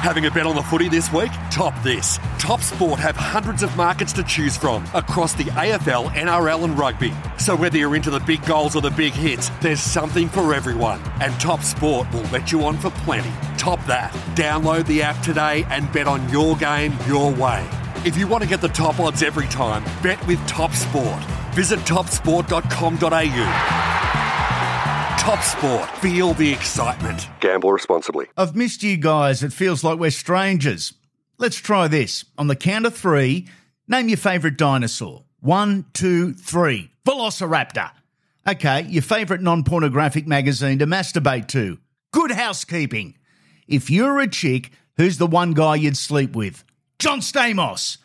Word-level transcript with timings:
Having 0.00 0.24
a 0.24 0.30
bet 0.30 0.46
on 0.46 0.54
the 0.54 0.62
footy 0.62 0.88
this 0.88 1.12
week? 1.12 1.30
Top 1.50 1.74
this. 1.82 2.18
Top 2.38 2.62
Sport 2.62 2.98
have 2.98 3.16
hundreds 3.16 3.62
of 3.62 3.76
markets 3.76 4.14
to 4.14 4.22
choose 4.22 4.56
from 4.56 4.82
across 4.94 5.34
the 5.34 5.44
AFL, 5.44 6.08
NRL, 6.14 6.64
and 6.64 6.78
rugby. 6.78 7.12
So 7.36 7.54
whether 7.54 7.76
you're 7.76 7.94
into 7.94 8.08
the 8.08 8.20
big 8.20 8.42
goals 8.46 8.74
or 8.74 8.80
the 8.80 8.92
big 8.92 9.12
hits, 9.12 9.50
there's 9.60 9.82
something 9.82 10.30
for 10.30 10.54
everyone. 10.54 11.02
And 11.20 11.38
Top 11.38 11.60
Sport 11.60 12.10
will 12.14 12.22
let 12.32 12.50
you 12.50 12.64
on 12.64 12.78
for 12.78 12.88
plenty. 12.88 13.30
Top 13.58 13.84
that. 13.84 14.10
Download 14.34 14.86
the 14.86 15.02
app 15.02 15.22
today 15.22 15.66
and 15.68 15.92
bet 15.92 16.08
on 16.08 16.26
your 16.30 16.56
game 16.56 16.96
your 17.06 17.30
way. 17.34 17.62
If 18.06 18.16
you 18.16 18.26
want 18.26 18.42
to 18.42 18.48
get 18.48 18.62
the 18.62 18.68
top 18.68 19.00
odds 19.00 19.22
every 19.22 19.48
time, 19.48 19.84
bet 20.02 20.26
with 20.26 20.38
Top 20.48 20.72
Sport. 20.72 21.22
Visit 21.52 21.78
topsport.com.au. 21.80 24.29
Top 25.20 25.42
Sport. 25.42 25.86
Feel 25.98 26.32
the 26.32 26.50
excitement. 26.50 27.28
Gamble 27.40 27.70
responsibly. 27.70 28.28
I've 28.38 28.56
missed 28.56 28.82
you 28.82 28.96
guys. 28.96 29.42
It 29.42 29.52
feels 29.52 29.84
like 29.84 29.98
we're 29.98 30.10
strangers. 30.10 30.94
Let's 31.36 31.58
try 31.58 31.88
this. 31.88 32.24
On 32.38 32.46
the 32.46 32.56
count 32.56 32.86
of 32.86 32.96
three, 32.96 33.46
name 33.86 34.08
your 34.08 34.16
favourite 34.16 34.56
dinosaur. 34.56 35.24
One, 35.40 35.84
two, 35.92 36.32
three. 36.32 36.90
Velociraptor. 37.06 37.90
Okay, 38.48 38.86
your 38.88 39.02
favourite 39.02 39.42
non 39.42 39.62
pornographic 39.62 40.26
magazine 40.26 40.78
to 40.78 40.86
masturbate 40.86 41.48
to. 41.48 41.76
Good 42.12 42.30
housekeeping. 42.30 43.18
If 43.68 43.90
you're 43.90 44.20
a 44.20 44.26
chick, 44.26 44.72
who's 44.96 45.18
the 45.18 45.26
one 45.26 45.52
guy 45.52 45.74
you'd 45.74 45.98
sleep 45.98 46.34
with? 46.34 46.64
John 46.98 47.20
Stamos. 47.20 47.98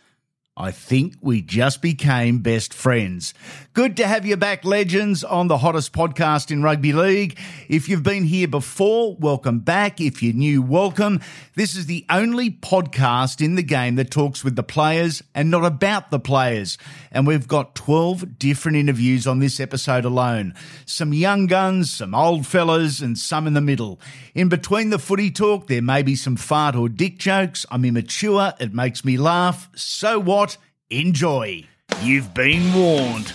I 0.57 0.71
think 0.71 1.15
we 1.21 1.41
just 1.41 1.81
became 1.81 2.39
best 2.39 2.73
friends. 2.73 3.33
Good 3.75 3.97
to 3.97 4.07
have 4.07 4.25
you 4.25 4.37
back, 4.37 4.63
legends, 4.63 5.21
on 5.21 5.49
the 5.49 5.57
hottest 5.57 5.91
podcast 5.91 6.49
in 6.49 6.63
rugby 6.63 6.93
league. 6.93 7.37
If 7.67 7.89
you've 7.89 8.03
been 8.03 8.23
here 8.23 8.47
before, 8.47 9.17
welcome 9.17 9.59
back. 9.59 9.99
If 9.99 10.23
you're 10.23 10.33
new, 10.33 10.61
welcome. 10.61 11.19
This 11.55 11.75
is 11.75 11.85
the 11.85 12.05
only 12.09 12.51
podcast 12.51 13.43
in 13.43 13.55
the 13.55 13.63
game 13.63 13.95
that 13.95 14.11
talks 14.11 14.45
with 14.45 14.55
the 14.55 14.63
players 14.63 15.21
and 15.35 15.51
not 15.51 15.65
about 15.65 16.09
the 16.09 16.21
players. 16.21 16.77
And 17.11 17.27
we've 17.27 17.49
got 17.49 17.75
12 17.75 18.39
different 18.39 18.77
interviews 18.77 19.27
on 19.27 19.39
this 19.39 19.59
episode 19.59 20.05
alone. 20.05 20.53
Some 20.85 21.11
young 21.11 21.45
guns, 21.45 21.91
some 21.91 22.15
old 22.15 22.47
fellas, 22.47 23.01
and 23.01 23.17
some 23.17 23.45
in 23.45 23.55
the 23.55 23.59
middle. 23.59 23.99
In 24.33 24.47
between 24.47 24.89
the 24.89 24.99
footy 24.99 25.31
talk, 25.31 25.67
there 25.67 25.81
may 25.81 26.01
be 26.01 26.15
some 26.15 26.37
fart 26.37 26.77
or 26.77 26.87
dick 26.87 27.17
jokes. 27.17 27.65
I'm 27.69 27.83
immature. 27.83 28.53
It 28.57 28.73
makes 28.73 29.03
me 29.03 29.17
laugh. 29.17 29.69
So 29.75 30.17
what? 30.17 30.55
Enjoy. 30.89 31.65
You've 32.01 32.33
been 32.33 32.73
warned. 32.73 33.33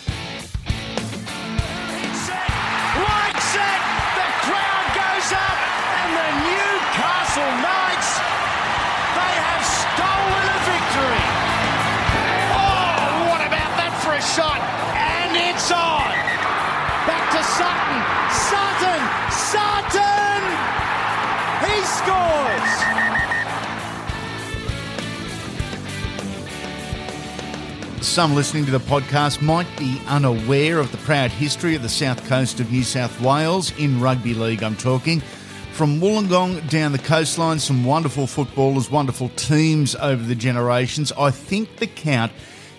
Some 28.11 28.35
listening 28.35 28.65
to 28.65 28.73
the 28.73 28.81
podcast 28.81 29.41
might 29.41 29.69
be 29.79 30.03
unaware 30.09 30.81
of 30.81 30.91
the 30.91 30.99
proud 30.99 31.31
history 31.31 31.77
of 31.77 31.83
the 31.83 31.89
south 31.89 32.27
coast 32.27 32.59
of 32.59 32.73
New 32.73 32.83
South 32.83 33.21
Wales 33.21 33.73
in 33.79 34.01
rugby 34.01 34.35
league. 34.35 34.65
I'm 34.65 34.75
talking 34.75 35.21
from 35.71 36.01
Wollongong 36.01 36.69
down 36.69 36.91
the 36.91 36.99
coastline, 36.99 37.61
some 37.61 37.85
wonderful 37.85 38.27
footballers, 38.27 38.91
wonderful 38.91 39.29
teams 39.37 39.95
over 39.95 40.25
the 40.25 40.35
generations. 40.35 41.13
I 41.13 41.31
think 41.31 41.77
the 41.77 41.87
count 41.87 42.33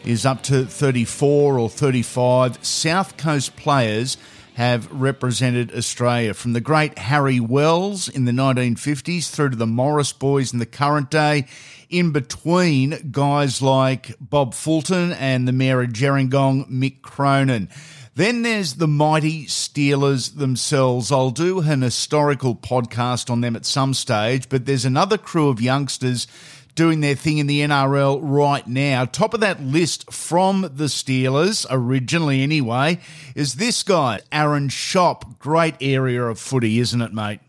is 0.03 0.25
up 0.25 0.43
to 0.43 0.65
34 0.65 1.57
or 1.57 1.69
35 1.69 2.65
South 2.65 3.15
Coast 3.15 3.55
players 3.55 4.17
have 4.55 4.91
represented 4.91 5.73
Australia 5.73 6.33
from 6.33 6.51
the 6.51 6.59
great 6.59 6.97
Harry 6.97 7.39
Wells 7.39 8.09
in 8.09 8.25
the 8.25 8.33
1950s 8.33 9.29
through 9.29 9.51
to 9.51 9.55
the 9.55 9.65
Morris 9.65 10.11
boys 10.11 10.51
in 10.51 10.59
the 10.59 10.65
current 10.65 11.09
day 11.09 11.45
in 11.91 12.11
between 12.11 13.11
guys 13.11 13.61
like 13.61 14.15
Bob 14.19 14.53
Fulton 14.53 15.11
and 15.11 15.47
the 15.47 15.51
Mayor 15.51 15.81
of 15.81 15.89
Gerringong, 15.89 16.69
Mick 16.69 17.01
Cronin. 17.01 17.69
Then 18.15 18.41
there's 18.41 18.75
the 18.75 18.87
mighty 18.87 19.45
Steelers 19.45 20.37
themselves. 20.37 21.11
I'll 21.11 21.31
do 21.31 21.59
an 21.61 21.81
historical 21.81 22.55
podcast 22.55 23.29
on 23.29 23.41
them 23.41 23.55
at 23.55 23.65
some 23.65 23.93
stage, 23.93 24.49
but 24.49 24.65
there's 24.65 24.85
another 24.85 25.17
crew 25.17 25.49
of 25.49 25.61
youngsters 25.61 26.27
doing 26.75 27.01
their 27.01 27.15
thing 27.15 27.37
in 27.37 27.47
the 27.47 27.61
NRL 27.61 28.19
right 28.21 28.65
now. 28.67 29.05
Top 29.05 29.33
of 29.33 29.39
that 29.41 29.61
list 29.61 30.11
from 30.11 30.61
the 30.61 30.85
Steelers, 30.85 31.65
originally 31.69 32.41
anyway, 32.41 32.99
is 33.35 33.55
this 33.55 33.83
guy, 33.83 34.21
Aaron 34.31 34.69
Schoupp. 34.69 35.39
Great 35.39 35.75
area 35.81 36.23
of 36.23 36.39
footy, 36.39 36.79
isn't 36.79 37.01
it, 37.01 37.13
mate? 37.13 37.39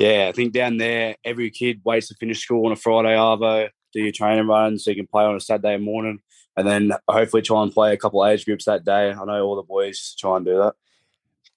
Yeah, 0.00 0.28
I 0.30 0.32
think 0.32 0.54
down 0.54 0.78
there, 0.78 1.16
every 1.26 1.50
kid 1.50 1.82
waits 1.84 2.08
to 2.08 2.14
finish 2.14 2.40
school 2.40 2.64
on 2.64 2.72
a 2.72 2.76
Friday 2.76 3.14
arvo, 3.14 3.68
do 3.92 4.00
your 4.00 4.12
training 4.12 4.46
runs 4.46 4.82
so 4.82 4.90
you 4.90 4.96
can 4.96 5.06
play 5.06 5.24
on 5.24 5.36
a 5.36 5.40
Saturday 5.40 5.76
morning, 5.76 6.20
and 6.56 6.66
then 6.66 6.92
hopefully 7.06 7.42
try 7.42 7.62
and 7.62 7.70
play 7.70 7.92
a 7.92 7.98
couple 7.98 8.24
of 8.24 8.30
age 8.30 8.46
groups 8.46 8.64
that 8.64 8.82
day. 8.82 9.10
I 9.10 9.24
know 9.26 9.44
all 9.44 9.56
the 9.56 9.62
boys 9.62 10.16
try 10.18 10.38
and 10.38 10.46
do 10.46 10.56
that. 10.56 10.72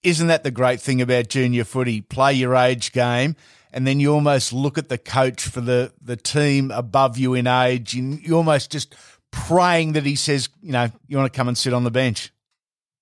Isn't 0.04 0.28
that 0.28 0.44
the 0.44 0.52
great 0.52 0.82
thing 0.82 1.02
about 1.02 1.30
junior 1.30 1.64
footy? 1.64 2.02
Play 2.02 2.34
your 2.34 2.54
age 2.54 2.92
game, 2.92 3.38
and 3.72 3.88
then 3.88 4.02
you 4.02 4.14
almost 4.14 4.52
look 4.52 4.78
at 4.78 4.90
the 4.90 4.98
coach 4.98 5.44
for 5.44 5.62
the, 5.62 5.94
the 6.02 6.18
team 6.18 6.70
above 6.72 7.18
you 7.18 7.36
in 7.36 7.48
age, 7.48 7.94
and 7.94 8.22
you 8.22 8.36
almost 8.36 8.74
just 8.74 8.94
praying 9.32 9.94
that 9.94 10.06
he 10.06 10.18
says, 10.18 10.50
you 10.62 10.74
know, 10.74 10.90
you 11.08 11.16
want 11.16 11.32
to 11.32 11.38
come 11.38 11.48
and 11.48 11.58
sit 11.58 11.72
on 11.72 11.86
the 11.86 11.92
bench. 11.92 12.34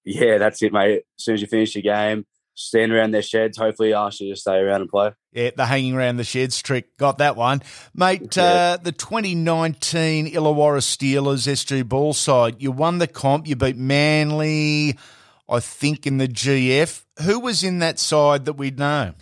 Yeah, 0.06 0.38
that's 0.38 0.62
it, 0.62 0.72
mate. 0.72 1.02
As 1.18 1.24
soon 1.24 1.34
as 1.34 1.42
you 1.42 1.48
finish 1.48 1.74
your 1.74 1.82
game, 1.82 2.28
stand 2.68 2.92
around 2.92 3.12
their 3.12 3.22
sheds. 3.22 3.58
Hopefully, 3.58 3.94
ask 3.94 4.20
you 4.20 4.34
to 4.34 4.40
stay 4.40 4.58
around 4.58 4.82
and 4.82 4.90
play. 4.90 5.12
Yeah, 5.34 5.52
the 5.56 5.66
hanging 5.66 5.94
around 5.96 6.18
the 6.18 6.24
sheds 6.24 6.62
trick. 6.62 6.98
Got 6.98 7.18
that 7.20 7.36
one. 7.36 7.62
Mate, 7.96 8.36
Yeah. 8.36 8.44
uh, 8.44 8.78
the 8.78 8.92
2019 8.92 10.28
Illawarra 10.34 10.82
Steelers 10.82 11.48
SG 11.48 11.84
ball 11.88 12.14
side, 12.14 12.62
you 12.62 12.72
won 12.72 12.98
the 12.98 13.08
comp. 13.08 13.48
You 13.48 13.56
beat 13.56 13.78
Manly, 13.78 14.98
I 15.50 15.60
think, 15.60 16.06
in 16.06 16.18
the 16.18 16.28
GF. 16.28 17.06
Who 17.24 17.40
was 17.40 17.64
in 17.64 17.80
that 17.80 18.00
side 18.00 18.46
that 18.46 18.54
we'd 18.54 18.78
know? 18.80 19.14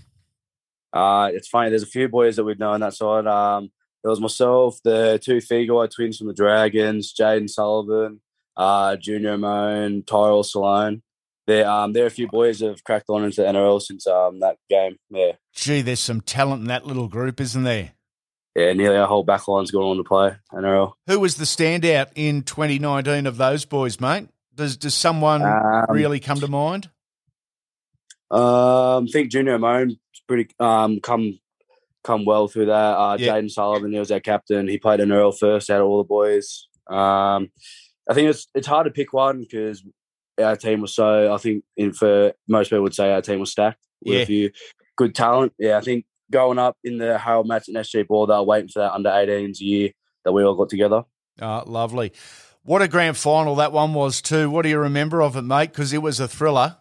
Uh, 0.92 1.30
it's 1.34 1.48
funny. 1.48 1.70
There's 1.70 1.84
a 1.84 1.88
few 1.88 2.08
boys 2.10 2.36
that 2.38 2.44
we'd 2.44 2.60
know 2.60 2.72
on 2.72 2.80
that 2.82 2.94
side. 2.96 3.28
Um, 3.28 3.72
there 4.04 4.10
was 4.10 4.20
myself, 4.22 4.80
the 4.84 5.20
two 5.24 5.38
Feagai 5.38 5.92
twins 5.94 6.18
from 6.18 6.28
the 6.28 6.34
Dragons, 6.34 7.14
Jayden 7.14 7.50
Sullivan, 7.50 8.22
uh, 8.58 8.96
Junior 8.96 9.38
Amone, 9.38 10.06
Tyrell 10.08 10.44
Sloan. 10.44 11.02
There, 11.50 11.68
um, 11.68 11.94
there 11.94 12.04
are 12.04 12.08
a 12.08 12.12
few 12.12 12.28
boys 12.28 12.60
that 12.60 12.68
have 12.68 12.84
cracked 12.84 13.10
on 13.10 13.24
into 13.24 13.42
the 13.42 13.48
NRL 13.48 13.82
since 13.82 14.06
um, 14.06 14.40
that 14.42 14.58
game. 14.70 14.98
Yeah, 15.10 15.32
Gee, 15.56 15.82
there's 15.82 16.00
some 16.00 16.22
talent 16.22 16.62
in 16.62 16.68
that 16.68 16.86
little 16.86 17.08
group, 17.08 17.42
isn't 17.42 17.64
there? 17.64 17.94
yeah, 18.56 18.74
nearly 18.74 18.98
our 18.98 19.08
whole 19.08 19.26
backline's 19.26 19.72
gone 19.72 19.84
on 19.84 19.98
to 19.98 20.04
play 20.04 20.36
NRL. 20.54 20.94
Who 21.08 21.20
was 21.20 21.36
the 21.38 21.46
standout 21.46 22.08
in 22.16 22.44
2019 22.44 23.26
of 23.26 23.38
those 23.38 23.66
boys, 23.66 24.00
mate? 24.00 24.28
Does 24.54 24.78
does 24.78 24.94
someone 24.94 25.42
Um, 25.42 25.86
really 25.90 26.20
come 26.20 26.40
to 26.40 26.48
mind? 26.48 26.90
Um, 28.32 29.06
I 29.06 29.08
think 29.12 29.32
Junior 29.32 29.58
Amone 29.58 29.98
pretty 30.28 30.54
um 30.60 31.00
come 31.00 31.40
come 32.04 32.26
well 32.26 32.48
through 32.48 32.68
that. 32.68 32.98
Uh, 32.98 33.18
Yeah. 33.20 33.34
Jayden 33.34 33.50
Sullivan, 33.50 33.92
he 33.92 34.00
was 34.00 34.12
our 34.12 34.20
captain. 34.20 34.68
He 34.68 34.78
played 34.78 35.00
NRL 35.00 35.32
first 35.38 35.70
out 35.70 35.82
of 35.82 35.88
all 35.88 35.98
the 36.04 36.08
boys. 36.08 36.68
Um, 36.88 37.50
I 38.10 38.14
think 38.14 38.30
it's 38.30 38.48
it's 38.54 38.68
hard 38.68 38.86
to 38.86 38.92
pick 38.92 39.14
one 39.14 39.40
because 39.40 39.84
our 40.40 40.56
team 40.56 40.82
was 40.82 40.94
so. 40.96 41.34
I 41.34 41.38
think 41.38 41.64
in 41.78 41.94
for 41.94 42.34
most 42.48 42.70
people 42.70 42.84
would 42.84 42.96
say 42.96 43.12
our 43.12 43.22
team 43.22 43.40
was 43.40 43.52
stacked 43.52 43.84
with 44.04 44.16
Yeah. 44.16 44.22
a 44.22 44.26
few 44.26 44.52
good 44.98 45.14
talent. 45.16 45.54
Yeah, 45.60 45.78
I 45.78 45.82
think 45.82 46.06
going 46.32 46.60
up 46.60 46.78
in 46.84 46.98
the 46.98 47.18
Harold 47.18 47.48
Matthews 47.48 47.76
and 47.76 47.86
SG 47.86 48.08
Ball, 48.08 48.28
they 48.28 48.34
were 48.36 48.44
waiting 48.44 48.70
for 48.70 48.80
that 48.80 48.94
under 48.94 49.10
18s 49.10 49.60
year 49.60 49.90
that 50.26 50.32
we 50.32 50.44
all 50.44 50.56
got 50.56 50.70
together. 50.70 51.04
Oh, 51.42 51.64
lovely. 51.66 52.12
What 52.64 52.82
a 52.82 52.88
grand 52.88 53.18
final 53.18 53.56
that 53.56 53.72
one 53.72 53.94
was 53.94 54.22
too. 54.22 54.50
What 54.50 54.64
do 54.64 54.70
you 54.70 54.78
remember 54.80 55.22
of 55.22 55.36
it, 55.38 55.42
mate? 55.44 55.72
Because 55.72 55.94
it 55.94 56.02
was 56.02 56.20
a 56.20 56.28
thriller. 56.28 56.78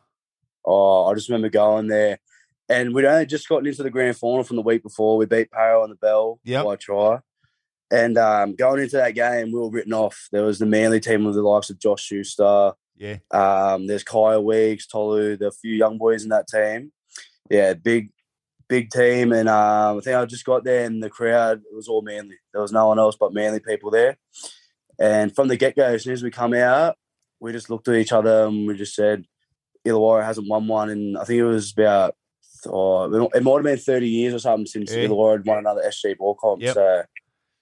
Oh, 0.66 1.06
I 1.06 1.14
just 1.14 1.28
remember 1.28 1.48
going 1.48 1.86
there, 1.86 2.18
and 2.68 2.92
we'd 2.94 3.04
only 3.06 3.24
just 3.26 3.48
gotten 3.48 3.66
into 3.66 3.82
the 3.82 3.90
grand 3.90 4.16
final 4.16 4.44
from 4.44 4.56
the 4.56 4.62
week 4.62 4.82
before. 4.82 5.16
We 5.16 5.24
beat 5.26 5.50
Parra 5.50 5.82
on 5.82 5.88
the 5.90 5.94
bell 5.96 6.40
Yep. 6.44 6.64
by 6.64 6.76
try, 6.76 7.20
and 7.90 8.18
um, 8.18 8.54
going 8.54 8.82
into 8.82 8.96
that 8.96 9.14
game, 9.14 9.50
we 9.52 9.60
were 9.60 9.70
written 9.70 9.94
off. 9.94 10.28
There 10.32 10.42
was 10.44 10.58
the 10.58 10.66
Manly 10.66 11.00
team 11.00 11.24
with 11.24 11.36
the 11.36 11.42
likes 11.42 11.70
of 11.70 11.78
Josh 11.78 12.02
Schuster. 12.02 12.72
Yeah. 12.98 13.16
Um, 13.30 13.86
there's 13.86 14.04
Kyle 14.04 14.44
Weeks, 14.44 14.86
Tolu, 14.86 15.36
there 15.36 15.46
are 15.46 15.50
a 15.50 15.52
few 15.52 15.74
young 15.74 15.98
boys 15.98 16.22
in 16.24 16.30
that 16.30 16.48
team. 16.48 16.92
Yeah, 17.50 17.74
big, 17.74 18.10
big 18.68 18.90
team, 18.90 19.32
and 19.32 19.48
um, 19.48 19.98
I 19.98 20.00
think 20.00 20.16
I 20.16 20.24
just 20.26 20.44
got 20.44 20.64
there, 20.64 20.84
and 20.84 21.02
the 21.02 21.08
crowd 21.08 21.58
it 21.58 21.74
was 21.74 21.88
all 21.88 22.02
Manly. 22.02 22.36
There 22.52 22.62
was 22.62 22.72
no 22.72 22.88
one 22.88 22.98
else 22.98 23.16
but 23.18 23.32
Manly 23.32 23.60
people 23.60 23.90
there. 23.90 24.18
And 24.98 25.34
from 25.34 25.48
the 25.48 25.56
get 25.56 25.76
go, 25.76 25.84
as 25.84 26.04
soon 26.04 26.12
as 26.12 26.22
we 26.22 26.30
come 26.30 26.54
out, 26.54 26.96
we 27.40 27.52
just 27.52 27.70
looked 27.70 27.88
at 27.88 27.94
each 27.94 28.12
other 28.12 28.46
and 28.46 28.66
we 28.66 28.76
just 28.76 28.94
said, 28.96 29.24
Illawarra 29.86 30.24
hasn't 30.24 30.48
won 30.48 30.66
one, 30.66 30.90
and 30.90 31.16
I 31.16 31.24
think 31.24 31.38
it 31.38 31.44
was 31.44 31.72
about 31.72 32.14
oh, 32.66 33.28
it 33.34 33.42
might 33.42 33.54
have 33.54 33.62
been 33.62 33.78
thirty 33.78 34.08
years 34.08 34.34
or 34.34 34.38
something 34.38 34.66
since 34.66 34.92
Yeah. 34.92 35.06
Illawarra 35.06 35.38
had 35.38 35.46
won 35.46 35.58
another 35.58 35.82
SG 35.86 36.18
ball 36.18 36.34
comp. 36.34 36.62
Yep. 36.62 36.74
So 36.74 37.02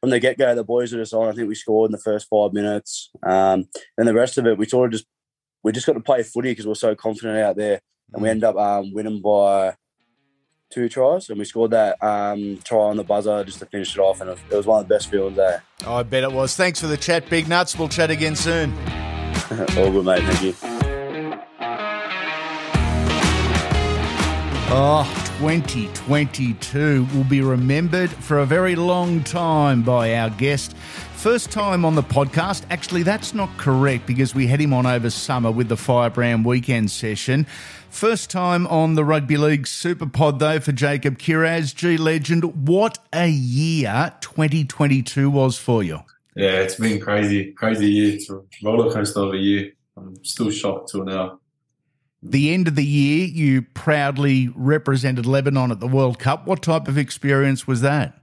from 0.00 0.10
the 0.10 0.20
get 0.20 0.38
go, 0.38 0.54
the 0.54 0.64
boys 0.64 0.92
were 0.92 1.00
just 1.00 1.14
on. 1.14 1.28
I 1.28 1.32
think 1.32 1.48
we 1.48 1.54
scored 1.54 1.88
in 1.88 1.92
the 1.92 1.98
first 1.98 2.28
five 2.28 2.52
minutes. 2.52 3.10
Um, 3.22 3.66
then 3.96 4.06
the 4.06 4.14
rest 4.14 4.38
of 4.38 4.46
it, 4.46 4.58
we 4.58 4.66
sort 4.66 4.86
of 4.86 4.92
just 4.92 5.06
we 5.66 5.72
just 5.72 5.84
got 5.84 5.94
to 5.94 6.00
play 6.00 6.22
footy 6.22 6.52
because 6.52 6.64
we 6.64 6.70
are 6.70 6.76
so 6.76 6.94
confident 6.94 7.38
out 7.38 7.56
there, 7.56 7.80
and 8.12 8.20
Mm. 8.20 8.22
we 8.22 8.28
end 8.30 8.44
up 8.44 8.54
um, 8.56 8.92
winning 8.94 9.20
by 9.20 9.74
two 10.70 10.88
tries, 10.88 11.28
and 11.28 11.40
we 11.40 11.44
scored 11.44 11.72
that 11.72 12.00
um, 12.00 12.60
try 12.62 12.78
on 12.78 12.96
the 12.96 13.02
buzzer 13.02 13.42
just 13.42 13.58
to 13.58 13.66
finish 13.66 13.92
it 13.96 13.98
off, 14.00 14.20
and 14.20 14.30
it 14.30 14.38
was 14.52 14.64
one 14.64 14.80
of 14.80 14.86
the 14.88 14.94
best 14.94 15.10
feelings 15.10 15.34
there. 15.36 15.64
I 15.84 16.04
bet 16.04 16.22
it 16.22 16.30
was. 16.30 16.54
Thanks 16.54 16.80
for 16.80 16.86
the 16.86 16.96
chat, 16.96 17.28
Big 17.28 17.48
Nuts. 17.48 17.76
We'll 17.76 17.88
chat 17.88 18.12
again 18.12 18.36
soon. 18.36 18.72
All 19.76 19.90
good, 19.90 20.04
mate. 20.04 20.22
Thank 20.22 20.42
you. 20.44 20.54
Oh, 24.68 25.04
2022 25.38 27.06
will 27.14 27.24
be 27.24 27.40
remembered 27.40 28.10
for 28.10 28.38
a 28.38 28.46
very 28.46 28.76
long 28.76 29.24
time 29.24 29.82
by 29.82 30.14
our 30.16 30.30
guest. 30.30 30.76
First 31.26 31.50
time 31.50 31.84
on 31.84 31.96
the 31.96 32.05
podcast. 32.05 32.62
Actually, 32.70 33.02
that's 33.02 33.34
not 33.34 33.49
correct 33.56 34.06
because 34.06 34.32
we 34.32 34.46
had 34.46 34.61
him 34.61 34.73
on 34.73 34.87
over 34.87 35.11
summer 35.11 35.50
with 35.50 35.69
the 35.69 35.76
Firebrand 35.76 36.44
weekend 36.44 36.88
session. 36.88 37.49
First 37.90 38.31
time 38.31 38.64
on 38.69 38.94
the 38.94 39.05
Rugby 39.05 39.37
League 39.37 39.67
Super 39.67 40.06
Pod, 40.06 40.38
though, 40.38 40.61
for 40.61 40.70
Jacob 40.70 41.19
Kiraz, 41.19 41.75
G 41.75 41.96
Legend. 41.96 42.69
What 42.69 43.00
a 43.12 43.28
year 43.28 44.14
2022 44.20 45.28
was 45.28 45.58
for 45.58 45.82
you. 45.82 45.99
Yeah, 46.37 46.61
it's 46.61 46.76
been 46.76 47.00
crazy, 47.00 47.50
crazy 47.50 47.90
year. 47.90 48.14
It's 48.14 48.31
a 48.31 48.40
roller 48.62 48.93
coaster 48.93 49.19
of 49.19 49.34
a 49.34 49.37
year. 49.37 49.73
I'm 49.96 50.25
still 50.25 50.52
shocked 50.52 50.93
till 50.93 51.05
now. 51.05 51.40
The 52.23 52.55
end 52.55 52.69
of 52.69 52.76
the 52.76 52.87
year, 52.87 53.26
you 53.26 53.62
proudly 53.62 54.52
represented 54.55 55.26
Lebanon 55.26 55.73
at 55.73 55.81
the 55.81 55.88
World 55.88 56.20
Cup. 56.20 56.46
What 56.46 56.62
type 56.62 56.87
of 56.87 56.96
experience 56.96 57.67
was 57.67 57.81
that? 57.81 58.17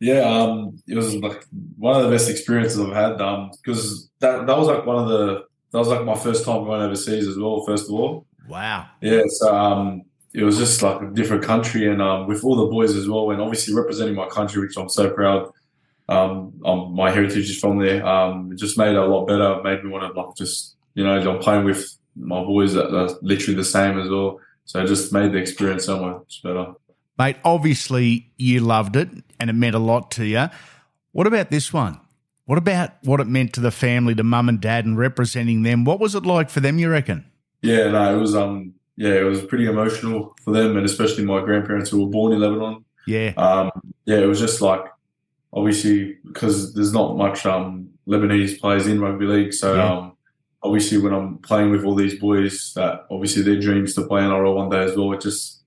Yeah, 0.00 0.20
um, 0.20 0.76
it 0.86 0.94
was 0.96 1.14
like 1.16 1.44
one 1.78 1.96
of 1.96 2.02
the 2.04 2.10
best 2.10 2.28
experiences 2.28 2.78
I've 2.80 2.92
had. 2.92 3.20
Um, 3.20 3.50
because 3.62 4.10
that 4.20 4.46
that 4.46 4.58
was 4.58 4.68
like 4.68 4.84
one 4.84 4.98
of 4.98 5.08
the 5.08 5.44
that 5.72 5.78
was 5.78 5.88
like 5.88 6.04
my 6.04 6.14
first 6.16 6.44
time 6.44 6.64
going 6.64 6.82
overseas 6.82 7.26
as 7.26 7.38
well. 7.38 7.64
First 7.66 7.88
of 7.88 7.94
all, 7.94 8.26
Wow. 8.48 8.86
yeah. 9.00 9.22
So 9.26 9.54
um, 9.56 10.02
it 10.32 10.44
was 10.44 10.58
just 10.58 10.82
like 10.82 11.00
a 11.00 11.06
different 11.10 11.44
country, 11.44 11.88
and 11.90 12.02
um, 12.02 12.26
with 12.26 12.44
all 12.44 12.56
the 12.56 12.66
boys 12.66 12.94
as 12.96 13.08
well, 13.08 13.30
and 13.30 13.40
obviously 13.40 13.74
representing 13.74 14.14
my 14.14 14.26
country, 14.28 14.60
which 14.60 14.76
I'm 14.76 14.88
so 14.88 15.10
proud. 15.10 15.50
Um, 16.08 16.52
um, 16.66 16.94
my 16.94 17.10
heritage 17.10 17.48
is 17.48 17.58
from 17.58 17.78
there. 17.78 18.06
Um, 18.06 18.52
it 18.52 18.58
just 18.58 18.76
made 18.76 18.90
it 18.90 18.96
a 18.96 19.06
lot 19.06 19.26
better. 19.26 19.62
Made 19.62 19.82
me 19.84 19.90
want 19.90 20.12
to 20.12 20.20
like 20.20 20.36
just 20.36 20.76
you 20.94 21.04
know 21.04 21.18
I'm 21.18 21.38
playing 21.38 21.64
with 21.64 21.86
my 22.16 22.42
boys 22.44 22.74
that 22.74 22.94
are 22.94 23.08
literally 23.22 23.56
the 23.56 23.64
same 23.64 23.98
as 23.98 24.08
well. 24.08 24.38
So 24.66 24.82
it 24.82 24.86
just 24.86 25.12
made 25.12 25.32
the 25.32 25.38
experience 25.38 25.84
so 25.86 25.98
much 26.00 26.42
better. 26.42 26.72
Mate, 27.18 27.36
obviously 27.44 28.32
you 28.36 28.60
loved 28.60 28.96
it 28.96 29.08
and 29.38 29.48
it 29.50 29.52
meant 29.54 29.74
a 29.76 29.78
lot 29.80 30.10
to 30.12 30.24
you. 30.26 30.46
What 31.12 31.26
about 31.26 31.50
this 31.50 31.72
one? 31.72 32.00
What 32.46 32.58
about 32.58 32.90
what 33.04 33.20
it 33.20 33.26
meant 33.28 33.52
to 33.54 33.60
the 33.60 33.70
family, 33.70 34.14
to 34.16 34.22
mum 34.24 34.48
and 34.48 34.60
dad, 34.60 34.84
and 34.84 34.98
representing 34.98 35.62
them? 35.62 35.84
What 35.84 36.00
was 36.00 36.14
it 36.14 36.26
like 36.26 36.50
for 36.50 36.60
them, 36.60 36.78
you 36.78 36.90
reckon? 36.90 37.24
Yeah, 37.62 37.90
no, 37.90 38.14
it 38.14 38.20
was 38.20 38.34
um 38.34 38.74
yeah, 38.96 39.14
it 39.14 39.22
was 39.24 39.42
pretty 39.42 39.66
emotional 39.66 40.34
for 40.44 40.52
them 40.52 40.76
and 40.76 40.84
especially 40.86 41.24
my 41.24 41.40
grandparents 41.42 41.90
who 41.90 42.04
were 42.04 42.10
born 42.10 42.32
in 42.32 42.40
Lebanon. 42.40 42.84
Yeah. 43.06 43.32
Um 43.36 43.70
yeah, 44.06 44.18
it 44.18 44.26
was 44.26 44.40
just 44.40 44.60
like 44.60 44.82
obviously 45.52 46.18
because 46.26 46.74
there's 46.74 46.92
not 46.92 47.16
much 47.16 47.46
um 47.46 47.90
Lebanese 48.08 48.60
players 48.60 48.86
in 48.86 49.00
rugby 49.00 49.24
league, 49.26 49.54
so 49.54 49.74
Yeah. 49.76 49.92
um 49.92 50.16
obviously 50.62 50.98
when 50.98 51.14
I'm 51.14 51.38
playing 51.38 51.70
with 51.70 51.84
all 51.84 51.94
these 51.94 52.18
boys 52.18 52.72
that 52.74 53.06
obviously 53.10 53.42
their 53.42 53.58
dreams 53.60 53.94
to 53.94 54.06
play 54.06 54.22
NRL 54.22 54.54
one 54.56 54.68
day 54.70 54.82
as 54.84 54.96
well, 54.96 55.12
it 55.12 55.20
just 55.20 55.62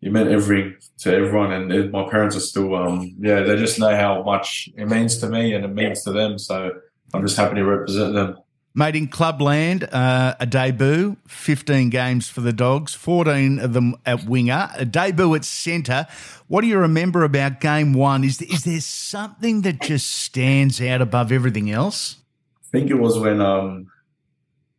it 0.00 0.12
meant 0.12 0.30
everything 0.30 0.76
to 0.98 1.12
everyone 1.14 1.52
and 1.52 1.72
it- 1.72 1.90
my 1.90 2.08
parents 2.08 2.36
are 2.36 2.40
still 2.40 2.74
um 2.74 3.14
yeah, 3.18 3.40
they 3.40 3.56
just 3.56 3.78
know 3.78 3.94
how 3.96 4.22
much 4.22 4.68
it 4.76 4.86
means 4.86 5.18
to 5.18 5.28
me 5.28 5.54
and 5.54 5.64
it 5.64 5.74
means 5.74 6.02
to 6.04 6.12
them, 6.12 6.38
so 6.38 6.70
I'm 7.14 7.22
just 7.26 7.36
happy 7.36 7.56
to 7.56 7.64
represent 7.64 8.14
them. 8.14 8.36
Made 8.74 8.94
in 8.94 9.08
Clubland, 9.08 9.88
uh, 9.92 10.34
a 10.38 10.46
debut, 10.46 11.16
15 11.26 11.90
games 11.90 12.28
for 12.28 12.42
the 12.42 12.52
Dogs, 12.52 12.94
14 12.94 13.58
of 13.58 13.72
them 13.72 13.96
at 14.06 14.24
winger, 14.26 14.68
a 14.76 14.84
debut 14.84 15.34
at 15.34 15.44
centre. 15.44 16.06
What 16.46 16.60
do 16.60 16.68
you 16.68 16.78
remember 16.78 17.24
about 17.24 17.60
game 17.60 17.92
one? 17.92 18.22
Is, 18.22 18.40
is 18.42 18.62
there 18.64 18.80
something 18.80 19.62
that 19.62 19.80
just 19.80 20.08
stands 20.12 20.80
out 20.80 21.00
above 21.00 21.32
everything 21.32 21.70
else? 21.72 22.16
I 22.62 22.68
think 22.70 22.90
it 22.90 22.94
was 23.00 23.18
when 23.18 23.40
um, 23.40 23.88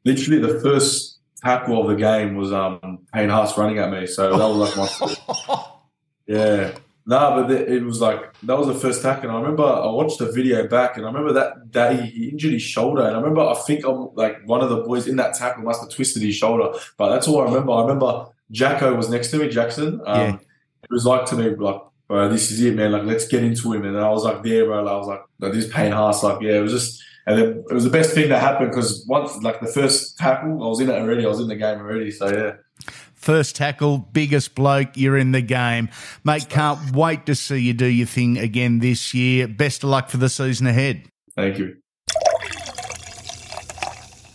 literally 0.06 0.40
the 0.40 0.60
first 0.62 1.19
tackle 1.42 1.82
of 1.82 1.88
the 1.88 1.96
game 1.96 2.36
was 2.36 2.52
um, 2.52 3.00
Payne 3.14 3.30
Haas 3.30 3.58
running 3.58 3.78
at 3.80 3.92
me. 3.92 4.08
So 4.08 4.38
that 4.38 4.48
was 4.48 4.78
like 4.78 5.48
my 5.48 5.66
yeah. 6.28 6.78
No, 7.06 7.36
but 7.36 7.48
the, 7.48 7.74
it 7.74 7.84
was 7.84 8.02
like 8.02 8.34
that 8.44 8.58
was 8.58 8.68
the 8.68 8.76
first 8.76 9.02
tackle. 9.02 9.30
And 9.30 9.38
I 9.38 9.42
remember 9.42 9.64
I 9.64 9.88
watched 9.88 10.20
the 10.20 10.32
video 10.32 10.68
back, 10.68 10.96
and 10.96 11.06
I 11.06 11.10
remember 11.10 11.34
that 11.34 11.72
day 11.72 12.06
he 12.06 12.30
injured 12.30 12.54
his 12.54 12.62
shoulder. 12.62 13.04
And 13.04 13.16
I 13.16 13.20
remember 13.20 13.42
I 13.42 13.56
think 13.66 13.86
I'm 13.86 14.10
like 14.14 14.46
one 14.46 14.62
of 14.62 14.70
the 14.70 14.82
boys 14.84 15.08
in 15.08 15.16
that 15.16 15.34
tackle 15.34 15.64
must 15.64 15.82
have 15.82 15.90
twisted 15.90 16.22
his 16.22 16.36
shoulder. 16.36 16.78
But 16.98 17.10
that's 17.10 17.28
all 17.28 17.42
I 17.42 17.46
remember. 17.46 17.72
I 17.72 17.82
remember 17.82 18.28
Jacko 18.52 18.94
was 18.96 19.10
next 19.10 19.32
to 19.32 19.38
me, 19.38 19.50
Jackson. 19.50 20.02
Um, 20.06 20.20
Yeah. 20.20 20.36
It 20.84 20.92
was 20.92 21.06
like 21.06 21.26
to 21.28 21.36
me 21.36 21.50
like. 21.50 21.82
Bro, 22.08 22.30
this 22.30 22.50
is 22.50 22.60
it, 22.64 22.74
man. 22.74 22.92
Like, 22.92 23.04
let's 23.04 23.28
get 23.28 23.44
into 23.44 23.72
him. 23.72 23.86
And 23.86 23.96
I 23.96 24.10
was 24.10 24.24
like, 24.24 24.42
there, 24.42 24.66
bro. 24.66 24.80
I 24.80 24.98
was 24.98 25.06
like, 25.06 25.22
like 25.38 25.54
this 25.54 25.72
Payne 25.72 25.92
Haas. 25.92 26.24
Like, 26.24 26.42
yeah, 26.42 26.54
it 26.54 26.62
was 26.62 26.72
just, 26.72 27.04
and 27.30 27.38
then 27.38 27.64
it 27.70 27.74
was 27.74 27.84
the 27.84 27.92
best 27.92 28.16
thing 28.16 28.30
that 28.30 28.42
happened 28.42 28.72
because 28.72 29.06
once, 29.08 29.38
like, 29.44 29.60
the 29.62 29.68
first 29.68 30.18
tackle, 30.18 30.64
I 30.64 30.68
was 30.68 30.80
in 30.80 30.90
it 30.90 30.94
already. 30.94 31.24
I 31.24 31.28
was 31.28 31.40
in 31.40 31.48
the 31.48 31.56
game 31.56 31.78
already. 31.78 32.10
So, 32.10 32.28
yeah. 32.28 32.92
First 33.14 33.56
tackle, 33.56 34.00
biggest 34.00 34.56
bloke, 34.56 34.96
you're 34.96 35.18
in 35.18 35.32
the 35.32 35.42
game. 35.42 35.90
Mate, 36.24 36.50
can't 36.50 36.80
wait 36.96 37.28
to 37.28 37.36
see 37.36 37.58
you 37.58 37.74
do 37.74 37.86
your 37.86 38.08
thing 38.08 38.40
again 38.40 38.80
this 38.80 39.14
year. 39.14 39.48
Best 39.48 39.84
of 39.84 39.92
luck 39.92 40.10
for 40.10 40.18
the 40.18 40.30
season 40.30 40.66
ahead. 40.66 41.08
Thank 41.36 41.60
you. 41.60 41.78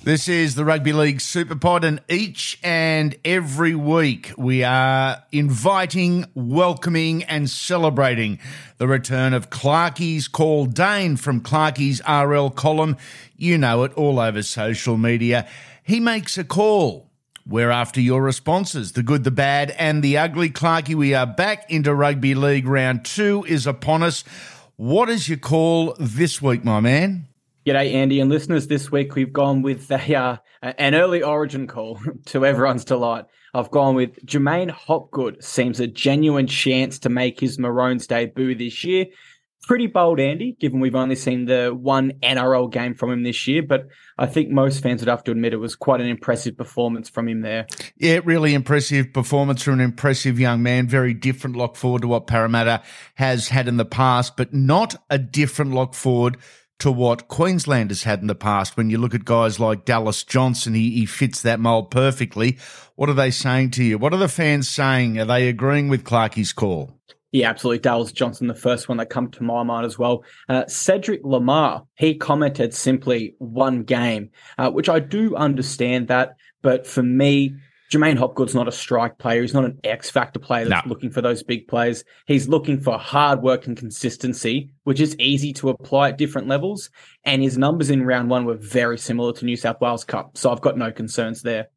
This 0.04 0.28
is 0.28 0.54
the 0.54 0.66
Rugby 0.66 0.92
League 0.92 1.22
Super 1.22 1.56
Pod, 1.56 1.82
and 1.82 1.98
each 2.10 2.58
and 2.62 3.16
every 3.24 3.74
week 3.74 4.34
we 4.36 4.62
are 4.62 5.22
inviting, 5.32 6.26
welcoming, 6.34 7.22
and 7.24 7.48
celebrating 7.48 8.38
the 8.76 8.86
return 8.86 9.32
of 9.32 9.48
Clarkie's 9.48 10.28
Call 10.28 10.66
Dane 10.66 11.16
from 11.16 11.40
Clarkie's 11.40 12.02
RL 12.06 12.50
column. 12.50 12.98
You 13.38 13.56
know 13.56 13.82
it 13.84 13.94
all 13.94 14.20
over 14.20 14.42
social 14.42 14.98
media. 14.98 15.48
He 15.82 16.00
makes 16.00 16.36
a 16.36 16.44
call. 16.44 17.10
We're 17.46 17.70
after 17.70 18.02
your 18.02 18.22
responses, 18.22 18.92
the 18.92 19.02
good, 19.02 19.24
the 19.24 19.30
bad, 19.30 19.70
and 19.78 20.02
the 20.02 20.18
ugly. 20.18 20.50
Clarkie, 20.50 20.94
we 20.94 21.14
are 21.14 21.26
back 21.26 21.70
into 21.70 21.94
Rugby 21.94 22.34
League. 22.34 22.68
Round 22.68 23.06
two 23.06 23.46
is 23.48 23.66
upon 23.66 24.02
us. 24.02 24.22
What 24.76 25.08
is 25.08 25.30
your 25.30 25.38
call 25.38 25.96
this 25.98 26.42
week, 26.42 26.62
my 26.62 26.80
man? 26.80 27.26
G'day, 27.66 27.94
Andy 27.94 28.20
and 28.20 28.28
listeners. 28.28 28.66
This 28.66 28.92
week 28.92 29.14
we've 29.14 29.32
gone 29.32 29.62
with 29.62 29.90
a, 29.90 30.14
uh, 30.14 30.36
an 30.60 30.94
early 30.94 31.22
origin 31.22 31.66
call 31.66 31.98
to 32.26 32.44
everyone's 32.44 32.84
delight. 32.84 33.24
I've 33.54 33.70
gone 33.70 33.94
with 33.94 34.22
J'maine 34.26 34.70
Hopgood. 34.70 35.42
Seems 35.42 35.80
a 35.80 35.86
genuine 35.86 36.46
chance 36.46 36.98
to 36.98 37.08
make 37.08 37.40
his 37.40 37.58
Maroons 37.58 38.06
debut 38.06 38.54
this 38.54 38.84
year. 38.84 39.06
Pretty 39.62 39.86
bold, 39.86 40.20
Andy, 40.20 40.58
given 40.60 40.78
we've 40.78 40.94
only 40.94 41.16
seen 41.16 41.46
the 41.46 41.70
one 41.74 42.12
NRL 42.22 42.70
game 42.70 42.92
from 42.92 43.10
him 43.10 43.22
this 43.22 43.48
year, 43.48 43.62
but 43.62 43.86
I 44.18 44.26
think 44.26 44.50
most 44.50 44.82
fans 44.82 45.00
would 45.00 45.08
have 45.08 45.24
to 45.24 45.30
admit 45.30 45.54
it 45.54 45.56
was 45.56 45.74
quite 45.74 46.02
an 46.02 46.06
impressive 46.06 46.58
performance 46.58 47.08
from 47.08 47.28
him 47.28 47.40
there. 47.40 47.66
Yeah, 47.96 48.20
really 48.26 48.52
impressive 48.52 49.14
performance 49.14 49.62
from 49.62 49.74
an 49.74 49.80
impressive 49.80 50.38
young 50.38 50.62
man. 50.62 50.86
Very 50.86 51.14
different 51.14 51.56
look 51.56 51.76
forward 51.76 52.02
to 52.02 52.08
what 52.08 52.26
Parramatta 52.26 52.82
has 53.14 53.48
had 53.48 53.68
in 53.68 53.78
the 53.78 53.86
past, 53.86 54.36
but 54.36 54.52
not 54.52 54.96
a 55.08 55.16
different 55.16 55.72
look 55.72 55.94
forward 55.94 56.36
to 56.84 56.92
what 56.92 57.28
Queensland 57.28 57.90
has 57.90 58.02
had 58.02 58.20
in 58.20 58.26
the 58.26 58.34
past. 58.34 58.76
When 58.76 58.90
you 58.90 58.98
look 58.98 59.14
at 59.14 59.24
guys 59.24 59.58
like 59.58 59.86
Dallas 59.86 60.22
Johnson, 60.22 60.74
he, 60.74 60.90
he 60.90 61.06
fits 61.06 61.40
that 61.40 61.58
mold 61.58 61.90
perfectly. 61.90 62.58
What 62.94 63.08
are 63.08 63.14
they 63.14 63.30
saying 63.30 63.70
to 63.70 63.82
you? 63.82 63.96
What 63.96 64.12
are 64.12 64.18
the 64.18 64.28
fans 64.28 64.68
saying? 64.68 65.18
Are 65.18 65.24
they 65.24 65.48
agreeing 65.48 65.88
with 65.88 66.04
Clarkie's 66.04 66.52
call? 66.52 66.92
Yeah, 67.32 67.48
absolutely. 67.48 67.78
Dallas 67.78 68.12
Johnson, 68.12 68.48
the 68.48 68.54
first 68.54 68.86
one 68.86 68.98
that 68.98 69.08
come 69.08 69.30
to 69.30 69.42
my 69.42 69.62
mind 69.62 69.86
as 69.86 69.98
well. 69.98 70.24
Uh, 70.46 70.66
Cedric 70.66 71.22
Lamar, 71.24 71.86
he 71.94 72.16
commented 72.16 72.74
simply 72.74 73.34
one 73.38 73.84
game, 73.84 74.28
uh, 74.58 74.70
which 74.70 74.90
I 74.90 74.98
do 74.98 75.34
understand 75.36 76.08
that. 76.08 76.36
But 76.60 76.86
for 76.86 77.02
me, 77.02 77.54
J'maine 77.92 78.16
Hopgood's 78.16 78.54
not 78.54 78.66
a 78.66 78.72
strike 78.72 79.18
player. 79.18 79.42
He's 79.42 79.54
not 79.54 79.64
an 79.64 79.78
X 79.84 80.10
factor 80.10 80.40
player 80.40 80.64
that's 80.66 80.86
No. 80.86 80.88
looking 80.88 81.10
for 81.10 81.20
those 81.20 81.42
big 81.42 81.68
plays. 81.68 82.02
He's 82.26 82.48
looking 82.48 82.80
for 82.80 82.98
hard 82.98 83.42
work 83.42 83.66
and 83.66 83.76
consistency, 83.76 84.70
which 84.84 85.00
is 85.00 85.16
easy 85.18 85.52
to 85.54 85.68
apply 85.68 86.08
at 86.10 86.18
different 86.18 86.48
levels. 86.48 86.90
And 87.24 87.42
his 87.42 87.58
numbers 87.58 87.90
in 87.90 88.04
round 88.04 88.30
one 88.30 88.44
were 88.46 88.54
very 88.56 88.98
similar 88.98 89.32
to 89.34 89.44
New 89.44 89.56
South 89.56 89.80
Wales 89.80 90.04
Cup. 90.04 90.36
So 90.36 90.50
I've 90.50 90.60
got 90.60 90.76
no 90.78 90.90
concerns 90.90 91.42
there. 91.42 91.68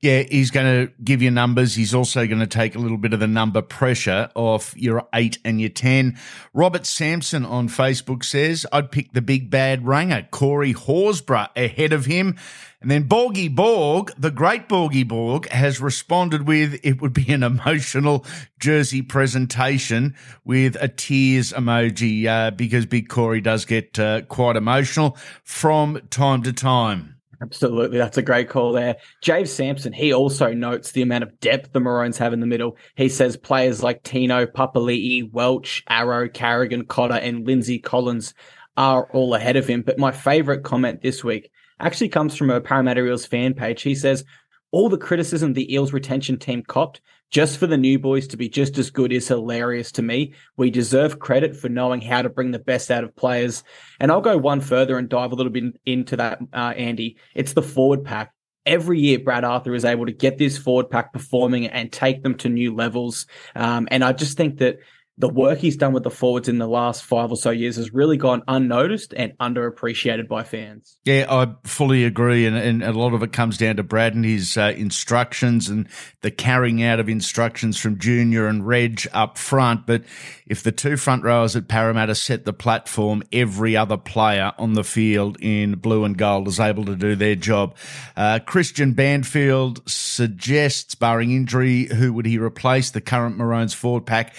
Yeah, 0.00 0.22
he's 0.22 0.50
going 0.50 0.66
to 0.66 0.92
give 1.04 1.22
you 1.22 1.30
numbers. 1.30 1.76
He's 1.76 1.94
also 1.94 2.26
going 2.26 2.40
to 2.40 2.46
take 2.48 2.74
a 2.74 2.80
little 2.80 2.96
bit 2.96 3.12
of 3.12 3.20
the 3.20 3.28
number 3.28 3.62
pressure 3.62 4.28
off 4.34 4.76
your 4.76 5.06
eight 5.14 5.38
and 5.44 5.60
your 5.60 5.70
10. 5.70 6.18
Robert 6.52 6.84
Sampson 6.84 7.44
on 7.44 7.68
Facebook 7.68 8.24
says, 8.24 8.66
I'd 8.72 8.90
pick 8.90 9.12
the 9.12 9.22
big 9.22 9.50
bad 9.50 9.86
ranger, 9.86 10.26
Corey 10.32 10.74
Horsburgh, 10.74 11.50
ahead 11.54 11.92
of 11.92 12.06
him. 12.06 12.36
And 12.80 12.90
then 12.90 13.08
Borgie 13.08 13.54
Borg, 13.54 14.12
the 14.18 14.32
great 14.32 14.68
Borgie 14.68 15.06
Borg, 15.06 15.48
has 15.50 15.80
responded 15.80 16.48
with 16.48 16.80
it 16.82 17.00
would 17.00 17.12
be 17.12 17.32
an 17.32 17.44
emotional 17.44 18.26
jersey 18.58 19.02
presentation 19.02 20.16
with 20.44 20.76
a 20.80 20.88
tears 20.88 21.52
emoji 21.52 22.26
uh, 22.26 22.50
because 22.50 22.86
Big 22.86 23.08
Corey 23.08 23.40
does 23.40 23.64
get 23.64 23.96
uh, 24.00 24.22
quite 24.22 24.56
emotional 24.56 25.16
from 25.44 26.00
time 26.10 26.42
to 26.42 26.52
time. 26.52 27.21
Absolutely. 27.42 27.98
That's 27.98 28.18
a 28.18 28.22
great 28.22 28.48
call 28.48 28.72
there. 28.72 28.96
Jave 29.20 29.48
Sampson, 29.48 29.92
he 29.92 30.14
also 30.14 30.52
notes 30.52 30.92
the 30.92 31.02
amount 31.02 31.24
of 31.24 31.40
depth 31.40 31.72
the 31.72 31.80
Maroons 31.80 32.16
have 32.18 32.32
in 32.32 32.38
the 32.38 32.46
middle. 32.46 32.76
He 32.94 33.08
says 33.08 33.36
players 33.36 33.82
like 33.82 34.04
Tino, 34.04 34.46
Papali'i, 34.46 35.28
Welch, 35.32 35.82
Arrow, 35.88 36.28
Carrigan, 36.28 36.86
Cotter, 36.86 37.14
and 37.14 37.44
Lindsay 37.44 37.80
Collins 37.80 38.32
are 38.76 39.10
all 39.12 39.34
ahead 39.34 39.56
of 39.56 39.66
him. 39.66 39.82
But 39.82 39.98
my 39.98 40.12
favorite 40.12 40.62
comment 40.62 41.02
this 41.02 41.24
week 41.24 41.50
actually 41.80 42.10
comes 42.10 42.36
from 42.36 42.48
a 42.48 42.60
Parramatta 42.60 43.04
Eels 43.04 43.26
fan 43.26 43.54
page. 43.54 43.82
He 43.82 43.96
says, 43.96 44.24
all 44.70 44.88
the 44.88 44.96
criticism 44.96 45.52
the 45.52 45.72
Eels 45.74 45.92
retention 45.92 46.38
team 46.38 46.62
copped 46.62 47.00
just 47.32 47.56
for 47.56 47.66
the 47.66 47.78
new 47.78 47.98
boys 47.98 48.28
to 48.28 48.36
be 48.36 48.48
just 48.48 48.78
as 48.78 48.90
good 48.90 49.10
is 49.10 49.26
hilarious 49.26 49.90
to 49.92 50.02
me. 50.02 50.34
We 50.58 50.70
deserve 50.70 51.18
credit 51.18 51.56
for 51.56 51.70
knowing 51.70 52.02
how 52.02 52.20
to 52.22 52.28
bring 52.28 52.50
the 52.50 52.58
best 52.58 52.90
out 52.90 53.04
of 53.04 53.16
players. 53.16 53.64
And 53.98 54.12
I'll 54.12 54.20
go 54.20 54.36
one 54.36 54.60
further 54.60 54.98
and 54.98 55.08
dive 55.08 55.32
a 55.32 55.34
little 55.34 55.50
bit 55.50 55.80
into 55.86 56.16
that, 56.18 56.40
uh, 56.52 56.74
Andy. 56.76 57.16
It's 57.34 57.54
the 57.54 57.62
forward 57.62 58.04
pack. 58.04 58.32
Every 58.66 59.00
year, 59.00 59.18
Brad 59.18 59.44
Arthur 59.44 59.74
is 59.74 59.84
able 59.84 60.06
to 60.06 60.12
get 60.12 60.38
this 60.38 60.56
forward 60.56 60.90
pack 60.90 61.12
performing 61.12 61.66
and 61.66 61.90
take 61.90 62.22
them 62.22 62.36
to 62.36 62.48
new 62.48 62.74
levels. 62.74 63.26
Um, 63.56 63.88
and 63.90 64.04
I 64.04 64.12
just 64.12 64.36
think 64.36 64.58
that 64.58 64.78
the 65.22 65.28
work 65.28 65.60
he's 65.60 65.76
done 65.76 65.92
with 65.92 66.02
the 66.02 66.10
forwards 66.10 66.48
in 66.48 66.58
the 66.58 66.66
last 66.66 67.04
five 67.04 67.30
or 67.30 67.36
so 67.36 67.50
years 67.50 67.76
has 67.76 67.94
really 67.94 68.16
gone 68.16 68.42
unnoticed 68.48 69.14
and 69.16 69.38
underappreciated 69.38 70.26
by 70.26 70.42
fans. 70.42 70.98
Yeah, 71.04 71.26
I 71.30 71.54
fully 71.62 72.04
agree. 72.04 72.44
And, 72.44 72.56
and 72.56 72.82
a 72.82 72.92
lot 72.92 73.14
of 73.14 73.22
it 73.22 73.32
comes 73.32 73.56
down 73.56 73.76
to 73.76 73.84
Brad 73.84 74.16
and 74.16 74.24
his 74.24 74.58
uh, 74.58 74.74
instructions 74.76 75.68
and 75.68 75.88
the 76.22 76.32
carrying 76.32 76.82
out 76.82 76.98
of 76.98 77.08
instructions 77.08 77.78
from 77.78 78.00
Junior 78.00 78.48
and 78.48 78.66
Reg 78.66 79.06
up 79.12 79.38
front. 79.38 79.86
But 79.86 80.02
if 80.48 80.64
the 80.64 80.72
two 80.72 80.96
front 80.96 81.22
rowers 81.22 81.54
at 81.54 81.68
Parramatta 81.68 82.16
set 82.16 82.44
the 82.44 82.52
platform, 82.52 83.22
every 83.32 83.76
other 83.76 83.96
player 83.96 84.52
on 84.58 84.72
the 84.72 84.82
field 84.82 85.36
in 85.40 85.76
blue 85.76 86.02
and 86.02 86.18
gold 86.18 86.48
is 86.48 86.58
able 86.58 86.84
to 86.86 86.96
do 86.96 87.14
their 87.14 87.36
job. 87.36 87.76
Uh, 88.16 88.40
Christian 88.44 88.92
Banfield 88.92 89.88
suggests, 89.88 90.96
barring 90.96 91.30
injury, 91.30 91.84
who 91.84 92.12
would 92.12 92.26
he 92.26 92.38
replace? 92.38 92.90
The 92.90 93.00
current 93.00 93.36
Maroons 93.36 93.72
forward 93.72 94.04
pack 94.04 94.34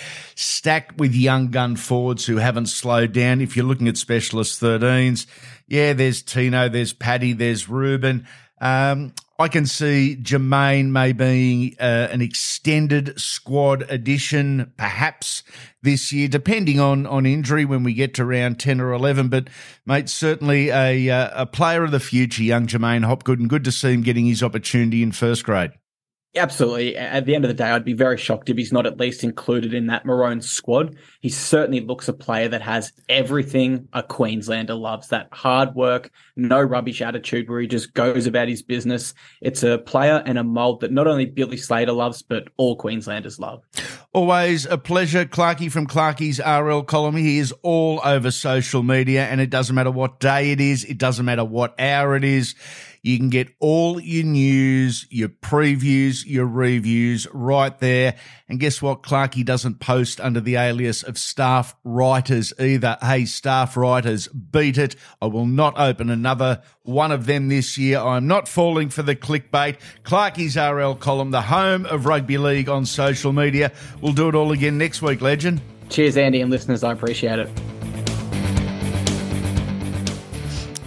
stacked 0.73 0.97
with 0.97 1.13
young 1.13 1.51
gun 1.51 1.75
forwards 1.75 2.25
who 2.25 2.37
haven't 2.37 2.65
slowed 2.65 3.11
down. 3.11 3.41
If 3.41 3.55
you're 3.55 3.63
looking 3.63 3.87
at 3.87 3.95
specialist 3.95 4.59
13s, 4.59 5.27
yeah, 5.67 5.93
there's 5.93 6.23
Tino, 6.23 6.67
there's 6.67 6.93
Paddy, 6.93 7.33
there's 7.33 7.69
Ruben. 7.69 8.25
Um, 8.59 9.13
I 9.37 9.49
can 9.49 9.67
see 9.67 10.17
J'maine 10.19 10.87
maybe 10.87 11.75
uh, 11.79 12.07
an 12.09 12.23
extended 12.23 13.21
squad 13.21 13.85
addition, 13.87 14.73
perhaps 14.75 15.43
this 15.83 16.11
year, 16.11 16.27
depending 16.27 16.79
on 16.79 17.05
on 17.05 17.27
injury 17.27 17.65
when 17.65 17.83
we 17.83 17.93
get 17.93 18.15
to 18.15 18.25
round 18.25 18.59
ten 18.59 18.81
or 18.81 18.93
eleven. 18.93 19.27
But 19.27 19.49
mate, 19.85 20.09
certainly 20.09 20.69
a 20.69 21.07
uh, 21.07 21.43
a 21.43 21.45
player 21.45 21.83
of 21.83 21.91
the 21.91 21.99
future, 21.99 22.41
young 22.41 22.65
J'maine 22.65 23.05
Hopgood, 23.05 23.39
and 23.39 23.49
good 23.49 23.63
to 23.65 23.71
see 23.71 23.93
him 23.93 24.01
getting 24.01 24.25
his 24.25 24.41
opportunity 24.41 25.03
in 25.03 25.11
first 25.11 25.43
grade. 25.43 25.71
Absolutely. 26.35 26.97
At 26.97 27.25
the 27.25 27.35
end 27.35 27.45
of 27.45 27.49
the 27.49 27.53
day, 27.53 27.69
I'd 27.69 27.85
be 27.85 27.93
very 27.93 28.17
shocked 28.17 28.49
if 28.49 28.57
he's 28.57 28.73
not 28.73 28.87
at 28.87 28.99
least 28.99 29.23
included 29.23 29.71
in 29.73 29.85
that 29.87 30.03
Maroon 30.03 30.41
squad. 30.41 30.95
He 31.19 31.29
certainly 31.29 31.79
looks 31.79 32.07
a 32.07 32.13
player 32.13 32.49
that 32.49 32.63
has 32.63 32.91
everything 33.07 33.87
a 33.93 34.01
Queenslander 34.01 34.73
loves 34.73 35.09
that 35.09 35.27
hard 35.31 35.75
work, 35.75 36.09
no 36.35 36.59
rubbish 36.59 37.03
attitude 37.03 37.47
where 37.49 37.59
he 37.59 37.67
just 37.67 37.93
goes 37.93 38.25
about 38.25 38.47
his 38.47 38.63
business. 38.63 39.13
It's 39.41 39.61
a 39.61 39.77
player 39.77 40.23
and 40.25 40.39
a 40.39 40.43
mold 40.43 40.81
that 40.81 40.91
not 40.91 41.05
only 41.05 41.27
Billy 41.27 41.57
Slater 41.57 41.91
loves, 41.91 42.23
but 42.23 42.47
all 42.57 42.75
Queenslanders 42.77 43.39
love. 43.39 43.61
Always 44.11 44.65
a 44.65 44.77
pleasure. 44.79 45.25
Clarkey 45.25 45.71
from 45.71 45.85
Clarkey's 45.85 46.39
RL 46.39 46.81
column. 46.81 47.15
He 47.15 47.37
is 47.37 47.53
all 47.61 48.01
over 48.03 48.31
social 48.31 48.81
media, 48.81 49.25
and 49.25 49.39
it 49.39 49.51
doesn't 49.51 49.75
matter 49.75 49.91
what 49.91 50.19
day 50.19 50.51
it 50.51 50.59
is, 50.59 50.83
it 50.83 50.97
doesn't 50.97 51.25
matter 51.25 51.45
what 51.45 51.79
hour 51.79 52.15
it 52.15 52.23
is. 52.23 52.55
You 53.03 53.17
can 53.17 53.29
get 53.29 53.53
all 53.59 53.99
your 53.99 54.23
news, 54.23 55.05
your 55.09 55.27
previews, 55.27 56.23
your 56.25 56.45
reviews 56.47 57.27
right 57.33 57.77
there. 57.79 58.15
And 58.47 58.61
guess 58.61 58.81
what? 58.81 59.03
Clarkey 59.03 59.43
doesn't 59.43 59.81
post 59.81 60.21
under 60.21 60.39
the 60.39 60.55
alias 60.55 61.03
of 61.03 61.17
staff 61.17 61.75
writers 61.83 62.53
either. 62.57 62.97
Hey, 63.01 63.25
staff 63.25 63.75
writers, 63.75 64.29
beat 64.29 64.77
it. 64.77 64.95
I 65.21 65.25
will 65.25 65.45
not 65.45 65.77
open 65.77 66.09
another 66.09 66.61
one 66.83 67.11
of 67.11 67.25
them 67.25 67.49
this 67.49 67.77
year. 67.77 67.99
I'm 67.99 68.25
not 68.25 68.47
falling 68.47 68.87
for 68.87 69.03
the 69.03 69.17
clickbait. 69.17 69.79
Clarkey's 70.03 70.55
RL 70.55 70.95
column, 70.95 71.31
the 71.31 71.41
home 71.41 71.85
of 71.87 72.05
rugby 72.05 72.37
league 72.37 72.69
on 72.69 72.85
social 72.85 73.33
media. 73.33 73.73
We'll 73.99 74.13
do 74.13 74.29
it 74.29 74.35
all 74.35 74.53
again 74.53 74.77
next 74.77 75.01
week, 75.01 75.19
legend. 75.19 75.59
Cheers, 75.89 76.15
Andy 76.15 76.39
and 76.39 76.49
listeners. 76.49 76.85
I 76.85 76.93
appreciate 76.93 77.39
it. 77.39 77.82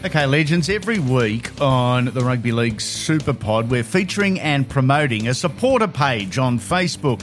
Okay, 0.07 0.25
legends, 0.25 0.69
every 0.69 1.01
week 1.01 1.61
on 1.61 2.05
the 2.05 2.21
Rugby 2.21 2.53
League 2.53 2.81
Super 2.81 3.33
Pod, 3.33 3.69
we're 3.69 3.83
featuring 3.83 4.39
and 4.39 4.69
promoting 4.69 5.27
a 5.27 5.35
supporter 5.35 5.89
page 5.89 6.39
on 6.39 6.61
Facebook. 6.61 7.23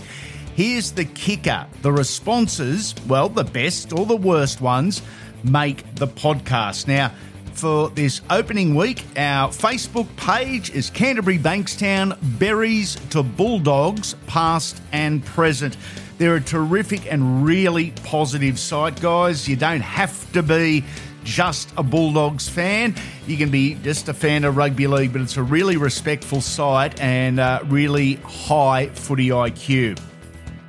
Here's 0.58 0.92
the 0.92 1.06
kicker 1.06 1.66
the 1.82 1.94
responses, 1.94 2.94
well, 3.08 3.30
the 3.30 3.46
best 3.46 3.94
or 3.94 4.06
the 4.06 4.18
worst 4.18 4.60
ones, 4.60 5.02
make 5.46 5.96
the 5.96 6.08
podcast. 6.08 6.90
Now, 6.90 7.14
for 7.54 7.90
this 7.90 8.20
opening 8.30 8.76
week, 8.76 9.06
our 9.16 9.48
Facebook 9.48 10.14
page 10.18 10.70
is 10.72 10.90
Canterbury 10.90 11.40
Bankstown 11.40 12.18
Berries 12.38 12.96
to 13.12 13.24
Bulldogs, 13.24 14.14
past 14.28 14.82
and 14.92 15.24
present. 15.24 15.78
They're 16.18 16.36
a 16.36 16.42
terrific 16.42 17.10
and 17.10 17.46
really 17.46 17.92
positive 18.04 18.60
site, 18.60 19.00
guys. 19.00 19.48
You 19.48 19.56
don't 19.56 19.82
have 19.82 20.30
to 20.34 20.44
be 20.44 20.84
just 21.24 21.74
a 21.78 21.84
Bulldogs 21.84 22.48
fan. 22.48 22.96
You 23.28 23.38
can 23.38 23.50
be 23.50 23.76
just 23.76 24.10
a 24.10 24.14
fan 24.14 24.44
of 24.44 24.58
rugby 24.58 24.88
league, 24.88 25.14
but 25.14 25.22
it's 25.22 25.38
a 25.38 25.44
really 25.44 25.78
respectful 25.78 26.42
site 26.42 27.00
and 27.00 27.40
uh, 27.40 27.62
really 27.66 28.16
high 28.16 28.88
footy 28.88 29.30
IQ. 29.30 30.00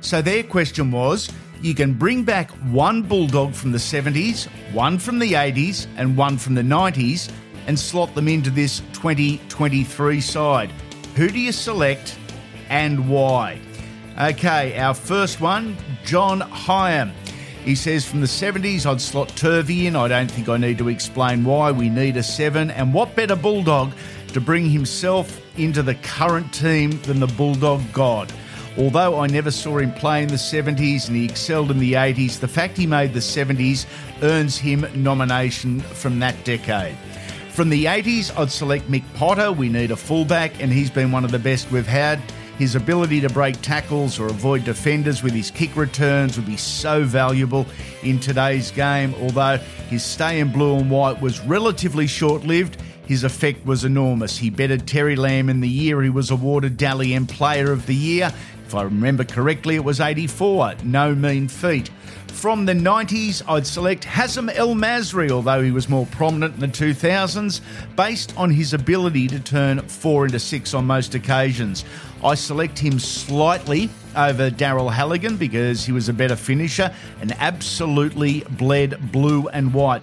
So 0.01 0.21
their 0.21 0.43
question 0.43 0.91
was 0.91 1.31
you 1.61 1.73
can 1.73 1.93
bring 1.93 2.23
back 2.23 2.51
one 2.71 3.01
Bulldog 3.01 3.53
from 3.53 3.71
the 3.71 3.77
70s, 3.77 4.47
one 4.71 4.99
from 4.99 5.19
the 5.19 5.33
80s, 5.33 5.87
and 5.97 6.15
one 6.15 6.37
from 6.37 6.55
the 6.55 6.61
90s 6.61 7.31
and 7.67 7.79
slot 7.79 8.13
them 8.13 8.27
into 8.27 8.49
this 8.49 8.79
2023 8.93 10.21
side. 10.21 10.69
Who 11.15 11.29
do 11.29 11.39
you 11.39 11.51
select 11.51 12.17
and 12.69 13.09
why? 13.09 13.59
Okay, 14.19 14.77
our 14.77 14.93
first 14.93 15.41
one, 15.41 15.75
John 16.05 16.41
Hyam. 16.41 17.11
He 17.65 17.73
says 17.73 18.05
from 18.05 18.21
the 18.21 18.27
70s, 18.27 18.85
I'd 18.85 19.01
slot 19.01 19.29
Turvey 19.29 19.87
in. 19.87 19.95
I 19.95 20.07
don't 20.07 20.29
think 20.29 20.47
I 20.47 20.57
need 20.57 20.77
to 20.77 20.87
explain 20.87 21.43
why. 21.43 21.71
We 21.71 21.89
need 21.89 22.15
a 22.15 22.21
seven. 22.21 22.69
And 22.69 22.93
what 22.93 23.15
better 23.15 23.35
Bulldog 23.35 23.91
to 24.27 24.39
bring 24.39 24.69
himself 24.69 25.41
into 25.57 25.81
the 25.81 25.95
current 25.95 26.53
team 26.53 26.91
than 27.01 27.19
the 27.19 27.27
Bulldog 27.27 27.81
God? 27.91 28.31
Although 28.77 29.19
I 29.19 29.25
never 29.25 29.49
saw 29.49 29.79
him 29.79 29.91
play 29.93 30.21
in 30.21 30.27
the 30.27 30.35
70s 30.35 31.07
and 31.07 31.17
he 31.17 31.25
excelled 31.25 31.71
in 31.71 31.79
the 31.79 31.93
80s, 31.93 32.39
the 32.39 32.47
fact 32.47 32.77
he 32.77 32.85
made 32.85 33.13
the 33.13 33.19
70s 33.19 33.87
earns 34.21 34.59
him 34.59 34.85
nomination 34.93 35.79
from 35.79 36.19
that 36.19 36.35
decade. 36.43 36.95
From 37.49 37.69
the 37.69 37.85
80s, 37.85 38.37
I'd 38.37 38.51
select 38.51 38.91
Mick 38.91 39.05
Potter. 39.15 39.51
We 39.51 39.69
need 39.69 39.89
a 39.89 39.95
fullback, 39.95 40.61
and 40.61 40.71
he's 40.71 40.91
been 40.91 41.11
one 41.11 41.25
of 41.25 41.31
the 41.31 41.39
best 41.39 41.71
we've 41.71 41.87
had. 41.87 42.21
His 42.57 42.75
ability 42.75 43.19
to 43.21 43.29
break 43.29 43.61
tackles 43.61 44.17
or 44.17 44.27
avoid 44.27 44.63
defenders 44.63 45.21
with 45.21 45.33
his 45.33 45.51
kick 45.51 45.75
returns 45.75 46.37
would 46.37 46.45
be 46.45 46.55
so 46.55 47.03
valuable 47.03 47.65
in 48.01 48.17
today's 48.19 48.71
game. 48.71 49.13
Although 49.21 49.57
his 49.89 50.03
stay 50.03 50.39
in 50.39 50.53
blue 50.53 50.77
and 50.77 50.89
white 50.89 51.21
was 51.21 51.41
relatively 51.41 52.07
short 52.07 52.45
lived, 52.45 52.81
his 53.07 53.25
effect 53.25 53.65
was 53.65 53.83
enormous. 53.83 54.37
He 54.37 54.49
bettered 54.49 54.87
Terry 54.87 55.17
Lamb 55.17 55.49
in 55.49 55.59
the 55.59 55.69
year 55.69 56.01
he 56.01 56.09
was 56.09 56.31
awarded 56.31 56.77
Dally 56.77 57.13
M 57.13 57.27
Player 57.27 57.71
of 57.73 57.85
the 57.87 57.95
Year. 57.95 58.33
If 58.65 58.73
I 58.73 58.81
remember 58.81 59.23
correctly, 59.23 59.75
it 59.75 59.83
was 59.83 59.99
84. 59.99 60.75
No 60.83 61.13
mean 61.13 61.47
feat. 61.47 61.89
From 62.29 62.65
the 62.65 62.73
90s, 62.73 63.43
I'd 63.47 63.67
select 63.67 64.03
Hazem 64.03 64.51
El 64.55 64.73
Masri, 64.75 65.29
although 65.29 65.61
he 65.61 65.69
was 65.69 65.87
more 65.87 66.07
prominent 66.07 66.55
in 66.55 66.59
the 66.59 66.67
2000s, 66.67 67.61
based 67.95 68.35
on 68.35 68.49
his 68.49 68.73
ability 68.73 69.27
to 69.27 69.39
turn 69.39 69.81
four 69.81 70.25
into 70.25 70.39
six 70.39 70.73
on 70.73 70.85
most 70.85 71.13
occasions. 71.13 71.85
I 72.23 72.33
select 72.33 72.79
him 72.79 72.97
slightly 72.97 73.89
over 74.15 74.49
Daryl 74.49 74.91
Halligan 74.91 75.37
because 75.37 75.85
he 75.85 75.91
was 75.91 76.09
a 76.09 76.13
better 76.13 76.35
finisher 76.35 76.93
and 77.21 77.33
absolutely 77.33 78.43
bled 78.49 79.11
blue 79.11 79.47
and 79.49 79.73
white. 79.73 80.01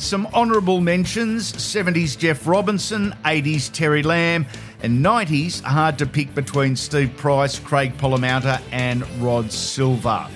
Some 0.00 0.26
honourable 0.28 0.80
mentions 0.80 1.52
70s 1.52 2.16
Jeff 2.16 2.46
Robinson, 2.46 3.14
80s 3.22 3.70
Terry 3.70 4.02
Lamb, 4.02 4.46
and 4.82 5.04
90s 5.04 5.60
hard 5.60 5.98
to 5.98 6.06
pick 6.06 6.34
between 6.34 6.74
Steve 6.74 7.14
Price, 7.18 7.58
Craig 7.58 7.96
Polla-Mounter, 7.98 8.58
and 8.72 9.06
Rod 9.22 9.52
Silva. 9.52 10.30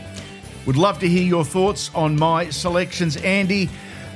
Would 0.67 0.77
love 0.77 0.99
to 0.99 1.09
hear 1.09 1.23
your 1.23 1.47
thoughts 1.47 1.91
on 1.95 2.15
my 2.15 2.51
selections, 2.51 3.17
Andy. 3.17 3.71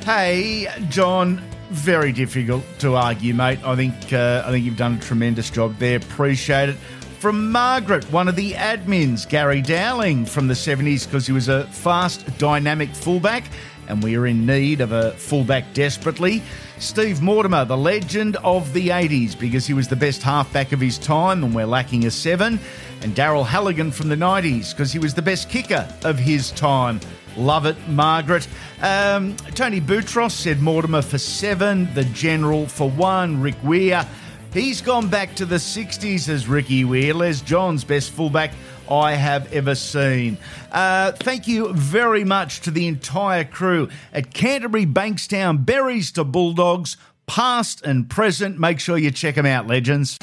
Hey, 0.05 0.69
John, 0.91 1.43
very 1.71 2.13
difficult 2.13 2.63
to 2.81 2.97
argue, 2.97 3.33
mate. 3.33 3.59
I 3.65 3.75
think 3.75 4.13
uh, 4.13 4.43
I 4.45 4.51
think 4.51 4.67
you've 4.67 4.77
done 4.77 4.97
a 4.97 5.01
tremendous 5.01 5.49
job 5.49 5.79
there. 5.79 5.97
Appreciate 5.97 6.69
it. 6.69 6.77
From 7.21 7.51
Margaret, 7.51 8.05
one 8.13 8.29
of 8.29 8.37
the 8.37 8.53
admins, 8.53 9.29
Gary 9.29 9.61
Dowling 9.61 10.25
from 10.25 10.47
the 10.47 10.55
70s, 10.55 11.05
because 11.05 11.27
he 11.27 11.33
was 11.33 11.49
a 11.49 11.65
fast, 11.69 12.39
dynamic 12.39 12.91
fullback, 12.91 13.45
and 13.89 14.03
we 14.03 14.17
are 14.17 14.27
in 14.27 14.47
need 14.47 14.81
of 14.81 14.93
a 14.93 15.13
fullback 15.13 15.73
desperately. 15.75 16.43
Steve 16.79 17.21
Mortimer, 17.21 17.65
the 17.65 17.77
legend 17.77 18.37
of 18.37 18.73
the 18.73 18.89
80s, 18.89 19.39
because 19.39 19.67
he 19.67 19.75
was 19.75 19.89
the 19.89 19.97
best 19.97 20.23
halfback 20.23 20.73
of 20.73 20.81
his 20.81 20.99
time, 20.99 21.43
and 21.43 21.55
we're 21.55 21.67
lacking 21.67 22.07
a 22.07 22.11
seven. 22.11 22.61
And 23.03 23.15
Daryl 23.15 23.47
Halligan 23.47 23.91
from 23.91 24.09
the 24.09 24.17
90s, 24.17 24.71
because 24.71 24.93
he 24.93 24.99
was 24.99 25.15
the 25.15 25.23
best 25.23 25.51
kicker 25.51 25.89
of 26.05 26.19
his 26.19 26.51
time. 26.53 27.01
Love 27.37 27.67
it, 27.67 27.77
Margaret. 27.89 28.47
Um, 28.83 29.37
Tony 29.55 29.81
Boutros 29.81 30.33
said 30.33 30.61
Mortimer 30.61 31.03
for 31.03 31.19
seven, 31.19 31.93
the 31.95 32.05
General 32.05 32.67
for 32.67 32.91
one, 32.91 33.41
Rick 33.41 33.57
Weir. 33.63 34.07
He's 34.53 34.81
gone 34.81 35.09
back 35.09 35.35
to 35.37 35.45
the 35.45 35.57
60s 35.57 36.29
as 36.29 36.49
Ricky 36.49 36.85
Weir, 36.85 37.15
Les 37.15 37.41
Johns' 37.43 37.85
best 37.85 38.11
fullback 38.11 38.53
I 38.91 39.13
have 39.15 39.53
ever 39.53 39.75
seen. 39.75 40.39
Uh, 40.73 41.13
thank 41.13 41.47
you 41.47 41.73
very 41.73 42.25
much 42.25 42.61
to 42.63 42.71
the 42.71 42.87
entire 42.87 43.45
crew 43.45 43.89
at 44.13 44.33
Canterbury 44.33 44.87
Bankstown, 44.87 45.65
Berries 45.65 46.13
to 46.13 46.25
Bulldogs, 46.25 46.97
past 47.27 47.83
and 47.83 48.09
present. 48.09 48.59
Make 48.59 48.81
sure 48.81 48.97
you 48.99 49.11
check 49.11 49.35
them 49.35 49.47
out, 49.47 49.67
legends. 49.67 50.19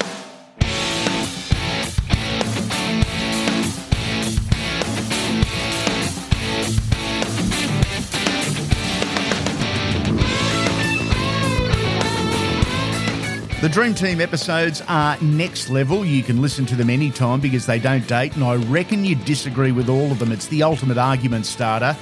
The 13.66 13.72
Dream 13.72 13.96
Team 13.96 14.22
episodes 14.22 14.84
are 14.88 15.20
next 15.22 15.72
level. 15.72 16.06
You 16.06 16.22
can 16.22 16.40
listen 16.40 16.68
to 16.68 16.76
them 16.76 16.88
anytime 16.88 17.40
because 17.40 17.66
they 17.66 17.80
don't 17.80 18.08
date, 18.08 18.36
and 18.36 18.44
I 18.44 18.58
reckon 18.58 19.04
you 19.04 19.16
disagree 19.16 19.72
with 19.72 19.90
all 19.90 20.12
of 20.12 20.20
them. 20.20 20.32
It's 20.32 20.46
the 20.50 20.62
ultimate 20.62 21.00
argument 21.00 21.48
starter. 21.48 21.98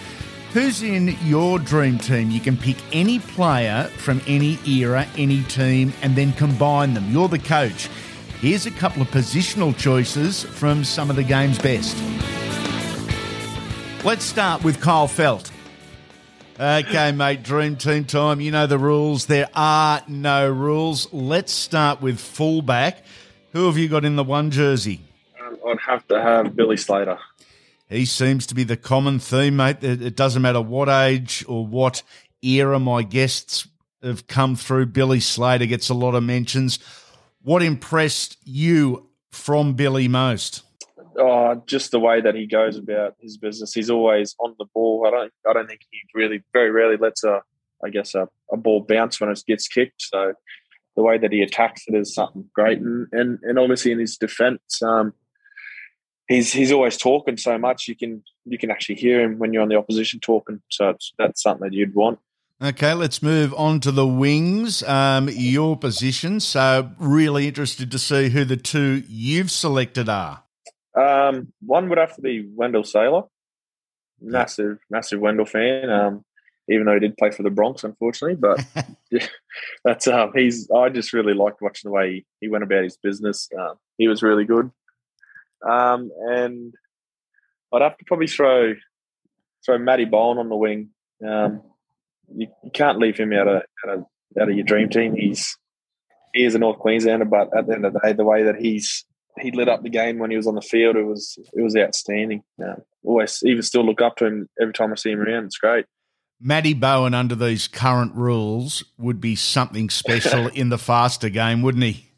Who's 0.51 0.83
in 0.83 1.15
your 1.23 1.59
dream 1.59 1.99
team? 1.99 2.31
You 2.31 2.41
can 2.41 2.57
pick 2.57 2.75
any 2.91 3.19
player 3.19 3.85
from 3.95 4.19
any 4.27 4.59
era, 4.67 5.07
any 5.15 5.41
team, 5.43 5.93
and 6.01 6.17
then 6.17 6.33
combine 6.33 6.95
them. 6.95 7.09
You're 7.09 7.29
the 7.29 7.39
coach. 7.39 7.87
Here's 8.41 8.65
a 8.65 8.71
couple 8.71 9.01
of 9.01 9.07
positional 9.07 9.73
choices 9.77 10.43
from 10.43 10.83
some 10.83 11.09
of 11.09 11.15
the 11.15 11.23
game's 11.23 11.59
best. 11.59 11.95
Let's 14.03 14.25
start 14.25 14.65
with 14.65 14.81
Kyle 14.81 15.07
Feldt. 15.07 15.52
Okay, 16.63 17.11
mate, 17.11 17.43
dream 17.43 17.75
team 17.75 18.05
time. 18.05 18.39
You 18.39 18.49
know 18.49 18.67
the 18.67 18.77
rules. 18.77 19.25
There 19.25 19.49
are 19.53 20.01
no 20.07 20.49
rules. 20.49 21.11
Let's 21.11 21.51
start 21.51 22.01
with 22.01 22.21
fullback. 22.21 23.03
Who 23.51 23.65
have 23.65 23.77
you 23.77 23.89
got 23.89 24.05
in 24.05 24.15
the 24.15 24.23
one 24.23 24.49
jersey? 24.49 25.01
Um, 25.45 25.57
I'd 25.67 25.79
have 25.81 26.07
to 26.07 26.21
have 26.21 26.55
Billy 26.55 26.77
Slater. 26.77 27.19
He 27.89 28.05
seems 28.05 28.47
to 28.47 28.55
be 28.55 28.63
the 28.63 28.77
common 28.77 29.19
theme, 29.19 29.57
mate. 29.57 29.83
It 29.83 30.01
it 30.01 30.15
doesn't 30.15 30.41
matter 30.41 30.61
what 30.61 30.87
age 30.87 31.43
or 31.49 31.67
what 31.67 32.01
era 32.41 32.79
my 32.79 33.03
guests 33.03 33.67
have 34.01 34.27
come 34.27 34.55
through. 34.55 34.85
Billy 34.85 35.19
Slater 35.19 35.65
gets 35.65 35.89
a 35.89 35.93
lot 35.93 36.15
of 36.15 36.23
mentions. 36.23 36.79
What 37.41 37.61
impressed 37.61 38.37
you 38.45 39.09
from 39.31 39.73
Billy 39.73 40.07
most? 40.07 40.62
Oh, 41.17 41.61
just 41.65 41.91
the 41.91 41.99
way 41.99 42.21
that 42.21 42.35
he 42.35 42.47
goes 42.47 42.77
about 42.77 43.15
his 43.19 43.37
business. 43.37 43.73
He's 43.73 43.89
always 43.89 44.35
on 44.39 44.55
the 44.57 44.65
ball. 44.73 45.05
I 45.07 45.11
don't. 45.11 45.33
I 45.49 45.53
don't 45.53 45.67
think 45.67 45.81
he 45.89 45.99
really, 46.13 46.43
very 46.53 46.71
rarely 46.71 46.97
lets 46.97 47.23
a, 47.23 47.41
I 47.83 47.89
guess, 47.89 48.15
a, 48.15 48.27
a 48.51 48.57
ball 48.57 48.85
bounce 48.87 49.19
when 49.19 49.29
it 49.29 49.41
gets 49.47 49.67
kicked. 49.67 50.01
So 50.01 50.33
the 50.95 51.03
way 51.03 51.17
that 51.17 51.31
he 51.31 51.41
attacks 51.41 51.83
it 51.87 51.95
is 51.95 52.13
something 52.13 52.45
great. 52.53 52.79
And 52.79 53.07
and, 53.11 53.39
and 53.43 53.59
obviously 53.59 53.91
in 53.91 53.99
his 53.99 54.17
defence, 54.17 54.81
um, 54.81 55.13
he's 56.27 56.51
he's 56.53 56.71
always 56.71 56.97
talking 56.97 57.37
so 57.37 57.57
much. 57.57 57.87
You 57.87 57.95
can 57.95 58.23
you 58.45 58.57
can 58.57 58.71
actually 58.71 58.95
hear 58.95 59.21
him 59.21 59.39
when 59.39 59.53
you're 59.53 59.63
on 59.63 59.69
the 59.69 59.77
opposition 59.77 60.19
talking. 60.19 60.61
So 60.69 60.95
that's 61.17 61.41
something 61.41 61.69
that 61.69 61.75
you'd 61.75 61.95
want. 61.95 62.19
Okay, 62.61 62.93
let's 62.93 63.21
move 63.21 63.53
on 63.55 63.81
to 63.81 63.91
the 63.91 64.07
wings. 64.07 64.83
Um, 64.83 65.27
your 65.29 65.75
position. 65.75 66.39
So 66.39 66.91
really 66.97 67.47
interested 67.47 67.91
to 67.91 67.99
see 67.99 68.29
who 68.29 68.45
the 68.45 68.55
two 68.55 69.03
you've 69.07 69.51
selected 69.51 70.07
are. 70.07 70.42
Um, 70.95 71.53
one 71.65 71.89
would 71.89 71.97
have 71.97 72.15
to 72.15 72.21
be 72.21 72.47
Wendell 72.53 72.83
Sailor. 72.83 73.23
Massive, 74.21 74.79
massive 74.89 75.19
Wendell 75.19 75.45
fan. 75.45 75.89
Um, 75.89 76.25
even 76.69 76.85
though 76.85 76.93
he 76.93 76.99
did 76.99 77.17
play 77.17 77.31
for 77.31 77.43
the 77.43 77.49
Bronx, 77.49 77.83
unfortunately, 77.83 78.35
but 78.35 78.63
yeah, 79.11 79.27
that's 79.83 80.07
um, 80.07 80.31
he's. 80.33 80.69
I 80.71 80.89
just 80.89 81.13
really 81.13 81.33
liked 81.33 81.61
watching 81.61 81.89
the 81.89 81.93
way 81.93 82.13
he, 82.13 82.25
he 82.41 82.47
went 82.47 82.63
about 82.63 82.83
his 82.83 82.97
business. 82.97 83.49
Um, 83.57 83.75
he 83.97 84.07
was 84.07 84.23
really 84.23 84.45
good. 84.45 84.71
Um, 85.67 86.11
and 86.29 86.73
I'd 87.73 87.81
have 87.81 87.97
to 87.97 88.05
probably 88.05 88.27
throw 88.27 88.75
throw 89.65 89.77
Matty 89.77 90.05
Bowen 90.05 90.37
on 90.37 90.49
the 90.49 90.55
wing. 90.55 90.89
Um, 91.25 91.61
you, 92.33 92.47
you 92.63 92.71
can't 92.71 92.99
leave 92.99 93.17
him 93.17 93.33
out 93.33 93.47
of, 93.47 93.63
out 93.85 93.93
of 93.97 94.05
out 94.39 94.49
of 94.49 94.55
your 94.55 94.65
dream 94.65 94.89
team. 94.89 95.15
He's 95.15 95.57
he 96.33 96.45
is 96.45 96.55
a 96.55 96.59
North 96.59 96.79
Queenslander, 96.79 97.25
but 97.25 97.55
at 97.55 97.67
the 97.67 97.73
end 97.73 97.85
of 97.85 97.93
the 97.93 97.99
day, 97.99 98.13
the 98.13 98.23
way 98.23 98.43
that 98.43 98.55
he's 98.55 99.05
he 99.39 99.51
lit 99.51 99.69
up 99.69 99.83
the 99.83 99.89
game 99.89 100.19
when 100.19 100.31
he 100.31 100.37
was 100.37 100.47
on 100.47 100.55
the 100.55 100.61
field. 100.61 100.95
It 100.95 101.03
was 101.03 101.37
it 101.53 101.61
was 101.61 101.75
outstanding. 101.75 102.43
Yeah. 102.57 102.75
Always 103.03 103.41
even 103.45 103.63
still 103.63 103.85
look 103.85 104.01
up 104.01 104.17
to 104.17 104.25
him 104.25 104.49
every 104.61 104.73
time 104.73 104.91
I 104.91 104.95
see 104.95 105.11
him 105.11 105.21
around. 105.21 105.45
It's 105.45 105.57
great. 105.57 105.85
Matty 106.39 106.73
Bowen, 106.73 107.13
under 107.13 107.35
these 107.35 107.69
current 107.69 108.13
rules, 108.15 108.83
would 108.97 109.21
be 109.21 109.35
something 109.35 109.89
special 109.89 110.47
in 110.53 110.69
the 110.69 110.77
faster 110.77 111.29
game, 111.29 111.61
wouldn't 111.61 111.83
he? 111.83 112.09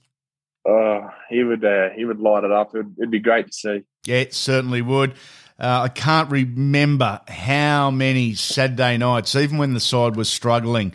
Uh, 0.67 1.09
he 1.29 1.43
would 1.43 1.63
uh, 1.63 1.89
he 1.95 2.05
would 2.05 2.19
light 2.19 2.43
it 2.43 2.51
up. 2.51 2.73
It'd, 2.73 2.95
it'd 2.97 3.11
be 3.11 3.19
great 3.19 3.47
to 3.47 3.53
see. 3.53 3.83
Yeah, 4.05 4.17
it 4.17 4.33
certainly 4.33 4.81
would. 4.81 5.13
Uh, 5.57 5.83
I 5.83 5.87
can't 5.87 6.29
remember 6.29 7.21
how 7.29 7.89
many 7.89 8.33
Saturday 8.33 8.97
nights, 8.97 9.35
even 9.35 9.57
when 9.57 9.73
the 9.73 9.79
side 9.79 10.17
was 10.17 10.27
struggling, 10.27 10.93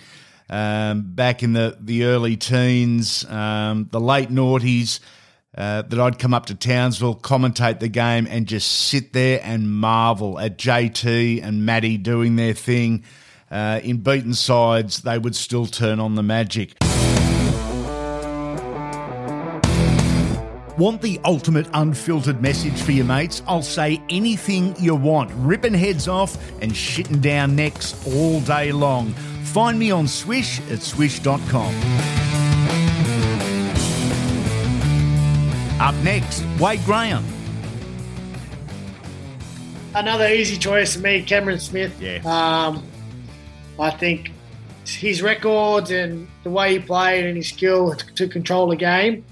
um, 0.51 1.03
back 1.15 1.43
in 1.43 1.55
the, 1.55 1.79
the 1.81 2.05
early 2.05 2.37
teens, 2.37 3.25
um, 3.31 3.89
the 3.91 4.01
late 4.01 4.29
noughties, 4.29 5.01
uh, 5.61 5.83
that 5.83 6.01
I'd 6.01 6.19
come 6.19 6.33
up 6.33 6.47
to 6.47 6.55
Townsville, 6.55 7.17
commentate 7.17 7.81
the 7.81 7.89
game, 7.89 8.27
and 8.31 8.47
just 8.47 8.89
sit 8.89 9.13
there 9.13 9.41
and 9.43 9.71
marvel 9.71 10.39
at 10.39 10.57
JT 10.57 11.45
and 11.45 11.67
Matty 11.67 11.99
doing 11.99 12.37
their 12.37 12.55
thing. 12.55 13.05
Uh, 13.51 13.79
in 13.85 13.99
beaten 13.99 14.33
sides, 14.33 15.03
they 15.03 15.19
would 15.19 15.37
still 15.37 15.67
turn 15.67 16.01
on 16.01 16.15
the 16.15 16.23
magic. 16.23 16.77
Want 20.79 21.03
the 21.03 21.21
ultimate 21.27 21.69
unfiltered 21.75 22.41
message 22.41 22.81
for 22.81 22.93
your 22.93 23.05
mates? 23.05 23.43
I'll 23.47 23.61
say 23.61 24.01
anything 24.09 24.75
you 24.79 24.95
want, 24.95 25.31
ripping 25.35 25.75
heads 25.75 26.09
off 26.09 26.39
and 26.63 26.73
shitting 26.73 27.21
down 27.21 27.55
necks 27.55 28.07
all 28.07 28.41
day 28.41 28.73
long. 28.73 29.13
Find 29.45 29.79
me 29.79 29.91
on 29.91 30.09
Swish 30.09 30.59
at 30.71 30.81
swish.com. 30.81 32.30
Up 35.81 35.95
next, 36.05 36.45
Wade 36.61 36.85
Graham. 36.85 37.25
Another 39.95 40.29
easy 40.29 40.59
choice 40.59 40.95
for 40.95 41.01
me, 41.01 41.23
Cameron 41.23 41.59
Smith. 41.59 41.99
Yeah. 41.99 42.19
Um, 42.27 42.87
I 43.79 43.91
think 43.91 44.31
his 44.87 45.23
records 45.23 45.91
and 45.91 46.29
the 46.45 46.51
way 46.51 46.75
he 46.75 46.79
played 46.81 47.25
and 47.25 47.35
his 47.35 47.49
skill 47.49 47.95
to, 47.95 48.29
control 48.29 48.69
the 48.69 48.77
game, 48.77 49.25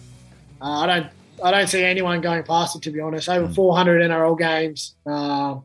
uh, 0.62 0.80
I 0.80 0.86
don't 0.86 1.06
I 1.44 1.50
don't 1.50 1.68
see 1.68 1.84
anyone 1.84 2.22
going 2.22 2.42
past 2.44 2.74
it. 2.74 2.82
To 2.82 2.90
be 2.90 3.00
honest, 3.00 3.28
over 3.28 3.52
400 3.52 4.10
NRL 4.10 4.38
games, 4.38 4.96
um, 5.04 5.64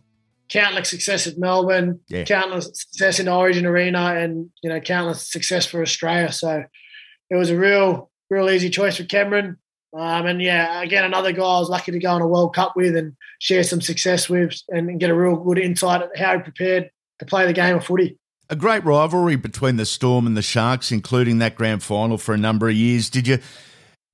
countless 0.50 0.90
success 0.90 1.26
at 1.28 1.38
Melbourne, 1.38 2.02
Yeah. 2.10 2.26
countless 2.26 2.66
success 2.76 3.20
in 3.22 3.30
Origin 3.30 3.66
Arena, 3.66 4.16
and 4.16 4.50
you 4.62 4.70
know 4.70 4.82
countless 4.82 5.32
success 5.32 5.66
for 5.66 5.82
Australia. 5.82 6.34
So 6.34 6.66
it 7.30 7.36
was 7.38 7.50
a 7.50 7.58
real 7.58 8.12
real 8.30 8.50
easy 8.50 8.70
choice 8.70 8.98
for 8.98 9.06
Cameron. 9.06 9.58
Um, 9.94 10.26
and 10.26 10.42
yeah, 10.42 10.82
again, 10.82 11.04
another 11.04 11.32
guy 11.32 11.44
I 11.44 11.60
was 11.60 11.70
lucky 11.70 11.92
to 11.92 12.00
go 12.00 12.10
on 12.10 12.22
a 12.22 12.28
World 12.28 12.56
Cup 12.56 12.74
with 12.76 12.96
and 12.96 13.16
share 13.40 13.64
some 13.64 13.80
success 13.80 14.28
with 14.28 14.60
and 14.70 15.00
get 15.00 15.12
a 15.12 15.16
real 15.16 15.36
good 15.36 15.60
insight 15.60 16.02
at 16.02 16.18
how 16.18 16.36
he 16.36 16.42
prepared 16.42 16.90
to 17.20 17.26
play 17.26 17.46
the 17.46 17.54
game 17.54 17.76
of 17.76 17.86
footy. 17.86 18.18
A 18.50 18.56
great 18.56 18.84
rivalry 18.84 19.36
between 19.36 19.78
the 19.78 19.86
Storm 19.86 20.26
and 20.26 20.36
the 20.36 20.42
Sharks, 20.42 20.92
including 20.92 21.38
that 21.40 21.56
grand 21.56 21.84
final 21.84 22.18
for 22.18 22.34
a 22.34 22.38
number 22.38 22.68
of 22.68 22.76
years. 22.76 23.10
Did 23.10 23.28
you, 23.28 23.40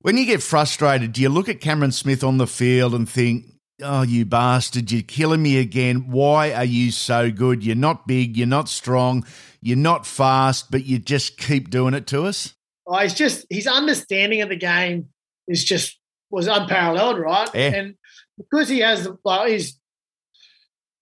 when 0.02 0.18
you 0.18 0.26
get 0.26 0.42
frustrated, 0.42 1.12
do 1.12 1.22
you 1.22 1.30
look 1.30 1.48
at 1.48 1.60
Cameron 1.60 1.92
Smith 1.92 2.22
on 2.22 2.36
the 2.36 2.46
field 2.46 2.94
and 2.94 3.08
think, 3.08 3.46
Oh, 3.82 4.02
you 4.02 4.26
bastard, 4.26 4.92
you're 4.92 5.00
killing 5.00 5.42
me 5.42 5.58
again. 5.58 6.10
Why 6.10 6.52
are 6.52 6.66
you 6.66 6.90
so 6.90 7.30
good? 7.30 7.64
You're 7.64 7.76
not 7.76 8.06
big, 8.06 8.36
you're 8.36 8.46
not 8.46 8.68
strong, 8.68 9.24
you're 9.62 9.78
not 9.78 10.06
fast, 10.06 10.70
but 10.70 10.84
you 10.84 10.98
just 10.98 11.38
keep 11.38 11.70
doing 11.70 11.94
it 11.94 12.06
to 12.08 12.24
us? 12.24 12.54
Oh, 12.86 12.98
he's 12.98 13.14
just 13.14 13.46
his 13.48 13.66
understanding 13.66 14.42
of 14.42 14.50
the 14.50 14.56
game 14.56 15.08
is 15.50 15.64
just 15.64 15.98
was 16.30 16.46
unparalleled, 16.46 17.18
right? 17.18 17.48
Yeah. 17.54 17.74
And 17.74 17.94
because 18.38 18.68
he 18.68 18.78
has 18.80 19.04
the 19.04 19.18
like 19.24 19.50
he's 19.50 19.78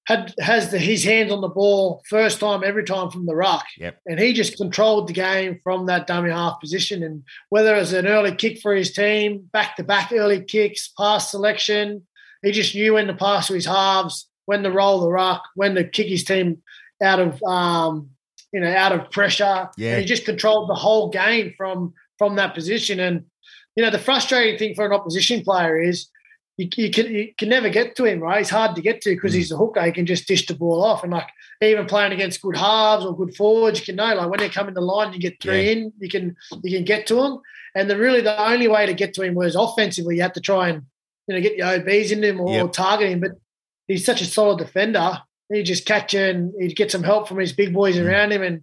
had 0.07 0.35
has 0.41 0.71
the, 0.71 0.79
his 0.79 1.05
hands 1.05 1.31
on 1.31 1.43
the 1.43 1.49
ball 1.49 2.03
first 2.09 2.41
time 2.41 2.65
every 2.65 2.85
time 2.85 3.11
from 3.11 3.27
the 3.27 3.37
ruck. 3.37 3.67
Yep. 3.77 4.01
And 4.07 4.19
he 4.19 4.33
just 4.33 4.57
controlled 4.57 5.07
the 5.07 5.13
game 5.13 5.61
from 5.63 5.87
that 5.87 6.07
dummy 6.07 6.31
half 6.31 6.61
position. 6.61 7.03
And 7.03 7.23
whether 7.51 7.77
it 7.77 7.81
was 7.81 7.93
an 7.93 8.07
early 8.07 8.35
kick 8.35 8.61
for 8.61 8.75
his 8.75 8.93
team, 8.93 9.49
back 9.53 9.77
to 9.77 9.85
back 9.85 10.11
early 10.11 10.43
kicks, 10.43 10.89
pass 10.99 11.31
selection, 11.31 12.07
he 12.43 12.53
just 12.53 12.75
knew 12.75 12.95
when 12.95 13.07
to 13.09 13.15
pass 13.15 13.49
to 13.49 13.55
his 13.55 13.67
halves, 13.67 14.29
when 14.47 14.63
to 14.63 14.71
roll 14.71 15.01
the 15.01 15.11
ruck, 15.11 15.43
when 15.55 15.75
to 15.75 15.85
kick 15.85 16.07
his 16.07 16.25
team 16.25 16.63
out 17.03 17.21
of 17.21 17.43
um, 17.43 18.09
you 18.53 18.61
know, 18.61 18.75
out 18.75 18.93
of 18.93 19.11
pressure. 19.11 19.69
Yeah. 19.77 19.93
And 19.93 20.01
he 20.01 20.07
just 20.07 20.25
controlled 20.25 20.71
the 20.71 20.75
whole 20.75 21.11
game 21.11 21.53
from 21.57 21.93
from 22.17 22.37
that 22.37 22.55
position. 22.55 22.99
And 22.99 23.27
you 23.79 23.85
know, 23.85 23.91
the 23.91 23.99
frustrating 24.01 24.59
thing 24.59 24.75
for 24.75 24.85
an 24.85 24.93
opposition 24.93 25.41
player 25.45 25.81
is 25.81 26.09
you, 26.57 26.69
you 26.77 26.91
can 26.91 27.07
you 27.15 27.29
can 27.39 27.49
never 27.49 27.69
get 27.69 27.95
to 27.95 28.05
him, 28.05 28.19
right? 28.19 28.39
He's 28.39 28.51
hard 28.51 28.75
to 28.75 28.83
get 28.83 29.01
to 29.03 29.11
because 29.15 29.33
he's 29.33 29.53
a 29.53 29.57
hooker. 29.57 29.85
He 29.87 29.93
can 29.93 30.05
just 30.05 30.27
dish 30.27 30.47
the 30.49 30.55
ball 30.55 30.83
off. 30.83 31.05
And 31.05 31.13
like 31.13 31.29
even 31.63 31.87
playing 31.87 32.11
against 32.13 32.43
good 32.43 32.57
halves 32.57 33.05
or 33.05 33.17
good 33.17 33.37
forwards, 33.37 33.79
you 33.79 33.87
can 33.87 33.95
know 33.95 34.17
like 34.17 34.29
when 34.31 34.41
they 34.41 34.49
come 34.49 34.67
in 34.67 34.75
the 34.75 34.81
line, 34.81 35.13
you 35.13 35.21
get 35.21 35.41
three 35.41 35.63
Yeah. 35.67 35.71
in, 35.75 35.93
you 36.01 36.09
can 36.09 36.35
you 36.65 36.77
can 36.77 36.85
get 36.85 37.07
to 37.07 37.23
him. 37.23 37.39
And 37.77 37.89
the 37.89 37.97
really 37.97 38.21
the 38.21 38.37
only 38.53 38.67
way 38.67 38.85
to 38.87 38.95
get 38.95 39.15
to 39.15 39.23
him 39.23 39.35
was 39.37 39.55
offensively. 39.55 40.17
You 40.17 40.23
had 40.23 40.35
to 40.35 40.41
try 40.41 40.71
and 40.71 40.83
you 41.29 41.37
know 41.37 41.41
get 41.41 41.57
your 41.57 41.69
OBs 41.69 42.11
in 42.11 42.25
him 42.25 42.41
or 42.41 42.53
Yep. 42.53 42.73
target 42.73 43.11
him. 43.11 43.21
But 43.21 43.33
he's 43.87 44.05
such 44.05 44.21
a 44.23 44.27
solid 44.27 44.59
defender. 44.59 45.23
He 45.53 45.63
just 45.63 45.87
catch 45.87 46.13
and 46.15 46.53
he'd 46.59 46.75
get 46.75 46.91
some 46.91 47.05
help 47.05 47.29
from 47.29 47.39
his 47.39 47.53
big 47.53 47.73
boys 47.73 47.95
Mm. 47.97 48.05
around 48.07 48.33
him 48.33 48.43
and. 48.43 48.63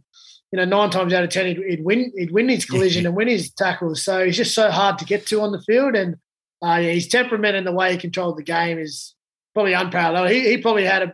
You 0.56 0.65
know, 0.65 0.78
nine 0.78 0.89
times 0.89 1.12
out 1.12 1.22
of 1.22 1.30
ten, 1.30 1.48
he'd, 1.48 1.58
he'd 1.58 1.84
win. 1.84 2.13
He'd 2.15 2.32
win 2.32 2.48
his 2.48 2.63
collision 2.63 3.06
and 3.06 3.13
win 3.13 3.28
his 3.28 3.52
tackles. 3.52 4.06
So 4.06 4.26
he's 4.26 4.38
just 4.38 4.56
so 4.56 4.72
hard 4.72 4.98
to 5.00 5.06
get 5.06 5.28
to 5.28 5.41
on 5.41 5.52
the 5.52 5.62
field, 5.62 5.96
and 5.96 6.15
uh, 6.63 6.78
yeah, 6.78 6.91
his 6.91 7.10
temperament 7.10 7.58
and 7.58 7.68
the 7.68 7.74
way 7.74 7.91
he 7.91 7.98
controlled 7.98 8.38
the 8.38 8.44
game 8.44 8.80
is 8.80 9.13
probably 9.54 9.74
unparalleled. 9.74 10.30
He, 10.30 10.50
he 10.50 10.58
probably 10.58 10.86
had 10.86 11.04
a, 11.04 11.13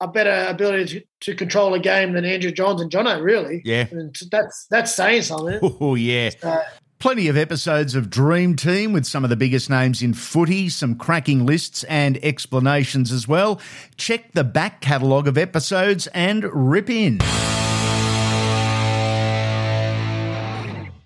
a 0.00 0.08
better 0.08 0.46
ability 0.48 1.00
to, 1.00 1.32
to 1.32 1.36
control 1.36 1.74
a 1.74 1.78
game 1.78 2.14
than 2.14 2.24
Andrew 2.24 2.50
Johns 2.50 2.80
and 2.80 2.90
Jono, 2.90 3.22
really. 3.22 3.60
Yeah. 3.66 3.86
And 3.90 4.16
that's 4.30 4.66
that's 4.70 4.94
saying 4.94 5.24
something. 5.24 5.60
Oh, 5.82 5.94
yeah. 5.94 6.30
Uh, 6.42 6.62
Plenty 6.98 7.28
of 7.28 7.36
episodes 7.36 7.94
of 7.94 8.08
Dream 8.08 8.56
Team 8.56 8.94
with 8.94 9.04
some 9.04 9.24
of 9.24 9.30
the 9.30 9.36
biggest 9.36 9.68
names 9.68 10.00
in 10.00 10.14
footy, 10.14 10.70
some 10.70 10.96
cracking 10.96 11.44
lists 11.44 11.84
and 11.84 12.16
explanations 12.24 13.12
as 13.12 13.28
well. 13.28 13.60
Check 13.98 14.32
the 14.32 14.42
back 14.42 14.80
catalogue 14.80 15.28
of 15.28 15.36
episodes 15.36 16.08
and 16.08 16.44
rip 16.52 16.88
in. 16.88 17.20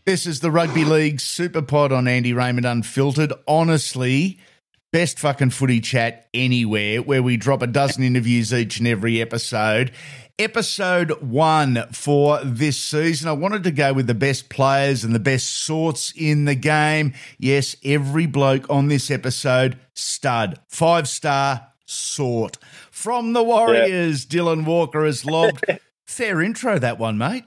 This 0.04 0.26
is 0.26 0.40
the 0.40 0.50
Rugby 0.50 0.84
League 0.84 1.20
Super 1.20 1.62
Pod 1.62 1.92
on 1.92 2.08
Andy 2.08 2.32
Raymond 2.32 2.66
Unfiltered. 2.66 3.32
Honestly, 3.46 4.40
best 4.90 5.20
fucking 5.20 5.50
footy 5.50 5.80
chat 5.80 6.28
anywhere 6.34 7.00
where 7.00 7.22
we 7.22 7.36
drop 7.36 7.62
a 7.62 7.68
dozen 7.68 8.02
interviews 8.02 8.52
each 8.52 8.80
and 8.80 8.88
every 8.88 9.20
episode. 9.20 9.92
Episode 10.40 11.22
one 11.22 11.86
for 11.92 12.40
this 12.42 12.76
season. 12.76 13.28
I 13.28 13.32
wanted 13.32 13.62
to 13.62 13.70
go 13.70 13.92
with 13.92 14.08
the 14.08 14.14
best 14.14 14.48
players 14.48 15.04
and 15.04 15.14
the 15.14 15.20
best 15.20 15.48
sorts 15.48 16.12
in 16.16 16.46
the 16.46 16.56
game. 16.56 17.14
Yes, 17.38 17.76
every 17.84 18.26
bloke 18.26 18.68
on 18.68 18.88
this 18.88 19.08
episode, 19.08 19.78
stud, 19.94 20.58
five 20.66 21.08
star 21.08 21.68
sort. 21.86 22.58
From 22.90 23.34
the 23.34 23.44
Warriors, 23.44 24.26
Dylan 24.26 24.64
Walker 24.64 25.04
has 25.04 25.24
lobbed. 25.24 25.64
Fair 26.06 26.42
intro, 26.42 26.80
that 26.80 26.98
one, 26.98 27.18
mate. 27.18 27.44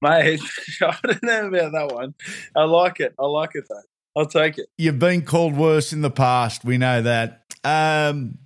Mate, 0.00 0.40
I 0.82 0.96
don't 1.02 1.22
know 1.22 1.48
about 1.48 1.72
that 1.72 1.92
one. 1.92 2.14
I 2.56 2.64
like 2.64 3.00
it. 3.00 3.14
I 3.18 3.26
like 3.26 3.50
it 3.54 3.64
though. 3.68 3.82
I'll 4.16 4.26
take 4.26 4.58
it. 4.58 4.66
You've 4.76 4.98
been 4.98 5.22
called 5.22 5.56
worse 5.56 5.92
in 5.92 6.02
the 6.02 6.10
past. 6.10 6.64
We 6.64 6.78
know 6.78 7.02
that. 7.02 7.44
Um, 7.64 8.38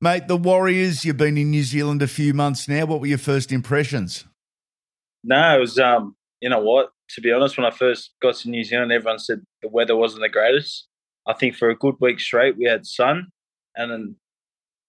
mate, 0.00 0.28
the 0.28 0.36
Warriors, 0.36 1.04
you've 1.04 1.16
been 1.16 1.36
in 1.36 1.50
New 1.50 1.64
Zealand 1.64 2.02
a 2.02 2.06
few 2.06 2.32
months 2.32 2.68
now. 2.68 2.86
What 2.86 3.00
were 3.00 3.06
your 3.06 3.18
first 3.18 3.52
impressions? 3.52 4.24
No, 5.24 5.56
it 5.56 5.60
was 5.60 5.78
um, 5.78 6.14
you 6.40 6.48
know 6.48 6.60
what? 6.60 6.90
To 7.10 7.20
be 7.20 7.32
honest, 7.32 7.56
when 7.56 7.66
I 7.66 7.70
first 7.70 8.12
got 8.20 8.36
to 8.36 8.50
New 8.50 8.64
Zealand, 8.64 8.92
everyone 8.92 9.18
said 9.18 9.40
the 9.62 9.68
weather 9.68 9.96
wasn't 9.96 10.22
the 10.22 10.28
greatest. 10.28 10.86
I 11.26 11.32
think 11.34 11.56
for 11.56 11.68
a 11.68 11.76
good 11.76 11.96
week 12.00 12.20
straight, 12.20 12.56
we 12.56 12.64
had 12.64 12.86
sun, 12.86 13.28
and 13.76 13.90
then 13.90 14.16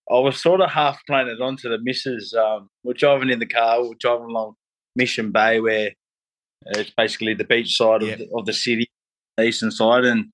I 0.10 0.20
was 0.20 0.42
sort 0.42 0.62
of 0.62 0.70
half 0.70 1.00
playing 1.06 1.28
it 1.28 1.42
on 1.42 1.58
to 1.58 1.70
the 1.70 1.80
missus. 1.82 2.34
Um, 2.34 2.70
we're 2.84 2.94
driving 2.94 3.30
in 3.30 3.40
the 3.40 3.46
car, 3.46 3.84
we're 3.84 3.94
driving 4.00 4.30
along 4.30 4.56
Mission 4.96 5.32
Bay, 5.32 5.60
where 5.60 5.92
it's 6.68 6.92
basically 6.92 7.34
the 7.34 7.44
beach 7.44 7.76
side 7.76 8.02
Yep. 8.02 8.14
of, 8.14 8.20
the, 8.20 8.36
of 8.38 8.46
the 8.46 8.54
city, 8.54 8.90
the 9.38 9.44
eastern 9.46 9.72
side, 9.72 10.06
and 10.06 10.26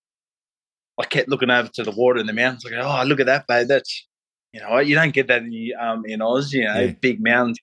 I 0.99 1.05
kept 1.05 1.29
looking 1.29 1.49
over 1.49 1.69
to 1.75 1.83
the 1.83 1.91
water 1.91 2.19
in 2.19 2.25
the 2.27 2.33
mountains, 2.33 2.63
like, 2.63 2.73
oh, 2.77 3.03
look 3.05 3.19
at 3.19 3.25
that, 3.25 3.45
babe. 3.47 3.67
That's 3.67 4.07
you 4.53 4.61
know, 4.61 4.79
you 4.79 4.95
don't 4.95 5.13
get 5.13 5.27
that 5.27 5.41
in 5.43 5.71
um 5.79 6.05
in 6.05 6.21
Oz, 6.21 6.53
you 6.53 6.63
know, 6.63 6.79
Yeah. 6.79 6.91
big 7.01 7.21
mountains 7.21 7.59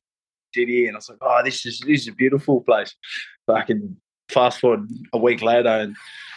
city, 0.55 0.87
and 0.87 0.95
I 0.95 0.99
was 0.99 1.09
like, 1.09 1.19
oh, 1.23 1.41
this 1.45 1.65
is 1.65 1.81
this 1.87 2.03
is 2.03 2.09
a 2.09 2.13
beautiful 2.13 2.61
place. 2.63 2.95
Fucking 3.47 3.97
fast 4.29 4.61
forward 4.61 4.87
a 5.15 5.19
week 5.19 5.41
later, 5.43 5.69
and 5.69 5.97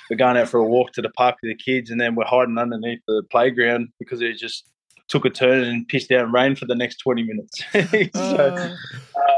we're 0.09 0.15
going 0.17 0.38
out 0.38 0.47
for 0.47 0.59
a 0.59 0.63
walk 0.65 0.93
to 0.93 1.01
the 1.01 1.09
park 1.09 1.35
with 1.43 1.51
the 1.57 1.61
kids, 1.63 1.89
and 1.91 1.99
then 1.99 2.15
we're 2.15 2.25
hiding 2.25 2.57
underneath 2.57 3.01
the 3.07 3.23
playground 3.29 3.89
because 3.99 4.21
it 4.21 4.38
just 4.38 4.65
took 5.09 5.25
a 5.25 5.29
turn 5.29 5.63
and 5.65 5.88
pissed 5.89 6.09
down 6.09 6.31
rain 6.31 6.55
for 6.55 6.65
the 6.65 6.75
next 6.75 6.97
twenty 6.97 7.23
minutes. 7.23 7.61
so, 8.15 8.53
uh, 8.55 9.33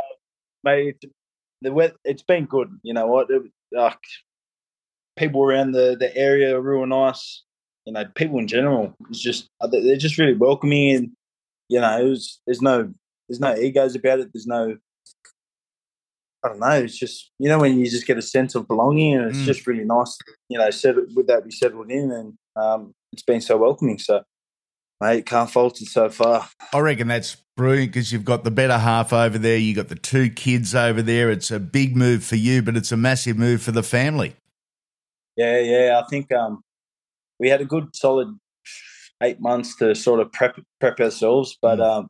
mate, 0.64 0.96
it- 1.02 1.12
the 1.62 1.72
weather, 1.74 1.96
it's 2.04 2.24
been 2.24 2.46
good. 2.46 2.70
You 2.84 2.94
know 2.94 3.08
what? 3.08 3.30
It, 3.30 3.42
uh, 3.78 3.92
people 5.18 5.44
around 5.44 5.72
the, 5.72 5.98
the 6.00 6.16
area 6.16 6.56
are 6.56 6.62
real 6.62 6.86
nice. 6.86 7.44
You 7.86 7.94
know, 7.94 8.04
people 8.16 8.38
in 8.40 8.48
general, 8.48 8.94
it's 9.10 9.20
just 9.20 9.50
uh, 9.62 9.68
they're 9.68 9.96
just 9.98 10.18
really 10.18 10.36
welcoming, 10.36 10.96
and 10.96 11.12
you 11.70 11.80
know, 11.80 12.00
it 12.00 12.10
was, 12.10 12.42
there's 12.46 12.62
no 12.62 12.94
there's 13.30 13.40
no 13.40 13.56
egos 13.56 13.96
about 13.96 14.20
it. 14.20 14.30
There's 14.34 14.48
no 14.48 14.78
I 16.44 16.50
don't 16.50 16.60
know. 16.60 16.70
It's 16.72 16.98
just 16.98 17.32
you 17.40 17.50
know 17.50 17.60
when 17.60 17.80
you 17.80 17.90
just 17.90 18.06
get 18.06 18.18
a 18.18 18.22
sense 18.22 18.56
of 18.56 18.68
belonging, 18.68 19.16
and 19.16 19.30
it's 19.30 19.42
Mm. 19.42 19.46
just 19.46 19.68
really 19.68 19.86
nice. 19.86 20.18
You 20.50 20.60
know, 20.60 20.70
settled, 20.70 21.16
with 21.16 21.28
that 21.28 21.46
we 21.46 21.52
settled 21.52 21.90
in, 21.90 22.12
and 22.12 22.34
um, 22.56 22.94
it's 23.12 23.24
been 23.24 23.42
so 23.42 23.58
welcoming. 23.58 24.00
So, 24.00 24.22
mate, 25.02 25.26
can't 25.26 25.50
fault 25.50 25.82
it 25.82 25.88
so 25.88 26.10
far. 26.10 26.48
I 26.74 26.80
reckon 26.80 27.08
that's 27.08 27.38
brilliant 27.56 27.92
because 27.92 28.12
you've 28.12 28.26
got 28.26 28.44
the 28.44 28.52
better 28.52 28.78
half 28.78 29.14
over 29.14 29.38
there. 29.38 29.58
You've 29.58 29.76
got 29.78 29.90
the 29.90 29.96
two 29.96 30.30
kids 30.30 30.76
over 30.76 31.02
there. 31.02 31.30
It's 31.30 31.52
a 31.52 31.60
big 31.60 31.96
move 31.96 32.24
for 32.24 32.36
you, 32.36 32.62
but 32.62 32.76
it's 32.78 32.92
a 32.92 32.98
massive 32.98 33.38
move 33.38 33.62
for 33.62 33.72
the 33.72 33.84
family. 33.84 34.36
Yeah, 35.36 35.60
yeah. 35.60 36.02
I 36.04 36.08
think 36.10 36.32
um, 36.32 36.62
we 37.40 37.50
had 37.50 37.62
a 37.62 37.66
good 37.66 37.96
solid 37.96 38.28
eight 39.22 39.40
months 39.40 39.76
to 39.78 39.96
sort 39.96 40.20
of 40.20 40.32
prep 40.32 40.60
prep 40.80 41.00
ourselves. 41.00 41.58
But 41.62 41.80
um, 41.80 42.10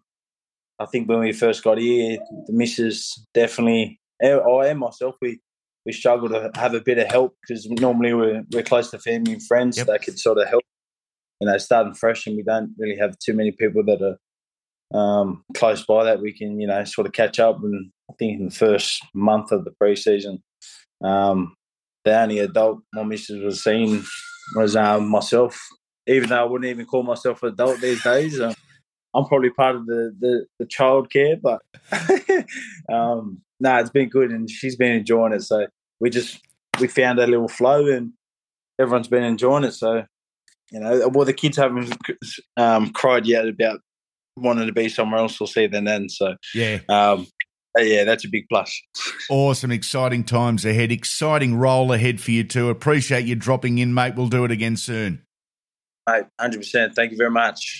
I 0.79 0.85
think 0.85 1.09
when 1.09 1.19
we 1.19 1.33
first 1.33 1.63
got 1.63 1.77
here, 1.77 2.17
the 2.45 2.53
missus 2.53 3.25
definitely, 3.33 3.99
and 4.21 4.41
I 4.41 4.67
and 4.67 4.79
myself, 4.79 5.15
we 5.21 5.39
we 5.85 5.93
struggled 5.93 6.31
to 6.31 6.51
have 6.55 6.73
a 6.73 6.81
bit 6.81 6.97
of 6.97 7.07
help 7.07 7.35
because 7.41 7.65
normally 7.69 8.13
we're 8.13 8.43
we're 8.51 8.63
close 8.63 8.91
to 8.91 8.99
family 8.99 9.33
and 9.33 9.43
friends 9.43 9.77
Yep. 9.77 9.87
that 9.87 10.03
could 10.03 10.19
sort 10.19 10.37
of 10.37 10.47
help. 10.47 10.63
You 11.39 11.47
know, 11.47 11.57
starting 11.57 11.93
fresh, 11.93 12.25
and 12.27 12.35
we 12.35 12.43
don't 12.43 12.73
really 12.77 12.97
have 12.97 13.17
too 13.19 13.33
many 13.33 13.51
people 13.51 13.83
that 13.83 14.01
are 14.01 14.17
um, 14.93 15.43
close 15.55 15.85
by 15.85 16.03
that 16.05 16.21
we 16.21 16.31
can, 16.31 16.59
you 16.59 16.67
know, 16.67 16.83
sort 16.83 17.07
of 17.07 17.13
catch 17.13 17.39
up. 17.39 17.61
And 17.63 17.91
I 18.09 18.13
think 18.17 18.39
in 18.39 18.45
the 18.45 18.55
first 18.55 19.03
month 19.13 19.51
of 19.51 19.65
the 19.65 19.71
preseason, 19.81 20.41
um, 21.03 21.55
the 22.05 22.19
only 22.19 22.39
adult 22.39 22.79
my 22.93 23.03
missus 23.03 23.43
was 23.43 23.63
seen 23.63 24.03
was 24.55 24.75
um, 24.75 25.09
myself. 25.09 25.59
Even 26.07 26.29
though 26.29 26.41
I 26.41 26.45
wouldn't 26.45 26.69
even 26.69 26.85
call 26.85 27.03
myself 27.03 27.43
an 27.43 27.49
adult 27.49 27.81
these 27.81 28.01
days, 28.01 28.39
um, 28.39 28.55
I'm 29.13 29.25
probably 29.25 29.49
part 29.49 29.75
of 29.75 29.85
the 29.85 30.15
the, 30.19 30.45
the 30.59 30.65
child 30.65 31.09
care. 31.11 31.35
But 31.35 31.61
um, 32.91 33.41
no, 33.59 33.77
it's 33.77 33.89
been 33.89 34.09
good, 34.09 34.31
and 34.31 34.49
she's 34.49 34.77
been 34.77 34.93
enjoying 34.93 35.33
it. 35.33 35.41
So 35.41 35.67
we 35.99 36.09
just 36.09 36.39
we 36.79 36.87
found 36.87 37.19
a 37.19 37.27
little 37.27 37.49
flow, 37.49 37.87
and 37.87 38.13
everyone's 38.79 39.09
been 39.09 39.23
enjoying 39.23 39.65
it. 39.65 39.73
So 39.73 40.05
you 40.71 40.79
know, 40.79 41.07
well, 41.09 41.25
the 41.25 41.33
kids 41.33 41.57
haven't 41.57 41.95
um, 42.57 42.89
cried 42.91 43.25
yet 43.25 43.47
about 43.47 43.79
wanting 44.35 44.67
to 44.67 44.73
be 44.73 44.89
somewhere 44.89 45.19
else 45.21 45.39
or 45.41 45.47
see 45.47 45.67
their 45.67 45.81
then. 45.81 46.09
So 46.09 46.35
Yeah. 46.53 46.79
um, 46.89 47.25
yeah, 47.77 48.03
that's 48.05 48.25
a 48.25 48.29
big 48.29 48.45
plus. 48.49 48.81
Awesome, 49.29 49.71
exciting 49.71 50.23
times 50.23 50.63
ahead. 50.65 50.91
Exciting 50.91 51.55
roll 51.55 51.91
ahead 51.91 52.21
for 52.21 52.31
you 52.31 52.43
too. 52.45 52.69
Appreciate 52.69 53.25
you 53.25 53.35
dropping 53.35 53.77
in, 53.77 53.93
mate. 53.93 54.15
We'll 54.15 54.29
do 54.29 54.45
it 54.45 54.51
again 54.51 54.77
soon. 54.77 55.21
Mate, 56.09 56.25
hundred 56.39 56.59
percent. 56.59 56.95
Thank 56.95 57.11
you 57.11 57.17
very 57.17 57.31
much. 57.31 57.77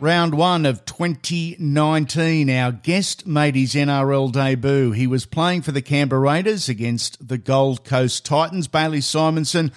Round 0.00 0.34
one 0.34 0.64
of 0.64 0.84
2019, 0.84 2.50
our 2.50 2.70
guest 2.70 3.26
made 3.26 3.56
his 3.56 3.74
NRL 3.74 4.30
debut. 4.30 4.92
He 4.92 5.08
was 5.08 5.26
playing 5.26 5.62
for 5.62 5.72
the 5.72 5.82
Canberra 5.82 6.20
Raiders 6.20 6.68
against 6.68 7.26
the 7.26 7.38
Gold 7.38 7.82
Coast 7.82 8.24
Titans. 8.24 8.68
Bailey 8.68 9.00
Simonsson, 9.00 9.72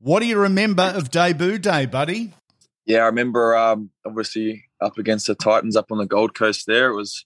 what 0.00 0.20
do 0.20 0.26
you 0.26 0.38
remember 0.38 0.82
of 0.82 1.10
debut 1.10 1.58
day, 1.58 1.86
buddy? 1.86 2.32
Yeah, 2.86 3.00
I 3.00 3.06
remember 3.06 3.56
um, 3.56 3.90
obviously 4.06 4.64
up 4.80 4.98
against 4.98 5.26
the 5.26 5.34
Titans 5.34 5.76
up 5.76 5.92
on 5.92 5.98
the 5.98 6.06
Gold 6.06 6.34
Coast 6.34 6.64
there. 6.66 6.90
It 6.90 6.96
was, 6.96 7.24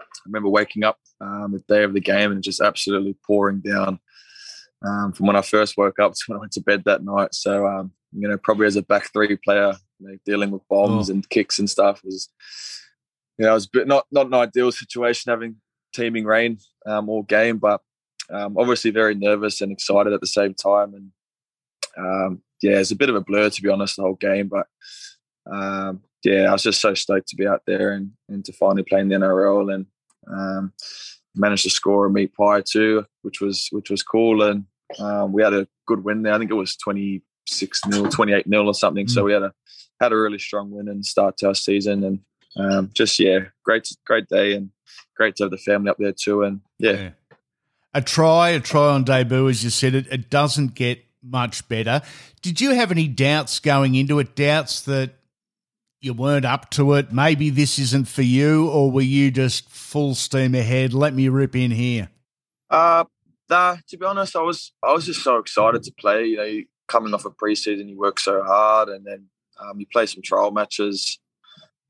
I 0.00 0.04
remember 0.26 0.48
waking 0.48 0.84
up 0.84 0.98
um, 1.20 1.52
the 1.52 1.62
day 1.74 1.84
of 1.84 1.94
the 1.94 2.00
game 2.00 2.32
and 2.32 2.42
just 2.42 2.60
absolutely 2.60 3.14
pouring 3.26 3.60
down 3.60 4.00
um, 4.84 5.12
from 5.12 5.26
when 5.26 5.36
I 5.36 5.42
first 5.42 5.76
woke 5.76 5.98
up 5.98 6.12
to 6.12 6.20
when 6.26 6.36
I 6.38 6.40
went 6.40 6.52
to 6.52 6.60
bed 6.60 6.84
that 6.84 7.04
night. 7.04 7.34
So, 7.34 7.66
um, 7.66 7.92
you 8.12 8.28
know, 8.28 8.36
probably 8.36 8.66
as 8.66 8.76
a 8.76 8.82
back 8.82 9.12
three 9.12 9.36
player, 9.36 9.74
you 10.00 10.08
know, 10.08 10.16
dealing 10.26 10.50
with 10.50 10.66
bombs 10.68 11.08
Oh. 11.08 11.14
and 11.14 11.28
kicks 11.30 11.58
and 11.58 11.70
stuff 11.70 12.02
was, 12.04 12.28
you 13.38 13.44
know, 13.46 13.52
it 13.52 13.54
was 13.54 13.66
a 13.66 13.70
bit 13.72 13.86
not, 13.88 14.06
not 14.10 14.26
an 14.26 14.34
ideal 14.34 14.72
situation 14.72 15.30
having 15.30 15.56
teaming 15.94 16.24
rain 16.24 16.58
um, 16.86 17.08
all 17.08 17.22
game, 17.22 17.58
but 17.58 17.80
um, 18.30 18.56
obviously 18.58 18.90
very 18.90 19.14
nervous 19.14 19.60
and 19.60 19.70
excited 19.72 20.12
at 20.12 20.20
the 20.20 20.26
same 20.26 20.54
time. 20.54 20.94
And 20.94 21.12
um, 21.96 22.42
yeah, 22.62 22.78
it's 22.78 22.90
a 22.90 22.96
bit 22.96 23.08
of 23.08 23.16
a 23.16 23.20
blur 23.20 23.50
to 23.50 23.62
be 23.62 23.68
honest, 23.68 23.96
the 23.96 24.02
whole 24.02 24.14
game, 24.14 24.48
but 24.48 24.66
um, 25.50 26.02
yeah, 26.24 26.48
I 26.48 26.52
was 26.52 26.62
just 26.62 26.80
so 26.80 26.94
stoked 26.94 27.28
to 27.28 27.36
be 27.36 27.46
out 27.46 27.62
there 27.66 27.92
and, 27.92 28.12
and 28.28 28.44
to 28.44 28.52
finally 28.52 28.82
play 28.82 29.00
in 29.00 29.08
the 29.08 29.16
NRL 29.16 29.74
and 29.74 29.86
um, 30.30 30.72
managed 31.34 31.64
to 31.64 31.70
score 31.70 32.06
a 32.06 32.10
meat 32.10 32.34
pie 32.34 32.62
too, 32.62 33.04
which 33.22 33.40
was 33.40 33.68
which 33.70 33.90
was 33.90 34.02
cool. 34.02 34.42
And 34.42 34.64
um, 34.98 35.32
we 35.32 35.42
had 35.42 35.54
a 35.54 35.66
good 35.86 36.04
win 36.04 36.22
there. 36.22 36.34
I 36.34 36.38
think 36.38 36.50
it 36.50 36.54
was 36.54 36.76
twenty 36.76 37.22
six 37.46 37.80
0 37.92 38.08
28 38.10 38.48
0 38.48 38.66
or 38.66 38.74
something. 38.74 39.08
So 39.08 39.24
we 39.24 39.32
had 39.32 39.42
a 39.42 39.52
had 40.00 40.12
a 40.12 40.16
really 40.16 40.38
strong 40.38 40.70
win 40.70 40.88
and 40.88 41.04
start 41.04 41.36
to 41.38 41.48
our 41.48 41.54
season. 41.54 42.04
And 42.04 42.20
um, 42.56 42.90
just 42.94 43.18
yeah, 43.18 43.40
great 43.64 43.88
great 44.06 44.28
day 44.28 44.54
and 44.54 44.70
great 45.16 45.36
to 45.36 45.44
have 45.44 45.50
the 45.50 45.58
family 45.58 45.90
up 45.90 45.96
there 45.98 46.12
too. 46.12 46.42
And 46.42 46.60
yeah, 46.78 47.10
A 47.92 48.02
try, 48.02 48.50
a 48.50 48.60
try 48.60 48.92
on 48.92 49.04
debut, 49.04 49.48
as 49.48 49.64
you 49.64 49.70
said, 49.70 49.94
it, 49.94 50.06
it 50.12 50.30
doesn't 50.30 50.74
get 50.74 51.04
much 51.22 51.66
better. 51.68 52.02
Did 52.42 52.60
you 52.60 52.74
have 52.74 52.90
any 52.90 53.08
doubts 53.08 53.58
going 53.60 53.94
into 53.94 54.18
it? 54.18 54.34
Doubts 54.34 54.82
that 54.82 55.12
you 56.00 56.14
weren't 56.14 56.44
up 56.44 56.70
to 56.70 56.94
it? 56.94 57.12
Maybe 57.12 57.50
this 57.50 57.78
isn't 57.78 58.08
for 58.08 58.22
you, 58.22 58.68
or 58.68 58.90
were 58.90 59.02
you 59.02 59.30
just 59.30 59.68
full 59.68 60.14
steam 60.14 60.54
ahead? 60.54 60.94
Let 60.94 61.14
me 61.14 61.28
rip 61.28 61.54
in 61.54 61.70
here. 61.70 62.10
Uh, 62.68 63.04
nah, 63.48 63.76
to 63.88 63.96
be 63.96 64.06
honest, 64.06 64.36
I 64.36 64.42
was 64.42 64.72
I 64.82 64.92
was 64.92 65.06
just 65.06 65.22
so 65.22 65.36
excited 65.36 65.82
to 65.82 65.92
play. 65.92 66.26
You 66.26 66.36
know, 66.36 66.44
you, 66.44 66.66
coming 66.88 67.14
off 67.14 67.24
a 67.24 67.30
preseason, 67.30 67.88
you 67.88 67.98
work 67.98 68.18
so 68.18 68.42
hard, 68.42 68.88
and 68.88 69.04
then 69.04 69.26
um, 69.60 69.78
you 69.78 69.86
play 69.92 70.06
some 70.06 70.22
trial 70.22 70.50
matches 70.50 71.18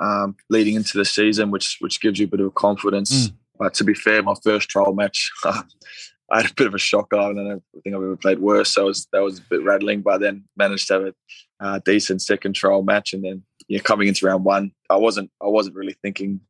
um, 0.01 0.37
leading 0.49 0.75
into 0.75 0.99
the 0.99 1.05
season, 1.05 1.51
which 1.51 1.77
which 1.81 2.01
gives 2.01 2.19
you 2.19 2.27
a 2.27 2.29
bit 2.29 2.40
of 2.40 2.55
confidence. 2.55 3.29
Mm. 3.29 3.33
But 3.59 3.75
to 3.75 3.85
be 3.85 3.95
fair, 3.95 4.23
my 4.23 4.35
first 4.43 4.71
trial 4.71 4.95
match, 4.95 5.31
I 6.31 6.43
had 6.43 6.51
a 6.51 6.55
bit 6.55 6.66
of 6.66 6.75
a 6.75 6.79
shock. 6.79 7.09
And 7.12 7.40
I 7.40 7.45
don't 7.45 7.62
think 7.83 7.95
I've 7.95 8.03
ever 8.03 8.16
played 8.16 8.38
worse, 8.38 8.73
so 8.73 8.83
it 8.83 8.87
was, 8.87 9.09
that 9.12 9.23
was 9.23 9.38
a 9.38 9.43
bit 9.43 9.64
rattling. 9.64 10.03
But 10.03 10.19
then 10.19 10.45
managed 10.57 10.88
to 10.88 10.95
have 10.95 11.03
a 11.03 11.14
uh, 11.61 11.81
decent 11.85 12.23
second 12.23 12.55
trial 12.55 12.83
match, 12.83 13.12
and 13.12 13.25
then 13.25 13.43
yeah, 13.69 13.81
coming 13.81 14.09
into 14.09 14.27
round 14.27 14.45
one, 14.45 14.73
I 14.88 14.97
wasn't 14.97 15.31
I 15.43 15.47
wasn't 15.47 15.77
really 15.77 15.97
thinking 16.03 16.40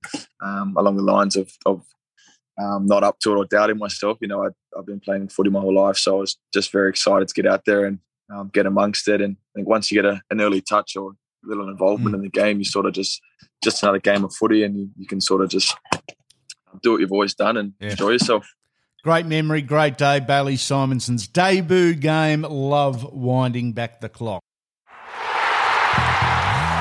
um, 0.42 0.74
along 0.76 0.96
the 0.96 1.02
lines 1.02 1.36
of 1.36 1.50
of 1.66 1.82
um, 2.60 2.86
not 2.86 3.04
up 3.04 3.18
to 3.20 3.32
it 3.32 3.36
or 3.36 3.44
doubting 3.46 3.78
myself. 3.78 4.18
You 4.20 4.28
know, 4.28 4.44
I, 4.44 4.48
I've 4.78 4.86
been 4.86 5.00
playing 5.00 5.28
footy 5.28 5.50
my 5.50 5.60
whole 5.60 5.74
life, 5.74 5.96
so 5.96 6.16
I 6.16 6.20
was 6.20 6.36
just 6.52 6.72
very 6.72 6.90
excited 6.90 7.28
to 7.28 7.34
get 7.34 7.50
out 7.50 7.64
there 7.64 7.86
and 7.86 7.98
um, 8.32 8.50
get 8.52 8.66
amongst 8.66 9.08
it. 9.08 9.20
And 9.20 9.36
I 9.36 9.50
think 9.56 9.68
once 9.68 9.90
you 9.90 10.00
get 10.00 10.10
a, 10.10 10.20
an 10.30 10.40
early 10.40 10.60
touch 10.60 10.96
or 10.96 11.10
a 11.10 11.48
little 11.48 11.68
involvement 11.68 12.14
in 12.14 12.22
the 12.22 12.28
game, 12.28 12.58
you 12.58 12.64
sort 12.64 12.86
of 12.86 12.92
just 12.92 13.20
just 13.62 13.82
another 13.82 13.98
game 13.98 14.24
of 14.24 14.34
footy, 14.34 14.62
and 14.62 14.76
you, 14.76 14.90
you 14.96 15.06
can 15.06 15.20
sort 15.20 15.42
of 15.42 15.48
just 15.48 15.76
do 16.82 16.92
what 16.92 17.00
you've 17.00 17.12
always 17.12 17.34
done 17.34 17.56
and 17.56 17.72
enjoy 17.80 18.10
yourself. 18.10 18.46
Great 19.02 19.24
memory, 19.24 19.62
great 19.62 19.96
day. 19.96 20.20
Bailey 20.20 20.56
Simonsson's 20.56 21.26
debut 21.26 21.94
game. 21.94 22.42
Love 22.42 23.10
winding 23.12 23.72
back 23.72 24.00
the 24.00 24.10
clock. 24.10 24.42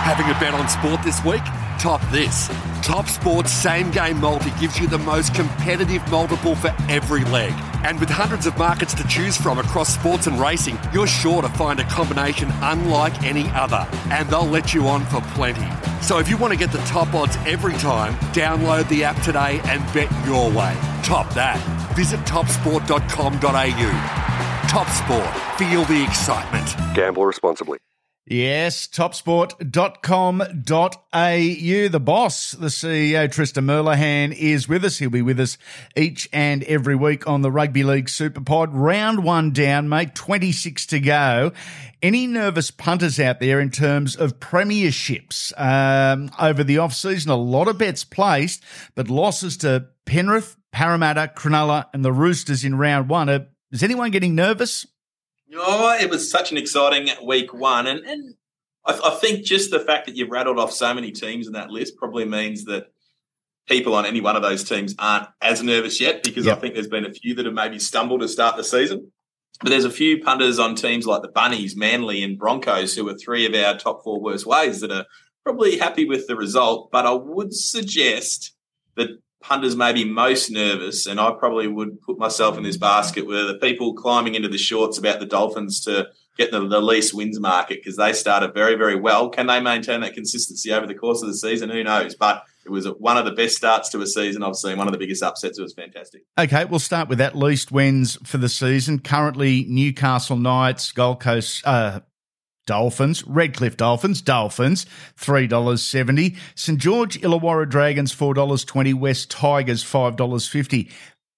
Having 0.03 0.25
a 0.25 0.39
bet 0.39 0.53
on 0.53 0.67
sport 0.67 1.01
this 1.03 1.23
week? 1.23 1.43
Top 1.79 2.01
this. 2.12 2.49
Top 2.82 3.08
Sports 3.08 3.52
same 3.52 3.92
game 3.92 4.20
multi 4.20 4.52
gives 4.60 4.80
you 4.80 4.88
the 4.88 4.98
most 4.98 5.36
competitive 5.36 6.08
multiple 6.10 6.56
for 6.56 6.74
every 6.89 7.24
leg. 7.26 7.54
And 7.84 8.00
with 8.00 8.10
hundreds 8.10 8.46
of 8.46 8.58
markets 8.58 8.94
to 8.96 9.08
choose 9.08 9.38
from 9.38 9.60
across 9.60 9.94
sports 9.94 10.28
and 10.28 10.39
racing, 10.39 10.80
you're 10.94 11.08
sure 11.08 11.42
to 11.42 11.50
find 11.50 11.80
a 11.80 11.84
combination 11.86 12.50
unlike 12.62 13.24
any 13.24 13.48
other. 13.50 13.88
And 14.10 14.30
they'll 14.30 14.46
let 14.46 14.74
you 14.74 14.88
on 14.88 15.06
for 15.06 15.22
plenty. 15.34 15.68
So 16.02 16.20
if 16.20 16.30
you 16.30 16.38
want 16.38 16.54
to 16.54 16.60
get 16.60 16.72
the 16.72 16.80
top 16.80 17.13
odds 17.13 17.38
every 17.46 17.74
time, 17.74 18.13
download 18.34 18.88
the 18.89 19.04
app 19.04 19.22
today 19.22 19.60
and 19.65 19.82
bet 19.94 20.10
your 20.26 20.50
way. 20.50 20.76
Top 21.04 21.34
that. 21.34 21.60
Visit 21.96 22.20
topsport.com.au. 22.22 24.68
Top 24.70 24.88
Sport. 24.88 25.58
Feel 25.58 25.84
the 25.86 26.04
excitement. 26.04 26.76
Gamble 26.96 27.26
responsibly. 27.26 27.80
Yes, 28.32 28.88
topsport.com.au. 28.88 31.88
The 31.89 32.00
boss, 32.00 32.52
the 32.52 32.68
CEO, 32.68 33.32
Tristan 33.32 33.65
Merlehan, 33.65 34.38
is 34.38 34.70
with 34.70 34.86
us. 34.86 35.00
He'll 35.00 35.10
be 35.10 35.24
with 35.24 35.39
us 35.39 35.58
each 35.98 36.30
and 36.32 36.63
every 36.65 36.96
week 36.96 37.28
on 37.28 37.42
the 37.42 37.50
Rugby 37.50 37.82
League 37.82 38.08
Super 38.08 38.42
Pod. 38.42 38.76
Round 38.76 39.24
one 39.24 39.50
down, 39.50 39.89
mate, 39.89 40.13
26 40.13 40.86
to 40.86 41.00
go. 41.00 41.54
Any 42.04 42.28
nervous 42.28 42.70
punters 42.70 43.20
out 43.20 43.39
there 43.39 43.60
in 43.60 43.72
terms 43.72 44.15
of 44.15 44.39
premierships 44.39 45.52
um, 45.60 46.30
over 46.39 46.63
the 46.63 46.78
off-season? 46.78 47.32
A 47.32 47.36
lot 47.36 47.68
of 47.68 47.80
bets 47.80 48.04
placed, 48.04 48.63
but 48.94 49.10
losses 49.10 49.58
to 49.58 49.88
Penrith, 50.06 50.56
Parramatta, 50.72 51.32
Cronulla, 51.36 51.88
and 51.96 52.06
the 52.06 52.13
Roosters 52.13 52.63
in 52.63 52.78
round 52.78 53.10
one. 53.10 53.28
Uh, 53.28 53.46
is 53.72 53.82
anyone 53.82 54.12
getting 54.12 54.36
nervous? 54.36 54.86
Oh, 55.56 55.98
it 56.00 56.10
was 56.10 56.30
such 56.30 56.52
an 56.52 56.58
exciting 56.58 57.10
week 57.26 57.54
one, 57.54 57.88
and 57.88 58.06
and 58.06 58.36
I, 58.86 59.00
I 59.04 59.10
think 59.12 59.46
just 59.46 59.72
the 59.72 59.80
fact 59.80 60.06
that 60.06 60.16
you've 60.16 60.30
rattled 60.30 60.60
off 60.60 60.72
so 60.72 60.94
many 60.94 61.12
teams 61.12 61.48
in 61.48 61.54
that 61.54 61.70
list 61.70 61.98
probably 61.98 62.26
means 62.26 62.66
that 62.66 62.92
people 63.68 63.94
on 63.96 64.06
any 64.06 64.20
one 64.20 64.36
of 64.36 64.42
those 64.42 64.64
teams 64.64 64.96
aren't 64.98 65.28
as 65.42 65.62
nervous 65.62 66.02
yet 66.02 66.24
because 66.24 66.48
I 66.48 66.56
think 66.56 66.74
there's 66.74 66.88
been 66.88 67.06
a 67.06 67.14
few 67.14 67.36
that 67.36 67.46
have 67.46 67.54
maybe 67.54 67.78
stumbled 67.80 68.22
to 68.22 68.28
start 68.28 68.58
the 68.58 68.64
season. 68.64 69.12
But 69.62 69.70
there's 69.70 69.86
a 69.86 69.92
few 69.92 70.24
punters 70.24 70.58
on 70.58 70.76
teams 70.76 71.06
like 71.06 71.22
the 71.22 71.28
Bunnies, 71.28 71.76
Manly, 71.76 72.24
and 72.24 72.38
Broncos, 72.38 72.96
who 72.96 73.08
are 73.10 73.14
three 73.16 73.46
of 73.46 73.54
our 73.54 73.78
top 73.78 74.04
four 74.04 74.20
worst 74.20 74.46
ways 74.46 74.80
that 74.82 74.92
are 74.92 75.06
probably 75.44 75.78
happy 75.78 76.06
with 76.06 76.28
the 76.28 76.36
result. 76.36 76.90
But 76.92 77.06
I 77.06 77.12
would 77.12 77.54
suggest 77.54 78.56
that 78.96 79.10
punters 79.41 79.75
may 79.75 79.93
be 79.93 80.06
most 80.06 80.52
nervous, 80.52 81.06
and 81.06 81.19
I 81.19 81.32
probably 81.32 81.67
would 81.67 82.02
put 82.02 82.17
myself 82.17 82.58
in 82.58 82.63
this 82.63 82.78
basket 82.78 83.25
where 83.25 83.45
the 83.45 83.56
people 83.56 83.93
climbing 83.93 84.36
into 84.36 84.49
the 84.49 84.58
shorts 84.58 84.97
about 84.97 85.19
the 85.19 85.25
Dolphins 85.25 85.84
to 85.86 86.10
get 86.38 86.52
the, 86.52 86.67
the 86.67 86.82
least 86.82 87.13
wins 87.13 87.39
market 87.39 87.80
because 87.80 87.97
they 87.97 88.13
started 88.13 88.54
very, 88.54 88.75
very 88.75 88.95
well. 88.95 89.30
Can 89.30 89.47
they 89.47 89.60
maintain 89.60 90.02
that 90.02 90.13
consistency 90.13 90.71
over 90.71 90.88
the 90.88 90.95
course 90.95 91.21
of 91.21 91.28
the 91.28 91.36
season? 91.36 91.69
Who 91.69 91.84
knows? 91.84 92.15
But 92.15 92.43
it 92.65 92.71
was 92.71 92.86
one 92.86 93.17
of 93.17 93.25
the 93.25 93.32
best 93.32 93.56
starts 93.56 93.89
to 93.89 94.02
a 94.02 94.08
season 94.08 94.43
I've 94.43 94.56
seen, 94.56 94.78
one 94.78 94.88
of 94.88 94.93
the 94.93 94.99
biggest 94.99 95.23
upsets. 95.23 95.58
It 95.58 95.62
was 95.62 95.73
fantastic. 95.73 96.23
Okay, 96.38 96.65
we'll 96.65 96.80
start 96.80 97.10
with 97.10 97.17
that. 97.17 97.36
Least 97.36 97.71
wins 97.71 98.17
for 98.23 98.38
the 98.38 98.49
season. 98.49 98.99
Currently, 98.99 99.65
Newcastle 99.67 100.38
Knights, 100.38 100.91
Gold 100.91 101.19
Coast 101.19 101.65
uh, 101.65 102.02
Dolphins, 102.69 103.25
Redcliffe 103.25 103.75
Dolphins, 103.77 104.21
Dolphins, 104.21 104.86
$3.70. 105.19 106.38
St 106.55 106.79
George 106.79 107.19
Illawarra 107.21 107.67
Dragons, 107.67 108.15
$4.20. 108.15 108.93
West 108.95 109.32
Tigers, 109.32 109.84
$5.50. 109.84 110.91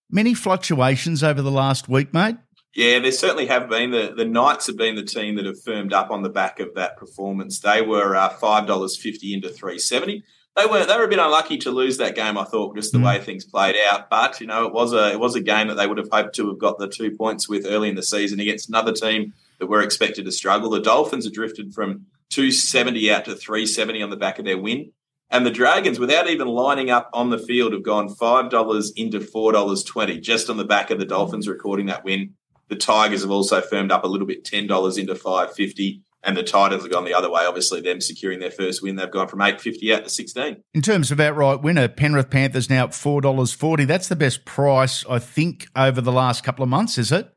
Many 0.09 0.33
fluctuations 0.33 1.23
over 1.23 1.41
the 1.41 1.51
last 1.51 1.87
week, 1.87 2.13
mate. 2.13 2.35
Yeah, 2.75 2.99
there 2.99 3.11
certainly 3.11 3.47
have 3.47 3.69
been. 3.69 3.91
The 3.91 4.13
the 4.15 4.23
Knights 4.25 4.67
have 4.67 4.77
been 4.77 4.95
the 4.95 5.03
team 5.03 5.35
that 5.35 5.45
have 5.45 5.61
firmed 5.61 5.91
up 5.93 6.09
on 6.11 6.21
the 6.23 6.29
back 6.29 6.59
of 6.61 6.75
that 6.75 6.95
performance. 6.97 7.59
They 7.59 7.81
were 7.81 8.15
uh, 8.15 8.29
five 8.29 8.65
dollars 8.67 8.97
fifty 8.97 9.33
into 9.33 9.49
three 9.49 9.77
seventy. 9.77 10.23
they 10.55 10.65
were 10.65 10.85
they 10.85 10.95
were 10.95 11.03
a 11.03 11.09
bit 11.09 11.19
unlucky 11.19 11.57
to 11.59 11.71
lose 11.71 11.97
that 11.97 12.15
game. 12.15 12.37
I 12.37 12.45
thought 12.45 12.75
just 12.77 12.93
the 12.93 12.97
Mm. 12.99 13.05
way 13.07 13.19
things 13.19 13.43
played 13.43 13.75
out, 13.89 14.09
but 14.09 14.39
you 14.39 14.47
know 14.47 14.65
it 14.67 14.73
was 14.73 14.93
a 14.93 15.11
it 15.11 15.19
was 15.19 15.35
a 15.35 15.41
game 15.41 15.67
that 15.67 15.75
they 15.75 15.87
would 15.87 15.97
have 15.97 16.07
hoped 16.11 16.35
to 16.35 16.47
have 16.47 16.59
got 16.59 16.77
the 16.79 16.87
two 16.87 17.11
points 17.11 17.49
with 17.49 17.65
early 17.65 17.89
in 17.89 17.95
the 17.95 18.03
season 18.03 18.39
against 18.39 18.69
another 18.69 18.93
team 18.93 19.33
that 19.61 19.67
were 19.67 19.81
expected 19.81 20.25
to 20.25 20.31
struggle. 20.33 20.69
The 20.69 20.81
Dolphins 20.81 21.23
have 21.23 21.33
drifted 21.33 21.73
from 21.73 22.07
two 22.29 22.51
seventy 22.51 23.09
out 23.09 23.23
to 23.23 23.35
three 23.35 23.65
seventy 23.65 24.01
on 24.01 24.09
the 24.09 24.17
back 24.17 24.39
of 24.39 24.43
their 24.43 24.57
win, 24.57 24.91
and 25.29 25.45
the 25.45 25.51
Dragons, 25.51 25.99
without 25.99 26.29
even 26.29 26.49
lining 26.49 26.89
up 26.89 27.09
on 27.13 27.29
the 27.29 27.37
field, 27.37 27.71
have 27.71 27.83
gone 27.83 28.09
five 28.09 28.49
dollars 28.49 28.91
into 28.97 29.21
four 29.21 29.53
dollars 29.53 29.85
twenty 29.85 30.19
just 30.19 30.49
on 30.49 30.57
the 30.57 30.65
back 30.65 30.91
of 30.91 30.99
the 30.99 31.05
Dolphins 31.05 31.47
recording 31.47 31.85
that 31.85 32.03
win. 32.03 32.33
The 32.67 32.75
Tigers 32.75 33.21
have 33.21 33.31
also 33.31 33.61
firmed 33.61 33.91
up 33.91 34.03
a 34.03 34.07
little 34.07 34.27
bit, 34.27 34.43
ten 34.43 34.67
dollars 34.67 34.97
into 34.97 35.15
five 35.15 35.53
fifty. 35.53 36.01
And 36.23 36.37
the 36.37 36.43
Titans 36.43 36.83
have 36.83 36.91
gone 36.91 37.03
the 37.03 37.15
other 37.15 37.31
way. 37.31 37.45
Obviously, 37.45 37.81
them 37.81 37.99
securing 37.99 38.39
their 38.39 38.51
first 38.51 38.83
win, 38.83 38.95
they've 38.95 39.09
gone 39.09 39.27
from 39.27 39.41
eight 39.41 39.59
fifty 39.59 39.91
out 39.91 40.03
to 40.03 40.09
sixteen. 40.11 40.57
In 40.71 40.83
terms 40.83 41.09
of 41.09 41.19
outright 41.19 41.63
winner, 41.63 41.87
Penrith 41.87 42.29
Panthers 42.29 42.69
now 42.69 42.83
at 42.83 42.93
four 42.93 43.21
dollars 43.21 43.53
forty. 43.53 43.85
That's 43.85 44.07
the 44.07 44.15
best 44.15 44.45
price 44.45 45.03
I 45.09 45.17
think 45.17 45.65
over 45.75 45.99
the 45.99 46.11
last 46.11 46.43
couple 46.43 46.61
of 46.61 46.69
months, 46.69 46.99
is 46.99 47.11
it? 47.11 47.33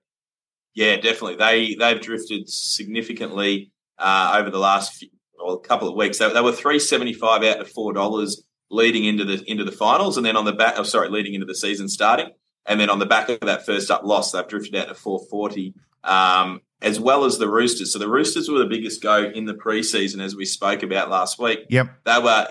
Yeah, 0.75 0.97
definitely. 0.97 1.37
They 1.37 1.77
they've 1.79 2.01
drifted 2.01 2.49
significantly 2.49 3.73
uh, 3.99 4.37
over 4.39 4.51
the 4.51 4.59
last 4.59 4.95
few, 4.95 5.09
well, 5.43 5.57
couple 5.59 5.89
of 5.89 5.95
weeks. 5.95 6.19
They, 6.19 6.33
they 6.33 6.41
were 6.41 6.53
three 6.53 6.79
seventy 6.79 7.13
five 7.13 7.43
out 7.45 7.61
of 7.61 7.71
four 7.71 7.93
dollars 7.93 8.43
leading 8.71 9.05
into 9.05 9.25
the 9.25 9.43
into 9.51 9.65
the 9.65 9.73
finals, 9.73 10.17
and 10.17 10.27
then 10.27 10.37
on 10.37 10.45
the 10.45 10.53
back, 10.53 10.75
oh, 10.77 10.83
sorry, 10.83 11.09
leading 11.09 11.35
into 11.35 11.47
the 11.47 11.55
season 11.55 11.89
starting, 11.89 12.31
and 12.67 12.81
then 12.81 12.91
on 12.91 12.99
the 12.99 13.07
back 13.07 13.29
of 13.29 13.41
that 13.41 13.65
first 13.65 13.91
up 13.91 14.05
loss, 14.05 14.33
they've 14.33 14.49
drifted 14.49 14.75
out 14.75 14.89
to 14.89 14.95
four 14.95 15.21
forty. 15.31 15.75
Um, 16.03 16.61
as 16.83 17.01
well 17.01 17.25
as 17.25 17.39
the 17.39 17.49
Roosters. 17.49 17.95
So 17.95 17.99
the 17.99 18.11
Roosters 18.11 18.51
were 18.51 18.59
the 18.59 18.67
biggest 18.67 19.03
go 19.03 19.25
in 19.25 19.47
the 19.47 19.55
preseason, 19.55 20.21
as 20.21 20.37
we 20.37 20.45
spoke 20.45 20.83
about 20.83 21.09
last 21.09 21.39
week. 21.39 21.61
Yep. 21.71 21.87
They 22.05 22.19
were 22.19 22.47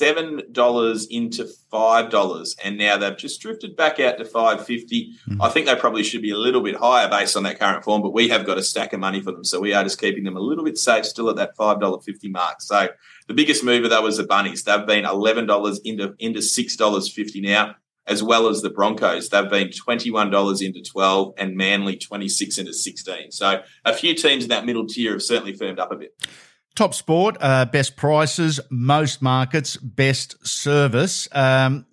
seven 0.00 0.42
dollars 0.50 1.06
into 1.10 1.46
five 1.70 2.08
dollars, 2.10 2.56
and 2.64 2.78
now 2.78 2.96
they've 2.96 3.16
just 3.16 3.40
drifted 3.40 3.76
back 3.76 4.00
out 4.00 4.16
to 4.16 4.24
five 4.24 4.64
fifty. 4.64 5.12
Hmm. 5.26 5.42
I 5.42 5.50
think 5.50 5.66
they 5.66 5.76
probably 5.76 6.02
should 6.02 6.22
be 6.22 6.30
a 6.30 6.38
little 6.38 6.62
bit 6.62 6.76
higher 6.76 7.08
based 7.08 7.36
on 7.36 7.42
that 7.42 7.60
current 7.60 7.84
form, 7.84 8.00
but 8.00 8.14
we 8.14 8.28
have 8.30 8.46
got 8.46 8.56
a 8.56 8.62
stack 8.62 8.94
of 8.94 9.00
money 9.00 9.20
for 9.20 9.32
them, 9.32 9.44
so 9.44 9.60
we 9.60 9.74
are 9.74 9.84
just 9.84 10.00
keeping 10.00 10.24
them 10.24 10.36
a 10.36 10.40
little 10.40 10.64
bit 10.64 10.78
safe, 10.78 11.04
still 11.04 11.28
at 11.28 11.36
that 11.36 11.54
five 11.54 11.80
dollar 11.80 12.00
fifty 12.00 12.30
mark. 12.30 12.62
So 12.62 12.88
the 13.28 13.34
biggest 13.34 13.62
mover 13.62 13.88
though 13.88 14.02
was 14.02 14.16
the 14.16 14.24
Bunnies. 14.24 14.64
They've 14.64 14.86
been 14.86 15.04
eleven 15.04 15.46
dollars 15.46 15.80
into 15.84 16.14
into 16.18 16.40
six 16.40 16.76
dollars 16.76 17.12
fifty 17.12 17.40
now. 17.42 17.76
As 18.06 18.22
well 18.22 18.48
as 18.48 18.62
the 18.62 18.70
Broncos, 18.70 19.28
they've 19.28 19.48
been 19.48 19.70
twenty-one 19.70 20.30
dollars 20.30 20.62
into 20.62 20.82
twelve, 20.82 21.34
and 21.36 21.54
Manly 21.54 21.96
twenty-six 21.96 22.58
into 22.58 22.72
sixteen. 22.72 23.30
So 23.30 23.62
a 23.84 23.92
few 23.92 24.14
teams 24.14 24.44
in 24.44 24.48
that 24.48 24.64
middle 24.64 24.86
tier 24.86 25.12
have 25.12 25.22
certainly 25.22 25.54
firmed 25.54 25.78
up 25.78 25.92
a 25.92 25.96
bit. 25.96 26.12
Top 26.76 26.94
sport, 26.94 27.36
uh, 27.40 27.66
best 27.66 27.96
prices, 27.96 28.60
most 28.70 29.22
markets, 29.22 29.76
best 29.76 30.46
service. 30.46 31.28
Um, 31.32 31.86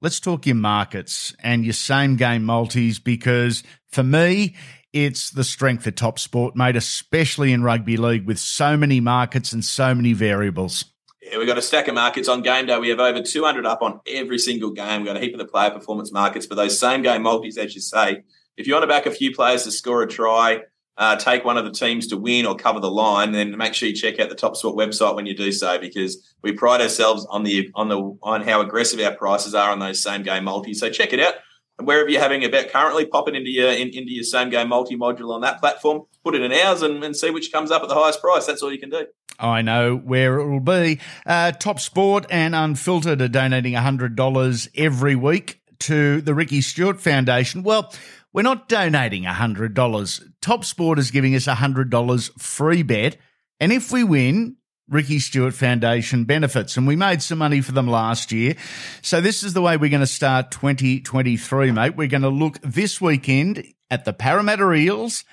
let's 0.00 0.20
talk 0.20 0.46
your 0.46 0.56
markets 0.56 1.34
and 1.42 1.64
your 1.64 1.74
same 1.74 2.16
game 2.16 2.44
multis 2.44 2.98
because 2.98 3.62
for 3.90 4.02
me, 4.02 4.56
it's 4.92 5.30
the 5.30 5.44
strength 5.44 5.86
of 5.86 5.94
top 5.94 6.18
sport, 6.18 6.54
mate, 6.56 6.76
especially 6.76 7.52
in 7.52 7.62
rugby 7.62 7.96
league 7.96 8.26
with 8.26 8.38
so 8.38 8.76
many 8.76 9.00
markets 9.00 9.52
and 9.52 9.64
so 9.64 9.94
many 9.94 10.12
variables. 10.12 10.84
Yeah, 11.22 11.38
we've 11.38 11.46
got 11.46 11.56
a 11.56 11.62
stack 11.62 11.88
of 11.88 11.94
markets 11.94 12.28
on 12.28 12.42
game 12.42 12.66
day. 12.66 12.78
We 12.78 12.90
have 12.90 13.00
over 13.00 13.22
200 13.22 13.64
up 13.64 13.80
on 13.80 14.00
every 14.06 14.38
single 14.38 14.70
game. 14.70 15.02
We've 15.02 15.06
got 15.06 15.16
a 15.16 15.20
heap 15.20 15.32
of 15.32 15.38
the 15.38 15.46
player 15.46 15.70
performance 15.70 16.12
markets, 16.12 16.46
but 16.46 16.56
those 16.56 16.78
same 16.78 17.02
game 17.02 17.22
multis, 17.22 17.56
as 17.56 17.74
you 17.74 17.80
say, 17.80 18.24
if 18.56 18.66
you 18.66 18.74
want 18.74 18.82
to 18.82 18.88
back 18.88 19.06
a 19.06 19.10
few 19.10 19.34
players 19.34 19.64
to 19.64 19.70
score 19.70 20.02
a 20.02 20.08
try, 20.08 20.62
uh, 20.98 21.16
take 21.16 21.44
one 21.44 21.56
of 21.56 21.64
the 21.64 21.70
teams 21.70 22.06
to 22.08 22.16
win 22.16 22.46
or 22.46 22.54
cover 22.54 22.80
the 22.80 22.90
line, 22.90 23.32
then 23.32 23.56
make 23.56 23.74
sure 23.74 23.88
you 23.88 23.94
check 23.94 24.20
out 24.20 24.28
the 24.28 24.34
Top 24.34 24.56
Sport 24.56 24.76
website 24.76 25.14
when 25.14 25.26
you 25.26 25.34
do 25.34 25.50
so, 25.52 25.78
because 25.78 26.34
we 26.42 26.52
pride 26.52 26.80
ourselves 26.80 27.26
on 27.30 27.44
the 27.44 27.70
on 27.74 27.88
the 27.88 28.18
on 28.22 28.42
how 28.42 28.60
aggressive 28.60 29.00
our 29.00 29.14
prices 29.14 29.54
are 29.54 29.70
on 29.70 29.78
those 29.78 30.02
same 30.02 30.22
game 30.22 30.44
multis. 30.44 30.80
So 30.80 30.90
check 30.90 31.12
it 31.12 31.20
out. 31.20 31.34
And 31.78 31.88
wherever 31.88 32.08
you're 32.08 32.20
having 32.20 32.44
a 32.44 32.48
bet 32.48 32.70
currently, 32.70 33.06
pop 33.06 33.28
it 33.28 33.34
into 33.34 33.50
your 33.50 33.70
in, 33.70 33.88
into 33.88 34.12
your 34.12 34.24
same 34.24 34.50
game 34.50 34.68
multi 34.68 34.96
module 34.96 35.32
on 35.34 35.40
that 35.40 35.60
platform, 35.60 36.02
put 36.24 36.34
it 36.34 36.42
in 36.42 36.52
ours, 36.52 36.82
and, 36.82 37.02
and 37.02 37.16
see 37.16 37.30
which 37.30 37.50
comes 37.50 37.70
up 37.70 37.82
at 37.82 37.88
the 37.88 37.94
highest 37.94 38.20
price. 38.20 38.46
That's 38.46 38.62
all 38.62 38.72
you 38.72 38.78
can 38.78 38.90
do. 38.90 39.06
I 39.38 39.62
know 39.62 39.96
where 39.96 40.38
it 40.38 40.48
will 40.48 40.60
be. 40.60 41.00
Uh, 41.26 41.52
Top 41.52 41.80
Sport 41.80 42.26
and 42.30 42.54
Unfiltered 42.54 43.20
are 43.20 43.28
donating 43.28 43.72
$100 43.72 44.68
every 44.76 45.16
week 45.16 45.60
to 45.80 46.20
the 46.20 46.34
Ricky 46.34 46.60
Stuart 46.60 47.00
Foundation. 47.00 47.62
Well, 47.62 47.92
we're 48.32 48.42
not 48.42 48.68
donating 48.68 49.24
$100. 49.24 50.22
Top 50.40 50.64
Sport 50.64 50.98
is 50.98 51.10
giving 51.10 51.34
us 51.34 51.46
a 51.46 51.54
$100 51.54 52.40
free 52.40 52.82
bet. 52.82 53.16
And 53.60 53.72
if 53.72 53.92
we 53.92 54.04
win, 54.04 54.56
Ricky 54.88 55.18
Stuart 55.18 55.54
Foundation 55.54 56.24
benefits. 56.24 56.76
And 56.76 56.86
we 56.86 56.96
made 56.96 57.22
some 57.22 57.38
money 57.38 57.60
for 57.60 57.72
them 57.72 57.88
last 57.88 58.32
year. 58.32 58.56
So 59.00 59.20
this 59.20 59.42
is 59.42 59.54
the 59.54 59.62
way 59.62 59.76
we're 59.76 59.90
going 59.90 60.00
to 60.00 60.06
start 60.06 60.50
2023, 60.50 61.72
mate. 61.72 61.96
We're 61.96 62.08
going 62.08 62.22
to 62.22 62.28
look 62.28 62.58
this 62.62 63.00
weekend 63.00 63.64
at 63.90 64.04
the 64.04 64.12
Parramatta 64.12 64.72
Eels, 64.72 65.24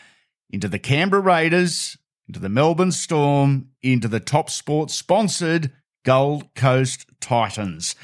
into 0.50 0.68
the 0.68 0.80
Canberra 0.80 1.22
Raiders, 1.22 1.98
into 2.28 2.40
the 2.40 2.50
Melbourne 2.50 2.92
Storm, 2.92 3.70
into 3.82 4.08
the 4.08 4.20
top 4.20 4.50
Sport 4.50 4.92
sponsored 4.92 5.72
Gold 6.04 6.54
Coast 6.56 7.06
Titans. 7.22 7.96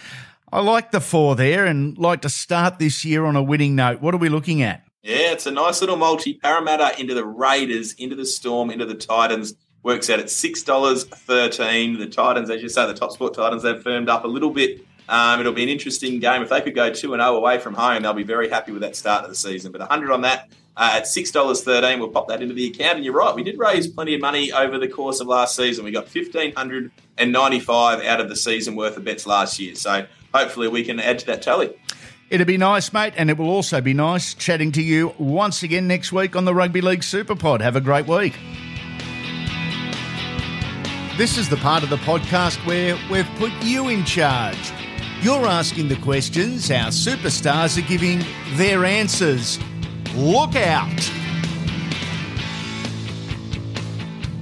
I 0.52 0.62
like 0.62 0.92
the 0.92 1.02
four 1.02 1.36
there 1.36 1.66
and 1.66 1.98
like 1.98 2.22
to 2.22 2.30
start 2.30 2.80
this 2.80 3.04
year 3.04 3.26
on 3.26 3.36
a 3.36 3.44
winning 3.44 3.76
note. 3.76 4.02
What 4.02 4.14
are 4.14 4.20
we 4.20 4.30
looking 4.30 4.62
at? 4.62 4.85
Yeah, 5.06 5.34
it's 5.34 5.46
a 5.46 5.52
nice 5.52 5.82
little 5.82 5.98
multi. 5.98 6.34
Parramatta 6.34 7.00
into 7.00 7.14
the 7.14 7.24
Raiders, 7.24 7.94
into 7.94 8.16
the 8.16 8.26
Storm, 8.26 8.72
into 8.72 8.88
the 8.88 8.96
Titans. 8.96 9.54
Works 9.84 10.10
out 10.10 10.20
at 10.20 10.32
six 10.32 10.64
dollars 10.64 11.04
thirteen. 11.04 12.00
The 12.00 12.08
Titans, 12.08 12.50
as 12.50 12.64
you 12.64 12.70
say, 12.70 12.88
the 12.88 12.96
top 12.96 13.12
sport 13.12 13.36
Titans, 13.36 13.62
they've 13.62 13.80
firmed 13.80 14.10
up 14.10 14.24
a 14.24 14.28
little 14.28 14.50
bit. 14.50 14.84
Um, 15.08 15.40
it'll 15.40 15.54
be 15.54 15.62
an 15.62 15.70
interesting 15.70 16.20
game. 16.20 16.42
If 16.42 16.50
they 16.50 16.60
could 16.60 16.74
go 16.74 16.92
two 16.92 17.14
and 17.14 17.22
zero 17.22 17.36
away 17.36 17.60
from 17.60 17.76
home, 17.76 18.02
they'll 18.02 18.14
be 18.16 18.24
very 18.24 18.50
happy 18.50 18.72
with 18.72 18.82
that 18.82 18.96
start 18.96 19.24
of 19.24 19.30
the 19.30 19.36
season. 19.36 19.72
But 19.72 19.82
hundred 19.82 20.10
on 20.10 20.22
that 20.22 20.50
uh, 20.76 20.94
at 20.94 21.06
six 21.06 21.30
dollars 21.30 21.64
thirteen, 21.64 22.00
we'll 22.00 22.10
pop 22.10 22.28
that 22.30 22.42
into 22.42 22.56
the 22.56 22.66
account. 22.66 22.96
And 22.96 23.06
you're 23.06 23.14
right, 23.14 23.36
we 23.36 23.44
did 23.44 23.60
raise 23.60 23.86
plenty 23.86 24.16
of 24.16 24.22
money 24.22 24.52
over 24.52 24.80
the 24.80 24.88
course 24.88 25.20
of 25.20 25.28
last 25.28 25.56
season. 25.56 25.86
We 25.86 25.92
got 25.92 26.08
fifteen 26.10 26.56
hundred 26.56 26.90
and 27.20 27.32
ninety-five 27.32 28.04
out 28.04 28.22
of 28.22 28.28
the 28.28 28.36
season 28.36 28.76
worth 28.76 28.98
of 28.98 29.04
bets 29.04 29.28
last 29.28 29.60
year. 29.60 29.76
So 29.76 30.08
hopefully 30.34 30.68
we 30.68 30.84
can 30.84 31.00
add 31.00 31.20
to 31.20 31.28
that 31.28 31.44
tally. 31.44 31.76
It'll 32.28 32.46
be 32.48 32.58
nice, 32.58 32.92
mate, 32.92 33.14
and 33.18 33.30
it 33.30 33.38
will 33.38 33.50
also 33.50 33.82
be 33.82 33.94
nice 33.94 34.34
chatting 34.34 34.72
to 34.74 34.82
you 34.82 35.14
once 35.20 35.62
again 35.62 35.88
next 35.88 36.12
week 36.12 36.36
on 36.36 36.46
the 36.46 36.56
Rugby 36.56 36.82
League 36.82 37.04
Super 37.04 37.36
Pod. 37.36 37.62
Have 37.62 37.76
a 37.76 37.82
great 37.82 38.08
week. 38.08 38.34
This 41.18 41.38
is 41.38 41.50
the 41.50 41.58
part 41.58 41.84
of 41.84 41.90
the 41.90 41.98
podcast 41.98 42.58
where 42.66 42.98
we've 43.12 43.30
put 43.38 43.52
you 43.62 43.90
in 43.90 44.04
charge. 44.06 44.58
You're 45.22 45.46
asking 45.46 45.88
the 45.88 45.98
questions, 45.98 46.72
our 46.72 46.88
superstars 46.88 47.78
are 47.78 47.88
giving 47.88 48.24
their 48.56 48.86
answers. 48.86 49.60
Look 50.16 50.56
out! 50.56 51.12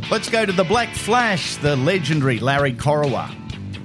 Let's 0.09 0.29
go 0.29 0.45
to 0.45 0.51
the 0.53 0.63
Black 0.63 0.95
Flash, 0.95 1.57
the 1.57 1.75
legendary 1.75 2.39
Larry 2.39 2.73
Corowa. 2.73 3.42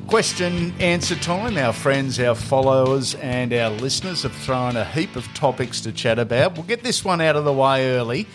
Question 0.08 0.72
answer 0.80 1.16
time. 1.16 1.58
Our 1.58 1.74
friends, 1.74 2.18
our 2.18 2.34
followers, 2.34 3.14
and 3.16 3.52
our 3.52 3.68
listeners 3.68 4.22
have 4.22 4.34
thrown 4.34 4.74
a 4.74 4.84
heap 4.86 5.16
of 5.16 5.26
topics 5.34 5.82
to 5.82 5.92
chat 5.92 6.18
about. 6.18 6.54
We'll 6.54 6.62
get 6.62 6.82
this 6.82 7.04
one 7.04 7.20
out 7.20 7.36
of 7.36 7.44
the 7.44 7.52
way 7.52 7.90
early. 7.90 8.26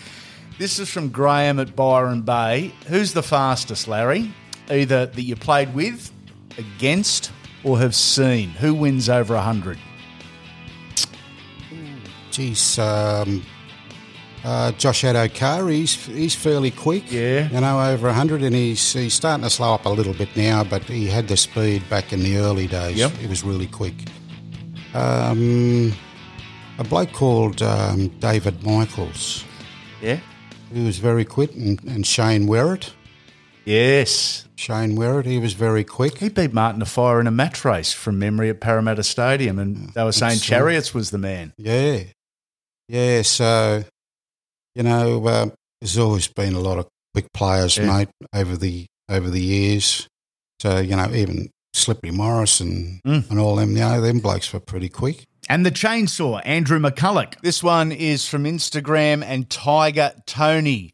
This 0.59 0.77
is 0.77 0.87
from 0.91 1.09
Graham 1.09 1.57
at 1.57 1.75
Byron 1.75 2.21
Bay. 2.21 2.75
Who's 2.89 3.13
the 3.13 3.23
fastest, 3.23 3.87
Larry? 3.87 4.31
Either 4.69 5.07
that 5.07 5.23
you 5.23 5.35
played 5.35 5.73
with, 5.73 6.11
against, 6.59 7.31
or 7.63 7.79
have 7.79 7.95
seen? 7.95 8.49
Who 8.51 8.75
wins 8.75 9.09
over 9.09 9.33
100? 9.33 9.79
Geez, 12.29 12.77
um, 12.77 13.43
uh, 14.43 14.71
Josh 14.73 15.03
Addo-Carr, 15.03 15.67
he's 15.69 15.95
he's 16.05 16.35
fairly 16.35 16.71
quick. 16.71 17.11
Yeah. 17.11 17.47
You 17.49 17.61
know, 17.61 17.79
over 17.81 18.07
100, 18.07 18.41
and 18.43 18.53
he's 18.55 18.93
he's 18.93 19.13
starting 19.13 19.43
to 19.43 19.49
slow 19.49 19.73
up 19.73 19.85
a 19.85 19.89
little 19.89 20.13
bit 20.13 20.35
now, 20.35 20.63
but 20.63 20.83
he 20.83 21.07
had 21.07 21.27
the 21.27 21.37
speed 21.37 21.87
back 21.89 22.11
in 22.13 22.21
the 22.21 22.37
early 22.37 22.67
days. 22.67 22.97
Yep. 22.97 23.11
He 23.11 23.27
was 23.27 23.43
really 23.43 23.67
quick. 23.67 23.93
Um, 24.93 25.93
a 26.77 26.83
bloke 26.83 27.13
called 27.13 27.61
um, 27.61 28.09
David 28.19 28.63
Michaels, 28.63 29.43
Yeah. 30.01 30.19
he 30.73 30.83
was 30.85 30.97
very 30.99 31.25
quick, 31.25 31.53
and, 31.55 31.81
and 31.85 32.05
Shane 32.05 32.45
Whereat. 32.47 32.93
Yes. 33.65 34.47
Shane 34.55 34.95
Whereat, 34.95 35.25
he 35.25 35.39
was 35.39 35.53
very 35.53 35.83
quick. 35.83 36.17
He 36.19 36.29
beat 36.29 36.53
Martin 36.53 36.81
Offiah 36.81 37.19
in 37.21 37.27
a 37.27 37.31
match 37.31 37.63
race 37.65 37.91
from 37.93 38.19
memory 38.19 38.49
at 38.49 38.59
Parramatta 38.59 39.03
Stadium, 39.03 39.57
and 39.57 39.89
they 39.93 40.03
were 40.03 40.11
saying 40.11 40.33
That's. 40.33 40.45
Chariots 40.45 40.93
was 40.93 41.11
the 41.11 41.17
man. 41.17 41.53
Yeah. 41.57 42.03
Yeah, 42.87 43.21
so, 43.23 43.83
you 44.75 44.83
know, 44.83 45.25
uh, 45.27 45.49
there's 45.81 45.97
always 45.97 46.27
been 46.27 46.53
a 46.53 46.59
lot 46.59 46.77
of 46.79 46.87
quick 47.13 47.31
players, 47.33 47.77
Yeah. 47.77 47.85
mate, 47.97 48.09
over 48.33 48.55
the 48.57 48.85
over 49.09 49.29
the 49.29 49.41
years. 49.41 50.07
So, 50.61 50.79
you 50.79 50.95
know, 50.95 51.11
even 51.13 51.49
Slippery 51.73 52.11
Morris 52.11 52.59
and, 52.61 53.01
Mm. 53.03 53.29
and 53.29 53.39
all 53.39 53.55
them, 53.57 53.71
you 53.71 53.79
know, 53.83 53.99
them 53.99 54.19
blokes 54.19 54.53
were 54.53 54.59
pretty 54.61 54.87
quick. 54.89 55.25
And 55.49 55.65
the 55.65 55.71
chainsaw, 55.71 56.41
Andrew 56.45 56.79
McCulloch. 56.79 57.33
This 57.41 57.61
one 57.61 57.91
is 57.91 58.25
from 58.27 58.45
Instagram 58.45 59.21
and 59.23 59.49
Tiger 59.49 60.13
Tony. 60.25 60.93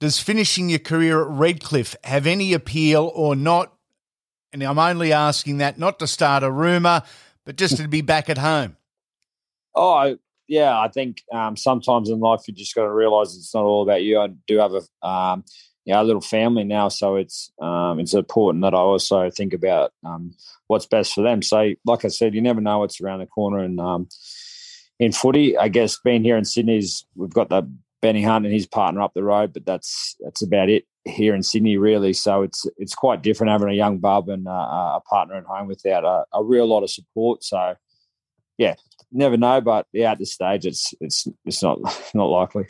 Does 0.00 0.18
finishing 0.18 0.68
your 0.68 0.80
career 0.80 1.22
at 1.22 1.28
Redcliffe 1.28 1.94
have 2.02 2.26
any 2.26 2.52
appeal 2.54 3.12
or 3.14 3.36
not? 3.36 3.72
And 4.52 4.62
I'm 4.64 4.78
only 4.80 5.12
asking 5.12 5.58
that 5.58 5.78
not 5.78 6.00
to 6.00 6.06
start 6.08 6.42
a 6.42 6.50
rumour, 6.50 7.02
but 7.46 7.56
just 7.56 7.76
to 7.76 7.86
be 7.86 8.00
back 8.00 8.28
at 8.28 8.38
home. 8.38 8.76
Oh, 9.76 9.92
I, 9.92 10.16
yeah, 10.46 10.78
I 10.78 10.88
think 10.88 11.22
um, 11.32 11.56
sometimes 11.56 12.10
in 12.10 12.20
life 12.20 12.42
you 12.46 12.54
just 12.54 12.74
got 12.74 12.84
to 12.84 12.92
realize 12.92 13.34
it's 13.36 13.54
not 13.54 13.64
all 13.64 13.82
about 13.82 14.02
you. 14.02 14.20
I 14.20 14.28
do 14.46 14.58
have 14.58 14.72
a, 14.74 15.06
um, 15.06 15.44
know, 15.86 16.02
a 16.02 16.04
little 16.04 16.20
family 16.20 16.64
now, 16.64 16.88
so 16.88 17.16
it's 17.16 17.50
um, 17.60 18.00
it's 18.00 18.14
important 18.14 18.62
that 18.62 18.74
I 18.74 18.78
also 18.78 19.30
think 19.30 19.52
about 19.52 19.92
um, 20.04 20.34
what's 20.66 20.86
best 20.86 21.14
for 21.14 21.22
them. 21.22 21.42
So, 21.42 21.72
like 21.84 22.04
I 22.04 22.08
said, 22.08 22.34
you 22.34 22.40
never 22.40 22.60
know 22.60 22.78
what's 22.80 23.00
around 23.00 23.20
the 23.20 23.26
corner, 23.26 23.58
and 23.58 23.80
um, 23.80 24.08
in 24.98 25.12
footy, 25.12 25.56
I 25.56 25.68
guess 25.68 25.98
being 26.02 26.24
here 26.24 26.36
in 26.36 26.44
Sydney's, 26.44 27.04
we've 27.14 27.32
got 27.32 27.48
the 27.48 27.70
Benny 28.00 28.22
Hunt 28.22 28.44
and 28.44 28.54
his 28.54 28.66
partner 28.66 29.00
up 29.00 29.14
the 29.14 29.22
road, 29.22 29.52
but 29.52 29.64
that's 29.64 30.16
that's 30.20 30.42
about 30.42 30.68
it 30.68 30.84
here 31.04 31.34
in 31.34 31.42
Sydney, 31.42 31.76
really. 31.76 32.12
So 32.12 32.42
it's 32.42 32.66
it's 32.76 32.94
quite 32.94 33.22
different 33.22 33.50
having 33.50 33.70
a 33.70 33.74
young 33.74 33.98
bub 33.98 34.28
and 34.28 34.46
uh, 34.46 34.50
a 34.50 35.02
partner 35.08 35.36
at 35.36 35.44
home 35.44 35.68
without 35.68 36.04
a, 36.04 36.24
a 36.32 36.44
real 36.44 36.66
lot 36.66 36.82
of 36.82 36.90
support. 36.90 37.44
So, 37.44 37.76
yeah, 38.58 38.74
never 39.14 39.36
know, 39.36 39.60
but 39.60 39.86
yeah, 39.92 40.12
at 40.12 40.18
this 40.18 40.32
stage, 40.32 40.66
it's 40.66 40.92
it's 41.00 41.26
it's 41.44 41.62
not 41.62 41.78
not 42.14 42.26
likely. 42.26 42.66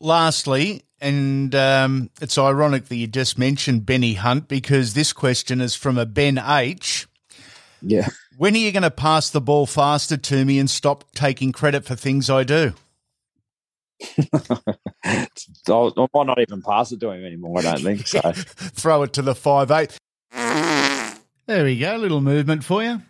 Lastly, 0.00 0.82
and 1.00 1.54
um, 1.54 2.10
it's 2.20 2.38
ironic 2.38 2.86
that 2.86 2.96
you 2.96 3.06
just 3.06 3.38
mentioned 3.38 3.86
Benny 3.86 4.14
Hunt 4.14 4.48
because 4.48 4.94
this 4.94 5.12
question 5.12 5.60
is 5.60 5.74
from 5.74 5.98
a 5.98 6.06
Ben 6.06 6.38
H. 6.38 7.06
Yeah. 7.80 8.08
When 8.36 8.54
are 8.54 8.58
you 8.58 8.72
going 8.72 8.82
to 8.82 8.90
pass 8.90 9.30
the 9.30 9.40
ball 9.40 9.66
faster 9.66 10.16
to 10.16 10.44
me 10.44 10.58
and 10.58 10.68
stop 10.68 11.04
taking 11.14 11.52
credit 11.52 11.84
for 11.84 11.94
things 11.94 12.28
I 12.28 12.42
do? 12.42 12.72
I 14.18 15.28
might 15.66 16.26
not 16.26 16.40
even 16.40 16.62
pass 16.62 16.90
it 16.92 17.00
to 17.00 17.10
him 17.10 17.24
anymore. 17.24 17.60
I 17.60 17.62
don't 17.62 17.82
think 17.82 18.06
so. 18.06 18.20
Throw 18.32 19.04
it 19.04 19.12
to 19.14 19.22
the 19.22 19.34
five 19.34 19.70
eight. 19.70 19.96
There 21.46 21.64
we 21.64 21.78
go. 21.78 21.96
A 21.96 21.98
little 21.98 22.20
movement 22.20 22.64
for 22.64 22.82
you. 22.82 23.02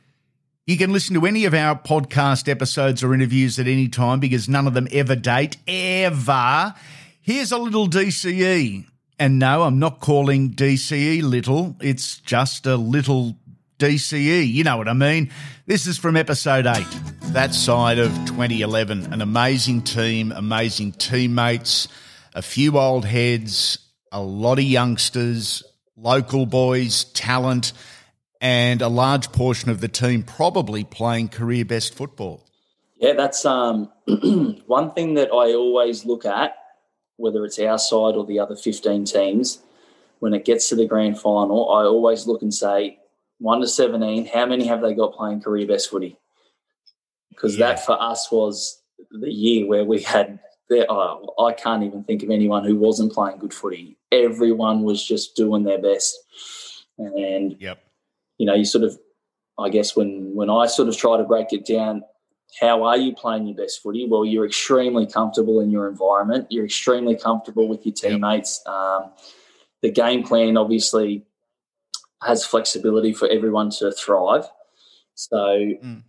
You 0.67 0.79
can 0.79 0.95
listen 0.95 1.13
to 1.17 1.27
any 1.27 1.45
of 1.45 1.53
our 1.53 1.79
podcast 1.79 2.49
episodes 2.49 3.05
or 3.05 3.13
interviews 3.13 3.59
at 3.59 3.67
any 3.67 3.87
time 3.87 4.19
because 4.19 4.49
none 4.49 4.67
of 4.67 4.73
them 4.73 4.89
ever 4.91 5.15
date, 5.15 5.59
ever. 5.69 6.75
Here's 7.21 7.53
a 7.53 7.59
little 7.59 7.87
DCE. 7.87 8.87
And 9.19 9.39
no, 9.39 9.65
I'm 9.65 9.79
not 9.79 10.01
calling 10.01 10.53
DCE 10.53 11.23
little. 11.23 11.77
It's 11.83 12.17
just 12.17 12.65
a 12.65 12.77
little 12.77 13.37
DCE. 13.79 14.51
You 14.51 14.65
know 14.65 14.79
what 14.79 14.89
I 14.89 14.95
mean? 14.95 15.31
This 15.67 15.87
is 15.87 15.99
from 15.99 16.17
episode 16.17 16.67
8, 16.67 16.83
that 17.35 17.53
side 17.53 17.99
of 17.99 18.11
2011. 18.25 19.13
An 19.13 19.21
amazing 19.21 19.83
team, 19.83 20.33
amazing 20.33 20.93
teammates, 20.93 21.89
a 22.35 22.41
few 22.41 22.79
old 22.79 23.05
heads, 23.05 23.81
a 24.11 24.23
lot 24.23 24.59
of 24.59 24.65
youngsters, 24.65 25.63
local 25.95 26.47
boys, 26.47 27.05
talent, 27.05 27.75
and 28.45 28.83
a 28.83 28.89
large 28.89 29.33
portion 29.33 29.71
of 29.71 29.81
the 29.81 29.89
team 29.89 30.23
probably 30.23 30.85
playing 30.85 31.29
career 31.29 31.65
best 31.65 31.95
football. 31.95 32.45
Yeah, 32.97 33.15
that's 33.15 33.47
um, 33.47 33.91
one 34.67 34.93
thing 34.93 35.15
that 35.15 35.29
I 35.29 35.55
always 35.55 36.05
look 36.05 36.27
at, 36.27 36.55
whether 37.17 37.47
it's 37.47 37.59
our 37.59 37.79
side 37.79 38.17
or 38.17 38.27
the 38.27 38.39
other 38.39 38.55
15 38.55 39.07
teams. 39.07 39.61
When 40.19 40.35
it 40.35 40.45
gets 40.45 40.69
to 40.69 40.77
the 40.77 40.87
grand 40.87 41.19
final, 41.19 41.71
I 41.71 41.85
always 41.85 42.27
look 42.27 42.43
and 42.43 42.53
say, 42.53 42.99
one 43.39 43.63
to 43.63 43.67
17, 43.67 44.27
how 44.27 44.45
many 44.45 44.67
have 44.67 44.83
they 44.83 44.93
got 44.93 45.15
playing 45.15 45.41
career 45.41 45.67
best 45.67 45.91
footy? 45.91 46.19
Because 47.31 47.57
yeah. 47.57 47.69
that 47.69 47.87
for 47.87 48.01
us 48.01 48.31
was 48.31 48.79
the 49.11 49.33
year 49.33 49.67
where 49.67 49.87
we 49.87 50.03
had, 50.03 50.39
there, 50.69 50.85
oh, 50.91 51.35
I 51.43 51.55
can't 51.55 51.83
even 51.83 52.05
think 52.05 52.23
of 52.23 52.31
anyone 52.31 52.65
who 52.65 52.77
wasn't 52.77 53.13
playing 53.13 53.39
good 53.39 53.55
footy. 53.55 53.97
Everyone 54.13 54.83
was 54.83 55.03
just 55.03 55.35
doing 55.35 55.65
their 55.65 55.81
best. 55.81 56.15
And, 56.99 57.57
yep. 57.59 57.81
You 58.39 58.47
know, 58.47 58.55
you 58.55 58.65
sort 58.65 58.85
of, 58.85 58.99
I 59.59 59.69
guess 59.69 59.97
when, 59.97 60.35
when 60.35 60.51
I 60.51 60.67
sort 60.67 60.89
of 60.89 60.97
try 60.97 61.17
to 61.17 61.25
break 61.25 61.53
it 61.53 61.65
down, 61.67 62.03
how 62.61 62.85
are 62.85 62.97
you 62.97 63.15
playing 63.15 63.47
your 63.47 63.57
best 63.57 63.83
footy? 63.83 64.07
Well, 64.09 64.25
you're 64.25 64.47
extremely 64.47 65.07
comfortable 65.07 65.61
in 65.61 65.71
your 65.71 65.89
environment. 65.89 66.47
You're 66.51 66.67
extremely 66.67 67.17
comfortable 67.17 67.69
with 67.69 67.85
your 67.85 67.95
teammates. 67.95 68.63
Um, 68.67 69.11
the 69.83 69.91
game 69.91 70.23
plan, 70.23 70.57
obviously, 70.57 71.27
has 72.23 72.45
flexibility 72.47 73.13
for 73.13 73.29
everyone 73.29 73.71
to 73.71 73.93
thrive. 73.93 74.47
So, 75.15 75.37
mm. 75.37 76.03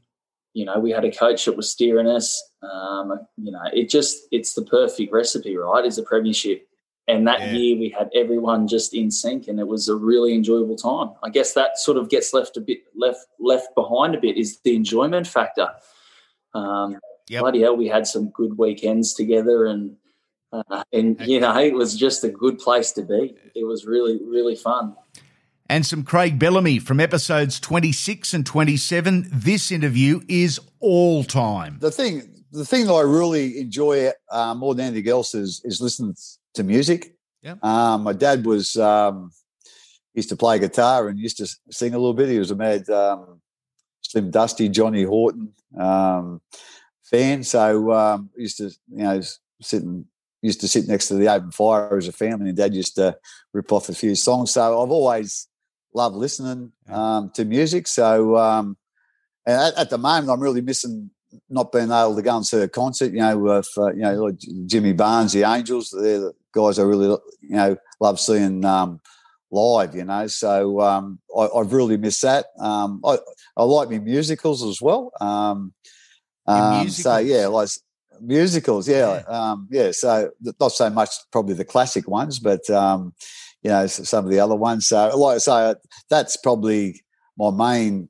you 0.54 0.66
know, 0.66 0.80
we 0.80 0.92
had 0.92 1.06
a 1.06 1.12
coach 1.12 1.46
that 1.46 1.58
was 1.58 1.70
steering 1.70 2.08
us. 2.08 2.42
Um, 2.62 3.20
you 3.38 3.52
know, 3.52 3.64
it 3.74 3.90
just 3.90 4.28
it's 4.32 4.54
the 4.54 4.64
perfect 4.64 5.12
recipe, 5.12 5.58
right? 5.58 5.86
Is 5.86 5.98
a 5.98 6.04
premiership. 6.04 6.68
And 7.08 7.28
that 7.28 7.40
yeah. 7.40 7.52
year 7.52 7.78
we 7.78 7.90
had 7.90 8.10
everyone 8.16 8.68
just 8.68 8.94
in 8.94 9.12
sync, 9.12 9.48
and 9.48 9.60
it 9.60 9.68
was 9.68 9.88
a 9.88 9.96
really 9.96 10.34
enjoyable 10.34 10.76
time. 10.76 11.12
I 11.24 11.30
guess 11.30 11.54
that 11.54 11.78
sort 11.78 11.98
of 11.98 12.10
gets 12.10 12.34
left 12.34 12.58
a 12.58 12.62
bit 12.62 12.80
left 12.96 13.28
left 13.40 13.76
behind 13.76 14.16
a 14.16 14.20
bit 14.20 14.38
is 14.38 14.60
the 14.62 14.76
enjoyment 14.76 15.28
factor. 15.28 15.70
Um, 16.56 16.98
yep. 17.30 17.42
Bloody 17.42 17.62
hell, 17.62 17.78
we 17.78 17.88
had 17.88 18.08
some 18.08 18.30
good 18.30 18.58
weekends 18.58 19.14
together, 19.14 19.66
and 19.66 19.98
uh, 20.52 20.84
and 20.92 21.20
you 21.22 21.40
know 21.40 21.56
it 21.60 21.76
was 21.76 21.96
just 21.96 22.24
a 22.24 22.30
good 22.30 22.58
place 22.58 22.92
to 22.94 23.04
be. 23.04 23.36
It 23.54 23.66
was 23.66 23.86
really 23.86 24.20
really 24.24 24.56
fun 24.56 24.96
and 25.70 25.86
some 25.86 26.04
Craig 26.04 26.38
Bellamy 26.38 26.80
from 26.80 27.00
episodes 27.00 27.60
26 27.60 28.34
and 28.34 28.46
27. 28.46 29.30
This 29.32 29.72
interview 29.72 30.22
is 30.28 30.60
all 30.80 31.24
time. 31.24 31.78
The 31.80 31.92
thing 31.92 32.44
the 32.52 32.66
thing 32.66 32.86
that 32.86 32.94
I 32.94 33.02
really 33.02 33.60
enjoy 33.60 34.12
uh, 34.32 34.54
more 34.54 34.76
than 34.76 34.88
anything 34.88 35.10
else 35.10 35.34
is 35.34 35.62
is 35.66 35.82
listening 35.82 36.16
to 36.56 36.64
music. 36.64 37.16
Yeah. 37.42 37.56
Um, 37.62 38.04
my 38.04 38.14
dad 38.14 38.46
was 38.46 38.76
um, 38.76 39.32
used 40.14 40.30
to 40.30 40.36
play 40.36 40.60
guitar 40.60 41.08
and 41.08 41.20
used 41.20 41.38
to 41.38 41.48
sing 41.70 41.94
a 41.94 41.98
little 41.98 42.14
bit. 42.14 42.30
He 42.30 42.40
was 42.40 42.52
a 42.52 42.56
mad 42.56 42.90
um, 42.90 43.42
Slim 44.02 44.32
Dusty 44.32 44.70
Johnny 44.70 45.04
Horton 45.04 45.54
um, 45.78 46.42
fan, 47.04 47.44
so 47.44 47.92
um, 47.92 48.30
used 48.36 48.58
to 48.58 48.66
you 48.92 49.04
know 49.04 49.22
sit 49.62 49.84
and 49.84 50.06
used 50.42 50.62
to 50.62 50.68
sit 50.68 50.88
next 50.88 51.08
to 51.08 51.16
the 51.16 51.28
open 51.28 51.52
fire 51.52 51.98
as 51.98 52.08
a 52.08 52.12
family, 52.12 52.50
and 52.50 52.58
Dad 52.58 52.76
used 52.76 52.96
to 52.96 53.18
rip 53.54 53.72
off 53.72 53.90
a 53.90 53.96
few 53.96 54.16
songs. 54.16 54.52
So 54.52 54.62
I've 54.62 54.92
always 54.92 55.48
loved 55.94 56.16
listening 56.16 56.72
um, 56.90 57.32
to 57.34 57.46
music. 57.46 57.88
So 57.88 58.38
um, 58.38 58.78
at, 59.46 59.76
at, 59.76 59.90
the 59.90 59.98
moment, 59.98 60.30
I'm 60.30 60.40
really 60.40 60.62
missing 60.62 61.10
not 61.50 61.72
being 61.72 61.92
able 61.92 62.16
to 62.16 62.22
go 62.22 62.38
and 62.38 62.46
see 62.46 62.62
a 62.62 62.68
concert. 62.68 63.12
You 63.12 63.20
know, 63.20 63.38
with 63.38 63.70
uh, 63.78 63.94
you 63.94 64.02
know 64.02 64.26
like 64.26 64.40
Jimmy 64.66 64.94
Barnes, 64.94 65.34
the 65.34 65.44
Angels. 65.44 65.90
They're 65.90 66.20
the 66.20 66.34
guys 66.54 66.80
I 66.80 66.84
really 66.84 67.08
you 67.42 67.56
know 67.56 67.78
love 68.00 68.20
seeing 68.20 68.64
um, 68.66 69.00
live. 69.52 69.96
You 69.96 70.06
know, 70.06 70.28
so 70.28 70.82
um, 70.82 71.20
I, 71.38 71.50
have 71.56 71.74
really 71.74 71.98
missed 71.98 72.22
that. 72.22 72.48
Um, 72.60 73.02
I, 73.06 73.18
I 73.58 73.64
like 73.64 73.90
me 73.90 74.00
musicals 74.00 74.64
as 74.64 74.82
well. 74.82 75.12
Um, 75.20 75.74
musicals. 76.48 76.98
So 76.98 77.18
yeah, 77.18 77.48
like 77.48 77.70
musicals. 78.22 78.88
Yeah, 78.88 79.24
yeah. 79.30 79.56
yeah. 79.70 79.92
So 79.92 80.32
not 80.60 80.72
so 80.72 80.90
much 80.90 81.10
probably 81.32 81.56
the 81.56 81.66
classic 81.66 82.08
ones, 82.08 82.40
but 82.40 82.62
you 82.70 83.72
know 83.72 83.88
some 83.88 84.26
of 84.26 84.32
the 84.32 84.40
other 84.40 84.56
ones. 84.56 84.88
So, 84.88 85.18
like 85.18 85.36
I 85.36 85.38
say, 85.40 85.76
that's 86.10 86.38
probably 86.38 87.02
my 87.38 87.52
main 87.52 88.10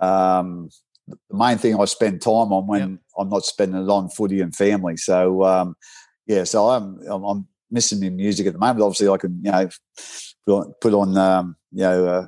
um, 0.00 0.70
the 1.08 1.36
main 1.36 1.58
thing 1.58 1.78
I 1.78 1.84
spend 1.86 2.22
time 2.22 2.52
on 2.52 2.66
when 2.66 2.90
yep. 2.90 2.98
I'm 3.18 3.28
not 3.28 3.44
spending 3.44 3.82
it 3.82 3.88
on 3.88 4.08
footy 4.10 4.40
and 4.40 4.54
family. 4.54 4.96
So 4.96 5.44
um, 5.44 5.74
yeah, 6.26 6.44
so 6.44 6.68
I'm, 6.68 7.00
I'm, 7.08 7.24
I'm 7.24 7.48
missing 7.70 8.00
my 8.00 8.10
music 8.10 8.46
at 8.46 8.52
the 8.52 8.58
moment. 8.58 8.82
Obviously, 8.82 9.08
I 9.08 9.16
can 9.16 9.40
you 9.42 9.50
know 9.50 9.68
put 10.46 10.54
on, 10.54 10.74
put 10.80 10.94
on 10.94 11.16
um, 11.16 11.56
you 11.72 11.82
know. 11.82 12.06
Uh, 12.06 12.26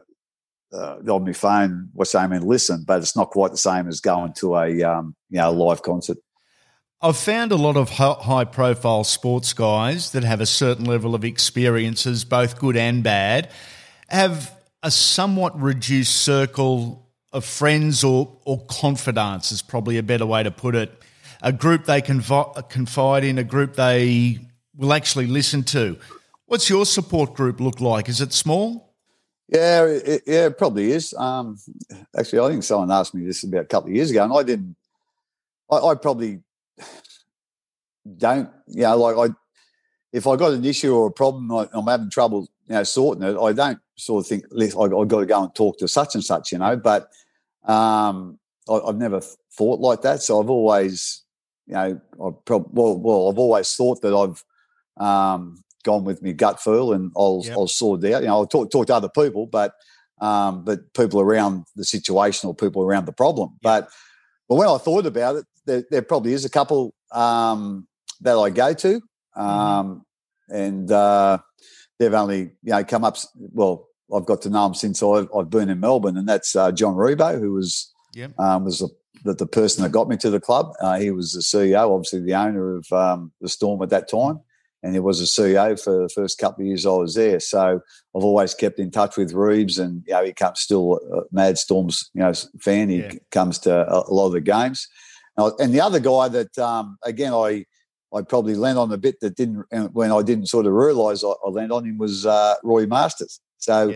uh, 0.73 0.99
on 1.09 1.25
my 1.25 1.33
phone, 1.33 1.89
what's 1.95 2.15
name 2.15 2.31
and 2.31 2.45
listen, 2.45 2.85
but 2.87 3.03
it's 3.03 3.17
not 3.17 3.31
quite 3.31 3.51
the 3.51 3.59
same 3.59 3.89
as 3.89 4.01
going 4.01 4.33
to 4.33 4.55
a 4.55 4.83
um, 4.85 5.17
you 5.29 5.39
know 5.39 5.51
live 5.51 5.83
concert. 5.83 6.17
I've 7.03 7.17
found 7.17 7.51
a 7.51 7.57
lot 7.57 7.77
of 7.77 7.89
high 7.89 8.45
profile 8.45 9.05
sports 9.05 9.53
guys 9.55 10.13
that 10.13 10.23
have 10.23 10.41
a 10.41 10.47
certain 10.47 10.85
level 10.85 11.15
of 11.15 11.25
experiences, 11.25 12.25
both 12.25 12.59
good 12.59 12.77
and 12.77 13.03
bad, 13.03 13.51
have 14.09 14.55
a 14.83 14.91
somewhat 14.91 15.59
reduced 15.61 16.15
circle 16.15 17.10
of 17.33 17.45
friends 17.45 18.03
or, 18.03 18.37
or 18.45 18.65
confidants, 18.67 19.53
is 19.53 19.63
probably 19.63 19.99
a 19.99 20.03
better 20.03 20.27
way 20.27 20.43
to 20.43 20.51
put 20.51 20.75
it. 20.75 20.93
A 21.43 21.53
group 21.53 21.85
they 21.85 22.03
confi- 22.03 22.69
confide 22.69 23.25
in, 23.25 23.39
a 23.39 23.45
group 23.45 23.77
they 23.77 24.39
will 24.77 24.93
actually 24.93 25.27
listen 25.27 25.63
to. 25.65 25.97
What's 26.47 26.69
your 26.69 26.85
support 26.85 27.35
group 27.35 27.61
look 27.61 27.81
like? 27.81 28.09
Is 28.09 28.21
it 28.21 28.33
small? 28.33 28.95
Yeah, 29.49 29.85
it, 29.85 30.23
yeah, 30.27 30.47
it 30.47 30.59
probably 30.59 30.93
is. 30.93 31.15
Um, 31.15 31.59
actually, 32.17 32.41
I 32.41 32.49
think 32.51 32.63
someone 32.63 32.91
asked 32.91 33.15
me 33.15 33.25
this 33.25 33.43
about 33.43 33.63
a 33.63 33.67
couple 33.67 33.91
of 33.91 33.97
years 33.97 34.11
ago, 34.11 34.25
and 34.25 34.33
I 34.33 34.43
didn't. 34.43 34.77
I, 35.71 35.77
I 35.77 35.95
probably 35.95 36.41
don't, 38.17 38.49
you 38.69 38.83
know, 38.83 38.97
like 38.97 39.31
I, 39.31 39.35
if 40.13 40.27
I 40.27 40.37
got 40.37 40.53
an 40.53 40.65
issue 40.65 40.95
or 40.95 41.09
a 41.09 41.13
problem, 41.13 41.51
I, 41.53 41.67
am 41.75 41.87
having 41.87 42.11
trouble, 42.11 42.49
you 42.69 42.75
know, 42.75 42.83
sorting 42.83 43.23
it. 43.23 43.37
I 43.37 43.53
don't 43.53 43.79
sort 43.97 44.25
of 44.25 44.29
think 44.29 44.45
I, 44.57 44.65
have 44.65 45.09
got 45.09 45.21
to 45.21 45.27
go 45.27 45.43
and 45.43 45.55
talk 45.55 45.79
to 45.79 45.89
such 45.89 46.15
and 46.15 46.25
such, 46.25 46.53
you 46.53 46.59
know. 46.59 46.77
But 46.77 47.11
um, 47.65 48.39
I, 48.69 48.81
have 48.87 48.97
never 48.97 49.21
thought 49.21 49.81
like 49.81 50.03
that, 50.03 50.23
so 50.23 50.41
I've 50.41 50.51
always, 50.51 51.23
you 51.67 51.75
know, 51.75 52.01
I've 52.25 52.45
prob- 52.45 52.71
well, 52.71 52.99
well, 52.99 53.29
I've 53.29 53.39
always 53.39 53.75
thought 53.75 54.03
that 54.03 54.15
I've 54.15 54.45
um, 55.05 55.63
gone 55.85 56.05
with 56.05 56.23
my 56.23 56.33
gut 56.33 56.61
feel 56.61 56.93
and 56.93 57.13
I'll 57.17 57.43
yep. 57.45 57.57
I'll 57.57 57.69
sort 57.69 58.05
it 58.05 58.13
out. 58.13 58.23
You 58.23 58.29
know, 58.29 58.39
I'll 58.39 58.47
talk 58.47 58.71
talk 58.71 58.87
to 58.87 58.95
other 58.95 59.09
people, 59.09 59.47
but 59.47 59.75
um, 60.21 60.65
but 60.65 60.93
people 60.95 61.21
around 61.21 61.65
the 61.77 61.85
situation 61.85 62.49
or 62.49 62.55
people 62.55 62.83
around 62.83 63.07
the 63.07 63.13
problem. 63.13 63.57
But 63.63 63.89
but 64.49 64.57
when 64.57 64.69
I 64.69 64.79
thought 64.79 65.07
about 65.07 65.37
it, 65.37 65.47
there, 65.67 65.85
there 65.91 66.03
probably 66.03 66.33
is 66.33 66.45
a 66.45 66.51
couple 66.51 66.95
um, 67.13 67.87
that 68.21 68.37
I 68.37 68.51
go 68.51 68.75
to, 68.75 69.01
um, 69.37 70.05
and 70.49 70.91
uh, 70.91 71.39
they've 71.99 72.15
only 72.15 72.39
you 72.63 72.73
know 72.73 72.85
come 72.85 73.05
up. 73.05 73.17
Well, 73.37 73.89
I've 74.15 74.27
got 74.27 74.43
to 74.43 74.51
know 74.51 74.67
him 74.67 74.75
since 74.75 75.03
I've, 75.03 75.29
I've 75.37 75.51
been 75.51 75.71
in 75.71 75.81
Melbourne, 75.81 76.17
and 76.17 76.29
that's 76.29 76.55
uh, 76.57 76.73
John 76.73 76.95
Ribot, 76.95 77.39
who 77.39 77.53
was 77.53 77.93
Yep. 78.15 78.33
um, 78.41 78.65
was 78.65 78.81
the, 78.81 78.89
the, 79.25 79.35
the 79.35 79.47
person 79.47 79.85
that 79.85 79.93
got 79.93 80.09
me 80.09 80.17
to 80.17 80.31
the 80.31 80.41
club. 80.41 80.73
Uh, 80.81 80.99
he 80.99 81.11
was 81.13 81.33
the 81.33 81.41
CEO, 81.41 81.95
obviously 81.95 82.21
the 82.21 82.35
owner 82.35 82.77
of 82.77 82.93
um, 82.93 83.33
the 83.41 83.49
Storm 83.49 83.81
at 83.83 83.91
that 83.91 84.09
time, 84.11 84.41
and 84.83 84.95
he 84.95 85.01
was 85.01 85.21
a 85.21 85.25
CEO 85.25 85.81
for 85.81 86.03
the 86.03 86.09
first 86.09 86.39
couple 86.39 86.63
of 86.63 86.67
years 86.67 86.87
I 86.87 86.91
was 86.91 87.15
there. 87.15 87.39
So 87.39 87.81
I've 88.17 88.25
always 88.25 88.55
kept 88.55 88.79
in 88.81 88.91
touch 88.91 89.17
with 89.17 89.33
Reeves, 89.33 89.79
and 89.79 90.03
you 90.07 90.15
know 90.15 90.25
he 90.25 90.33
comes 90.33 90.61
still 90.61 90.99
a 91.13 91.23
mad 91.33 91.59
Storms 91.59 92.11
you 92.15 92.23
know 92.23 92.33
fan. 92.61 92.89
He 92.89 92.99
Yeah. 92.99 93.13
comes 93.31 93.59
to 93.61 93.89
a, 93.93 94.11
lot 94.13 94.27
of 94.27 94.33
the 94.33 94.41
games, 94.41 94.89
and 95.37 95.53
and 95.61 95.73
the 95.73 95.81
other 95.81 96.01
guy 96.01 96.29
that 96.29 96.59
um, 96.59 96.99
again 97.05 97.33
I. 97.33 97.67
I 98.13 98.23
probably 98.23 98.57
lent 98.57 98.77
on 98.77 98.91
a 98.91 98.97
bit 98.97 99.21
that 99.21 99.37
didn't 99.37 99.65
when 99.93 100.11
I 100.11 100.23
didn't 100.23 100.47
sort 100.47 100.67
of 100.67 100.73
realise 100.73 101.23
I, 101.23 101.29
I 101.29 101.49
lent 101.51 101.71
on 101.71 101.85
him 101.85 101.97
was 101.97 102.27
uh, 102.27 102.57
Roy 102.65 102.85
Masters. 102.85 103.41
So 103.61 103.95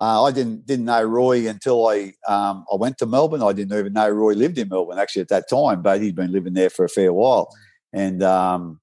uh, 0.00 0.24
I 0.24 0.32
didn't 0.32 0.66
didn't 0.66 0.86
know 0.86 1.02
Roy 1.04 1.48
until 1.48 1.86
I 1.86 2.14
um, 2.28 2.64
I 2.72 2.76
went 2.76 2.98
to 2.98 3.06
Melbourne. 3.06 3.42
I 3.42 3.52
didn't 3.52 3.78
even 3.78 3.92
know 3.92 4.08
Roy 4.08 4.32
lived 4.32 4.58
in 4.58 4.68
Melbourne 4.68 4.98
actually 4.98 5.22
at 5.22 5.28
that 5.28 5.48
time, 5.48 5.82
but 5.82 6.00
he'd 6.00 6.16
been 6.16 6.32
living 6.32 6.54
there 6.54 6.70
for 6.70 6.84
a 6.84 6.88
fair 6.88 7.12
while, 7.12 7.48
and 7.92 8.22
um, 8.22 8.80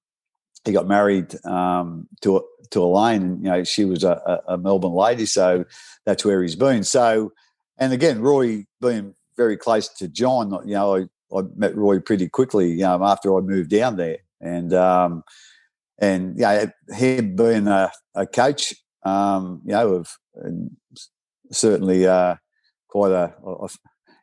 he 0.64 0.72
got 0.72 0.86
married 0.86 1.34
um, 1.44 2.08
to 2.22 2.44
to 2.70 2.82
Elaine, 2.82 3.22
and 3.22 3.44
you 3.44 3.50
know 3.50 3.64
she 3.64 3.84
was 3.84 4.04
a, 4.04 4.42
a, 4.48 4.56
Melbourne 4.56 4.94
lady, 4.94 5.26
so 5.26 5.64
that's 6.06 6.24
where 6.24 6.42
he's 6.42 6.56
been. 6.56 6.82
So, 6.84 7.32
and 7.78 7.92
again, 7.92 8.20
Roy 8.20 8.66
being 8.80 9.14
very 9.36 9.56
close 9.56 9.88
to 9.88 10.08
John, 10.08 10.50
you 10.64 10.74
know, 10.74 10.96
I, 10.96 11.38
I 11.38 11.42
met 11.54 11.76
Roy 11.76 12.00
pretty 12.00 12.28
quickly, 12.28 12.70
you 12.70 12.78
know, 12.78 13.04
after 13.04 13.36
I 13.36 13.40
moved 13.40 13.70
down 13.70 13.96
there, 13.96 14.18
and 14.40 14.72
um, 14.72 15.22
and 15.98 16.38
yeah, 16.38 16.66
him 16.88 17.36
being 17.36 17.68
a, 17.68 17.92
a 18.14 18.26
coach, 18.26 18.74
um, 19.04 19.62
you 19.64 19.72
know, 19.72 19.94
of 19.94 20.18
certainly 21.50 22.06
uh, 22.06 22.36
quite 22.88 23.12
a, 23.12 23.34
a 23.44 23.68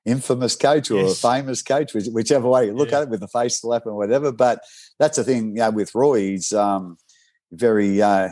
infamous 0.06 0.56
coach 0.56 0.90
or 0.92 1.02
Yes. 1.02 1.24
a 1.24 1.28
famous 1.36 1.62
coach, 1.62 1.92
whichever 1.94 2.48
way 2.48 2.66
you 2.66 2.74
look 2.74 2.94
at 2.94 3.04
it, 3.04 3.10
with 3.10 3.20
the 3.20 3.28
face 3.28 3.62
slap 3.62 3.86
and 3.86 3.96
whatever. 3.96 4.32
But 4.32 4.62
that's 4.98 5.18
the 5.18 5.24
thing, 5.24 5.50
you 5.50 5.56
know, 5.56 5.72
with 5.72 5.94
Roy, 5.94 6.20
he's 6.20 6.52
um, 6.54 6.98
very 7.52 8.02
uh, 8.02 8.30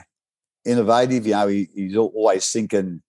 innovative. 0.65 1.25
You 1.27 1.33
know, 1.33 1.47
he, 1.47 1.67
he's 1.73 1.95
always 1.97 2.49
thinking. 2.51 3.01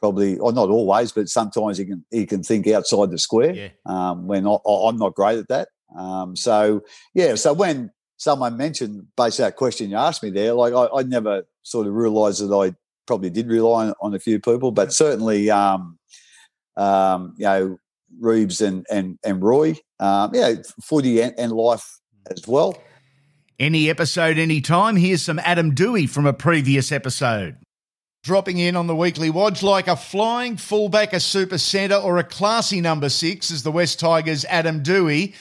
Probably, 0.00 0.36
or 0.38 0.52
not 0.52 0.68
always, 0.68 1.12
but 1.12 1.30
sometimes 1.30 1.78
he 1.78 1.86
can 1.86 2.04
he 2.10 2.26
can 2.26 2.42
think 2.42 2.66
outside 2.66 3.10
the 3.10 3.16
square. 3.16 3.54
Yeah. 3.54 3.68
Um, 3.86 4.26
when 4.26 4.46
I, 4.46 4.58
I'm 4.66 4.98
not 4.98 5.14
great 5.14 5.38
at 5.38 5.48
that. 5.48 5.68
Um, 5.96 6.36
so 6.36 6.82
yeah, 7.14 7.36
so 7.36 7.54
when 7.54 7.90
someone 8.18 8.58
mentioned 8.58 9.06
based 9.16 9.40
on 9.40 9.44
that 9.44 9.56
question 9.56 9.88
you 9.88 9.96
asked 9.96 10.22
me 10.22 10.28
there, 10.28 10.52
like 10.52 10.74
I, 10.74 10.88
I 10.98 11.02
never 11.04 11.44
sort 11.64 11.88
of 11.88 11.94
realised 11.94 12.46
that 12.46 12.54
I 12.54 12.74
probably 13.06 13.30
did 13.30 13.48
rely 13.48 13.86
on, 13.86 13.94
on 14.00 14.14
a 14.14 14.18
few 14.18 14.38
people, 14.38 14.70
but 14.70 14.92
certainly, 14.92 15.50
um, 15.50 15.98
um, 16.76 17.34
you 17.36 17.44
know, 17.44 17.76
Reeves 18.20 18.60
and 18.60 18.86
and 18.90 19.18
and 19.24 19.42
Roy, 19.42 19.74
um, 19.98 20.30
yeah, 20.32 20.54
footy 20.82 21.20
and, 21.20 21.34
and 21.36 21.52
life 21.52 21.98
as 22.30 22.46
well. 22.46 22.76
Any 23.58 23.90
episode, 23.90 24.38
any 24.38 24.60
time. 24.60 24.96
Here's 24.96 25.22
some 25.22 25.38
Adam 25.40 25.74
Doueihi 25.74 26.08
from 26.08 26.26
a 26.26 26.32
previous 26.32 26.92
episode. 26.92 27.56
Dropping 28.22 28.58
in 28.58 28.74
on 28.74 28.86
the 28.86 28.96
weekly 28.96 29.30
watch 29.30 29.62
like 29.62 29.86
a 29.86 29.96
flying 29.96 30.56
fullback, 30.56 31.12
a 31.12 31.20
super 31.20 31.58
centre, 31.58 31.96
or 31.96 32.18
a 32.18 32.24
classy 32.24 32.80
number 32.80 33.08
six 33.08 33.50
is 33.50 33.62
the 33.62 33.72
West 33.72 34.00
Tigers' 34.00 34.44
Adam 34.46 34.82
Doueihi. 34.82 35.34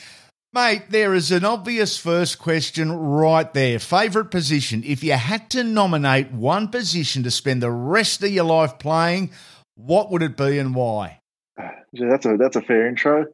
Mate, 0.54 0.84
there 0.92 1.16
is 1.16 1.32
an 1.32 1.44
obvious 1.46 1.98
first 1.98 2.38
question 2.38 2.92
right 2.92 3.52
there. 3.56 3.80
Favourite 3.80 4.30
position? 4.30 4.84
If 4.86 5.04
you 5.04 5.14
had 5.14 5.50
to 5.52 5.64
nominate 5.64 6.32
one 6.32 6.68
position 6.68 7.24
to 7.24 7.32
spend 7.32 7.64
the 7.64 7.72
rest 7.72 8.22
of 8.22 8.30
your 8.30 8.44
life 8.44 8.78
playing, 8.78 9.32
what 9.74 10.12
would 10.12 10.22
it 10.22 10.38
be 10.38 10.60
and 10.60 10.76
why? 10.76 11.22
Yeah, 11.58 12.10
that's 12.12 12.28
a 12.28 12.38
that's 12.38 12.56
a 12.56 12.62
fair 12.62 12.88
intro. 12.88 13.26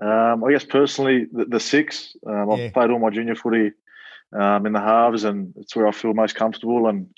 Um, 0.00 0.44
I 0.44 0.52
guess 0.52 0.64
personally, 0.64 1.26
the, 1.32 1.44
the 1.46 1.58
six. 1.58 2.14
Um, 2.24 2.52
I've 2.52 2.58
Yeah. 2.60 2.70
played 2.70 2.90
all 2.90 3.00
my 3.00 3.10
junior 3.10 3.34
footy 3.34 3.72
um, 4.32 4.64
in 4.64 4.72
the 4.72 4.80
halves, 4.80 5.24
and 5.24 5.52
it's 5.56 5.74
where 5.74 5.88
I 5.88 5.90
feel 5.90 6.14
most 6.14 6.36
comfortable 6.36 6.86
and 6.86 7.08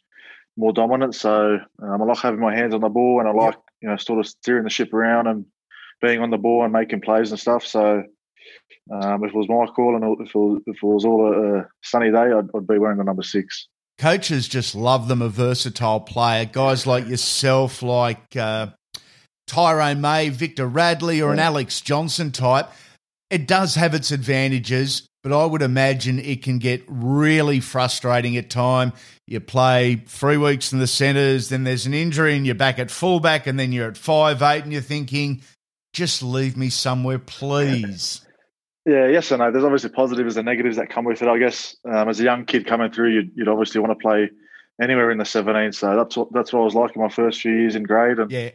more 0.57 0.73
dominant. 0.73 1.15
So 1.15 1.59
um, 1.83 2.03
I 2.03 2.05
like 2.07 2.19
having 2.19 2.41
my 2.41 2.55
hands 2.55 2.73
on 2.73 2.81
the 2.81 2.89
ball, 2.89 3.21
and 3.21 3.29
I 3.29 3.33
like 3.33 3.57
you 3.83 3.89
know 3.91 3.97
sort 3.99 4.19
of 4.19 4.27
steering 4.27 4.65
the 4.65 4.71
ship 4.71 4.95
around 4.95 5.27
and 5.27 5.45
being 6.01 6.21
on 6.21 6.31
the 6.31 6.39
ball 6.39 6.65
and 6.65 6.73
making 6.73 7.03
plays 7.03 7.33
and 7.33 7.39
stuff. 7.39 7.67
So 7.67 8.05
um, 8.90 9.24
if 9.24 9.30
it 9.30 9.36
was 9.36 9.49
my 9.49 9.66
call 9.66 9.95
and 9.95 10.20
if 10.20 10.34
it 10.34 10.38
was, 10.38 10.62
if 10.66 10.76
it 10.76 10.82
was 10.82 11.05
all 11.05 11.32
a, 11.32 11.59
a 11.59 11.68
sunny 11.82 12.11
day, 12.11 12.32
I'd, 12.32 12.49
I'd 12.55 12.66
be 12.66 12.78
wearing 12.78 12.99
the 12.99 13.05
number 13.05 13.22
six. 13.22 13.68
Coaches 13.99 14.49
just 14.49 14.74
love 14.74 15.07
them 15.07 15.22
a 15.22 15.28
versatile 15.28 16.01
player. 16.01 16.45
Guys 16.45 16.86
like 16.86 17.07
yourself, 17.07 17.82
like 17.82 18.36
uh, 18.36 18.68
Tyrone 19.47 20.01
May, 20.01 20.30
Victor 20.30 20.66
Radley, 20.66 21.22
or 21.22 21.32
an 21.32 21.38
Alex 21.38 21.80
Johnston 21.80 22.32
type. 22.32 22.68
It 23.30 23.47
does 23.47 23.76
have 23.76 23.95
its 23.95 24.11
advantages, 24.11 25.07
but 25.22 25.32
I 25.32 25.47
would 25.47 25.62
imagine 25.62 26.18
it 26.18 26.43
can 26.43 26.59
get 26.59 26.82
really 26.88 27.61
frustrating 27.61 28.36
at 28.36 28.51
time. 28.51 28.93
You 29.26 29.40
play 29.40 30.03
three 30.07 30.36
weeks 30.36 30.72
in 30.72 30.80
the 30.80 30.86
centres, 30.86 31.49
then 31.49 31.64
there's 31.64 31.86
an 31.86 31.95
injury, 31.95 32.34
and 32.36 32.45
you're 32.45 32.55
back 32.55 32.78
at 32.78 32.90
fullback, 32.90 33.47
and 33.47 33.59
then 33.59 33.72
you're 33.72 33.88
at 33.88 33.97
five 33.97 34.43
eight, 34.43 34.64
and 34.64 34.72
you're 34.72 34.82
thinking, 34.82 35.43
just 35.93 36.22
leave 36.22 36.57
me 36.57 36.70
somewhere, 36.70 37.18
please. 37.18 38.22
Yeah, 38.85 39.07
yes 39.07 39.30
and 39.30 39.41
no. 39.41 39.51
There's 39.53 39.64
obviously 39.64 39.91
positives 39.91 40.37
and 40.37 40.47
negatives 40.47 40.76
that 40.76 40.91
come 40.91 41.05
with 41.05 41.22
it. 41.22 41.28
I 41.28 41.39
guess 41.39 41.76
um, 41.85 42.09
as 42.09 42.18
a 42.18 42.24
young 42.24 42.45
kid 42.45 42.66
coming 42.66 42.91
through, 42.91 43.11
you'd, 43.11 43.30
you'd 43.35 43.49
obviously 43.49 43.80
want 43.80 43.93
to 43.93 44.03
play 44.03 44.30
anywhere 44.80 45.11
in 45.11 45.18
the 45.18 45.24
17. 45.24 45.72
So 45.72 45.97
that's 45.97 46.16
what 46.16 46.33
that's 46.33 46.53
what 46.53 46.61
I 46.61 46.64
was 46.64 46.74
like 46.74 46.97
in 46.97 47.03
my 47.03 47.09
first 47.09 47.41
few 47.41 47.53
years 47.53 47.76
in 47.76 47.85
grade. 47.85 48.18
And 48.18 48.30
Yeah. 48.30 48.51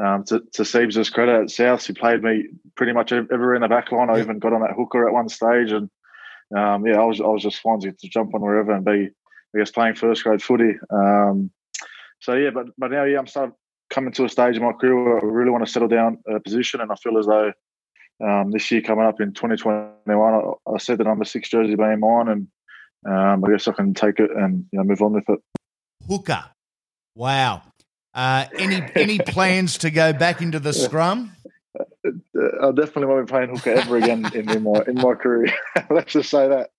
um, 0.00 0.24
to, 0.24 0.40
to 0.52 0.62
Siebes' 0.62 1.12
credit 1.12 1.42
at 1.42 1.50
South, 1.50 1.84
he 1.84 1.92
played 1.94 2.22
me 2.22 2.48
pretty 2.76 2.92
much 2.92 3.12
ev- 3.12 3.28
everywhere 3.32 3.56
in 3.56 3.62
the 3.62 3.68
back 3.68 3.90
line. 3.90 4.08
I 4.08 4.20
even 4.20 4.38
got 4.38 4.52
on 4.52 4.60
that 4.60 4.76
hooker 4.76 5.06
at 5.06 5.12
one 5.12 5.28
stage, 5.28 5.72
and 5.72 5.90
um, 6.56 6.86
yeah, 6.86 7.00
I 7.00 7.04
was 7.04 7.20
I 7.20 7.26
was 7.26 7.42
just 7.42 7.60
fine 7.60 7.80
to, 7.80 7.92
to 7.92 8.08
jump 8.08 8.34
on 8.34 8.40
wherever 8.40 8.72
and 8.72 8.84
be, 8.84 9.10
I 9.54 9.58
guess, 9.58 9.70
playing 9.72 9.96
first 9.96 10.22
grade 10.22 10.42
footy. 10.42 10.74
Um, 10.90 11.50
so 12.20 12.34
yeah, 12.34 12.50
but 12.50 12.66
but 12.78 12.92
now 12.92 13.04
yeah, 13.04 13.18
I'm 13.18 13.26
starting 13.26 13.54
coming 13.90 14.12
to 14.12 14.24
a 14.24 14.28
stage 14.28 14.56
in 14.56 14.62
my 14.62 14.72
career 14.72 15.02
where 15.02 15.18
I 15.18 15.24
really 15.24 15.50
want 15.50 15.66
to 15.66 15.70
settle 15.70 15.88
down 15.88 16.18
a 16.28 16.38
position, 16.38 16.80
and 16.80 16.92
I 16.92 16.94
feel 16.94 17.18
as 17.18 17.26
though 17.26 17.52
um, 18.22 18.50
this 18.50 18.70
year 18.70 18.82
coming 18.82 19.04
up 19.04 19.20
in 19.20 19.32
2021, 19.32 20.34
I, 20.34 20.70
I 20.70 20.78
said 20.78 20.98
the 20.98 21.04
number 21.04 21.24
six 21.24 21.48
jersey 21.48 21.74
being 21.74 22.00
mine, 22.00 22.28
and 22.28 22.48
um, 23.06 23.44
I 23.44 23.50
guess 23.50 23.68
I 23.68 23.72
can 23.72 23.94
take 23.94 24.18
it 24.18 24.30
and 24.30 24.66
you 24.72 24.78
know 24.78 24.84
move 24.84 25.02
on 25.02 25.14
with 25.14 25.28
it. 25.28 25.40
Hooker. 26.08 26.44
Wow. 27.14 27.62
Uh, 28.14 28.46
any 28.58 28.82
any 28.94 29.18
plans 29.18 29.78
to 29.78 29.90
go 29.90 30.12
back 30.12 30.42
into 30.42 30.60
the 30.60 30.72
scrum? 30.72 31.32
Uh, 31.78 32.68
I 32.68 32.72
definitely 32.72 33.06
won't 33.06 33.26
be 33.26 33.30
playing 33.30 33.50
hooker 33.50 33.70
ever 33.70 33.96
again 33.96 34.30
in, 34.34 34.50
in 34.50 34.62
my 34.62 34.82
in 34.86 34.94
my 34.96 35.14
career. 35.14 35.52
Let's 35.90 36.12
just 36.12 36.30
say 36.30 36.48
that. 36.48 36.70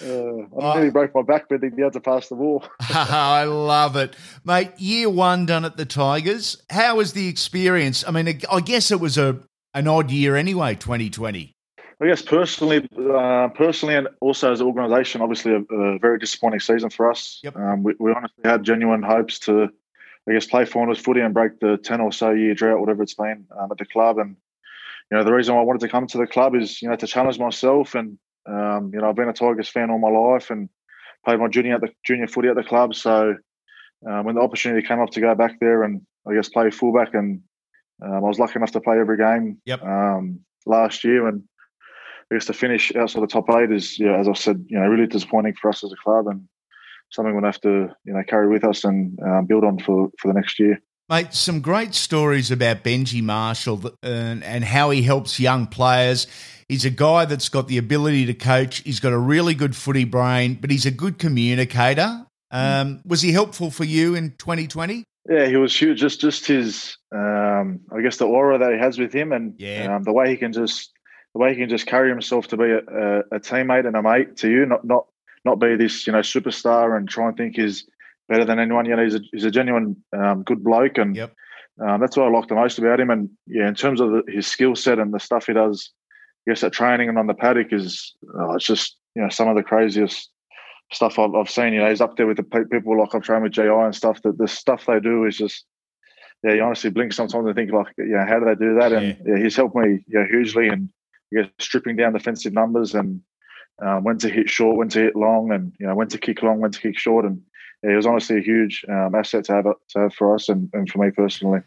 Uh, 0.00 0.46
I 0.60 0.74
nearly 0.76 0.90
broke 0.90 1.14
my 1.14 1.22
back 1.22 1.48
bending 1.48 1.74
down 1.74 1.90
to 1.92 2.00
pass 2.00 2.28
the 2.28 2.36
ball. 2.36 2.64
I 2.80 3.44
love 3.44 3.96
it, 3.96 4.14
mate. 4.44 4.70
Year 4.78 5.10
one 5.10 5.46
done 5.46 5.64
at 5.64 5.76
the 5.76 5.84
Tigers. 5.84 6.62
How 6.70 6.96
was 6.96 7.12
the 7.12 7.28
experience? 7.28 8.04
I 8.06 8.12
mean, 8.12 8.40
I 8.50 8.60
guess 8.60 8.90
it 8.92 9.00
was 9.00 9.18
a 9.18 9.40
an 9.74 9.88
odd 9.88 10.10
year 10.10 10.36
anyway. 10.36 10.74
Twenty 10.74 11.10
twenty. 11.10 11.54
I 12.02 12.06
guess 12.06 12.22
personally, 12.22 12.88
uh, 12.98 13.48
personally, 13.48 13.94
and 13.94 14.08
also 14.22 14.50
as 14.50 14.60
an 14.62 14.66
organisation, 14.66 15.20
obviously 15.20 15.52
a, 15.52 15.74
a 15.74 15.98
very 15.98 16.18
disappointing 16.18 16.60
season 16.60 16.88
for 16.88 17.10
us. 17.10 17.42
Um, 17.54 17.82
we, 17.82 17.94
we 18.00 18.10
honestly 18.10 18.42
had 18.42 18.62
genuine 18.62 19.02
hopes 19.02 19.38
to, 19.40 19.68
I 20.26 20.32
guess, 20.32 20.46
play 20.46 20.64
finals 20.64 20.98
footy 20.98 21.20
and 21.20 21.34
break 21.34 21.60
the 21.60 21.76
ten 21.76 22.00
or 22.00 22.10
so 22.10 22.30
year 22.30 22.54
drought, 22.54 22.80
whatever 22.80 23.02
it's 23.02 23.12
been 23.12 23.44
um, 23.58 23.70
at 23.70 23.76
the 23.76 23.84
club. 23.84 24.16
And 24.18 24.36
you 25.10 25.18
know, 25.18 25.24
the 25.24 25.32
reason 25.32 25.54
why 25.54 25.60
I 25.60 25.64
wanted 25.64 25.80
to 25.82 25.88
come 25.88 26.06
to 26.06 26.18
the 26.18 26.26
club 26.26 26.54
is 26.54 26.80
you 26.80 26.88
know 26.88 26.96
to 26.96 27.06
challenge 27.06 27.38
myself. 27.38 27.94
And 27.94 28.18
um, 28.46 28.92
you 28.94 29.00
know, 29.00 29.10
I've 29.10 29.16
been 29.16 29.28
a 29.28 29.34
Tigers 29.34 29.68
fan 29.68 29.90
all 29.90 29.98
my 29.98 30.08
life 30.08 30.50
and 30.50 30.70
played 31.26 31.38
my 31.38 31.48
junior 31.48 31.74
at 31.74 31.82
the 31.82 31.92
junior 32.06 32.28
footy 32.28 32.48
at 32.48 32.56
the 32.56 32.64
club. 32.64 32.94
So 32.94 33.36
um, 34.08 34.24
when 34.24 34.36
the 34.36 34.40
opportunity 34.40 34.86
came 34.86 35.00
up 35.00 35.10
to 35.10 35.20
go 35.20 35.34
back 35.34 35.60
there 35.60 35.82
and 35.82 36.00
I 36.26 36.34
guess 36.34 36.48
play 36.48 36.70
fullback, 36.70 37.12
and 37.12 37.42
um, 38.02 38.14
I 38.14 38.28
was 38.28 38.38
lucky 38.38 38.54
enough 38.56 38.72
to 38.72 38.80
play 38.80 38.98
every 38.98 39.16
game 39.16 39.60
Yep. 39.66 39.82
um, 39.82 40.40
last 40.66 41.04
year 41.04 41.26
and. 41.28 41.42
I 42.32 42.36
guess 42.36 42.46
to 42.46 42.52
finish 42.52 42.94
outside 42.94 43.22
the 43.22 43.26
top 43.26 43.50
eight 43.50 43.72
is, 43.72 43.98
yeah, 43.98 44.16
as 44.16 44.28
I 44.28 44.34
said, 44.34 44.64
you 44.68 44.78
know, 44.78 44.86
really 44.86 45.08
disappointing 45.08 45.54
for 45.60 45.68
us 45.68 45.82
as 45.82 45.90
a 45.90 45.96
club, 45.96 46.28
and 46.28 46.46
something 47.10 47.34
we'll 47.34 47.44
have 47.44 47.60
to, 47.62 47.88
you 48.04 48.12
know, 48.12 48.22
carry 48.22 48.46
with 48.48 48.62
us 48.62 48.84
and 48.84 49.18
um, 49.20 49.46
build 49.46 49.64
on 49.64 49.80
for 49.80 50.10
for 50.16 50.28
the 50.28 50.34
next 50.34 50.60
year. 50.60 50.80
Mate, 51.08 51.34
some 51.34 51.60
great 51.60 51.92
stories 51.92 52.52
about 52.52 52.84
Benji 52.84 53.20
Marshall 53.20 53.96
and, 54.04 54.44
and 54.44 54.62
how 54.62 54.90
he 54.90 55.02
helps 55.02 55.40
young 55.40 55.66
players. 55.66 56.28
He's 56.68 56.84
a 56.84 56.90
guy 56.90 57.24
that's 57.24 57.48
got 57.48 57.66
the 57.66 57.78
ability 57.78 58.26
to 58.26 58.34
coach. 58.34 58.78
He's 58.84 59.00
got 59.00 59.12
a 59.12 59.18
really 59.18 59.54
good 59.54 59.74
footy 59.74 60.04
brain, 60.04 60.54
but 60.54 60.70
he's 60.70 60.86
a 60.86 60.92
good 60.92 61.18
communicator. 61.18 62.26
Um, 62.52 63.02
was 63.04 63.22
he 63.22 63.32
helpful 63.32 63.72
for 63.72 63.82
you 63.82 64.14
in 64.14 64.30
2020? 64.38 65.02
Yeah, 65.28 65.46
he 65.46 65.56
was 65.56 65.74
huge. 65.78 66.00
Just 66.00 66.20
just 66.20 66.46
his, 66.46 66.96
um, 67.14 67.80
I 67.94 68.00
guess, 68.00 68.16
the 68.16 68.26
aura 68.26 68.58
that 68.58 68.72
he 68.72 68.78
has 68.78 68.98
with 68.98 69.12
him, 69.12 69.32
and 69.32 69.54
Yeah. 69.58 69.96
um, 69.96 70.02
the 70.02 70.12
way 70.12 70.30
he 70.30 70.36
can 70.36 70.52
just 70.52 70.92
the 71.34 71.40
way 71.40 71.50
he 71.50 71.60
can 71.60 71.68
just 71.68 71.86
carry 71.86 72.08
himself 72.08 72.48
to 72.48 72.56
be 72.56 72.64
a, 72.64 72.78
a, 72.78 73.18
a 73.36 73.40
teammate 73.40 73.86
and 73.86 73.96
a 73.96 74.02
mate 74.02 74.36
to 74.38 74.50
you, 74.50 74.66
not 74.66 74.84
not 74.84 75.06
not 75.44 75.60
be 75.60 75.76
this 75.76 76.06
you 76.06 76.12
know 76.12 76.20
superstar 76.20 76.96
and 76.96 77.08
try 77.08 77.28
and 77.28 77.36
think 77.36 77.56
he's 77.56 77.86
better 78.28 78.44
than 78.44 78.58
anyone. 78.58 78.86
You 78.86 78.96
know, 78.96 79.04
he's 79.04 79.14
a 79.16 79.20
he's 79.32 79.44
a 79.44 79.50
genuine 79.50 79.96
um, 80.16 80.42
good 80.42 80.64
bloke, 80.64 80.96
and 80.98 81.14
um, 81.80 82.00
that's 82.00 82.16
what 82.16 82.26
I 82.26 82.30
like 82.30 82.48
the 82.48 82.54
most 82.54 82.78
about 82.78 83.00
him. 83.00 83.10
And 83.10 83.30
yeah, 83.46 83.68
in 83.68 83.74
terms 83.74 84.00
of 84.00 84.10
the, 84.10 84.22
his 84.28 84.46
skill 84.46 84.74
set 84.74 84.98
and 84.98 85.12
the 85.12 85.20
stuff 85.20 85.46
he 85.46 85.52
does, 85.52 85.90
I 86.46 86.52
guess 86.52 86.64
at 86.64 86.72
training 86.72 87.08
and 87.10 87.18
on 87.18 87.26
the 87.26 87.34
paddock 87.34 87.72
is 87.72 88.14
oh, 88.38 88.54
it's 88.54 88.66
just 88.66 88.96
you 89.14 89.22
know 89.22 89.28
some 89.28 89.48
of 89.48 89.56
the 89.56 89.62
craziest 89.62 90.30
stuff 90.92 91.18
I've, 91.18 91.34
I've 91.34 91.50
seen. 91.50 91.72
You 91.72 91.80
know, 91.80 91.88
he's 91.88 92.00
up 92.00 92.16
there 92.16 92.26
with 92.26 92.36
the 92.36 92.42
pe- 92.42 92.64
people 92.70 92.98
like 92.98 93.14
I've 93.14 93.22
trained 93.22 93.42
with 93.42 93.52
GI 93.52 93.68
and 93.68 93.94
stuff. 93.94 94.20
That 94.22 94.38
the 94.38 94.48
stuff 94.48 94.86
they 94.86 95.00
do 95.00 95.24
is 95.24 95.36
just 95.36 95.64
yeah, 96.42 96.54
you 96.54 96.62
honestly 96.62 96.90
blink 96.90 97.12
sometimes 97.12 97.46
and 97.46 97.54
think 97.54 97.70
like, 97.70 97.88
yeah, 97.98 98.26
how 98.26 98.38
do 98.38 98.46
they 98.46 98.54
do 98.54 98.74
that? 98.78 98.92
And 98.92 99.16
yeah, 99.26 99.42
he's 99.42 99.56
helped 99.56 99.76
me 99.76 100.04
yeah 100.08 100.24
hugely 100.28 100.68
and 100.68 100.88
yeah, 101.30 101.44
stripping 101.58 101.96
down 101.96 102.12
defensive 102.12 102.52
numbers 102.52 102.94
and 102.94 103.20
um, 103.82 104.04
when 104.04 104.18
to 104.18 104.28
hit 104.28 104.50
short, 104.50 104.76
when 104.76 104.88
to 104.90 104.98
hit 104.98 105.16
long, 105.16 105.52
and 105.52 105.72
you 105.78 105.86
know 105.86 105.94
when 105.94 106.08
to 106.08 106.18
kick 106.18 106.42
long, 106.42 106.60
when 106.60 106.70
to 106.70 106.80
kick 106.80 106.98
short, 106.98 107.24
and 107.24 107.40
yeah, 107.82 107.92
it 107.92 107.96
was 107.96 108.06
honestly 108.06 108.38
a 108.38 108.42
huge 108.42 108.84
um, 108.88 109.14
asset 109.14 109.44
to 109.46 109.52
have 109.54 109.64
to 109.64 109.98
have 109.98 110.14
for 110.14 110.34
us 110.34 110.48
and, 110.48 110.68
and 110.72 110.90
for 110.90 110.98
me 110.98 111.10
personally. 111.10 111.60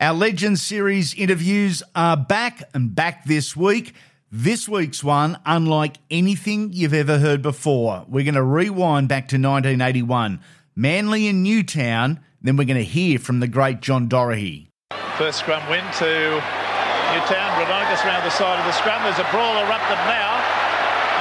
Our 0.00 0.14
Legends 0.14 0.62
Series 0.62 1.12
interviews 1.14 1.82
are 1.96 2.16
back 2.16 2.62
and 2.72 2.94
back 2.94 3.24
this 3.24 3.56
week. 3.56 3.94
This 4.28 4.68
week's 4.68 5.00
one, 5.00 5.40
unlike 5.48 5.96
anything 6.12 6.68
you've 6.76 6.92
ever 6.92 7.16
heard 7.16 7.40
before, 7.40 8.04
we're 8.12 8.28
going 8.28 8.36
to 8.36 8.44
rewind 8.44 9.08
back 9.08 9.32
to 9.32 9.40
1981, 9.40 10.44
Manly 10.76 11.32
and 11.32 11.40
Newtown. 11.40 12.20
Then 12.44 12.60
we're 12.60 12.68
going 12.68 12.76
to 12.76 12.84
hear 12.84 13.16
from 13.16 13.40
the 13.40 13.48
great 13.48 13.80
John 13.80 14.04
Dorahy. 14.04 14.68
First 15.16 15.40
scrum 15.40 15.64
win 15.72 15.80
to 16.04 16.12
Newtown. 16.44 17.48
Raudonikis 17.56 18.04
round 18.04 18.20
the 18.20 18.36
side 18.36 18.60
of 18.60 18.68
the 18.68 18.76
scrum. 18.76 19.00
There's 19.00 19.16
a 19.16 19.24
brawl 19.32 19.64
erupted 19.64 19.96
now. 20.04 20.36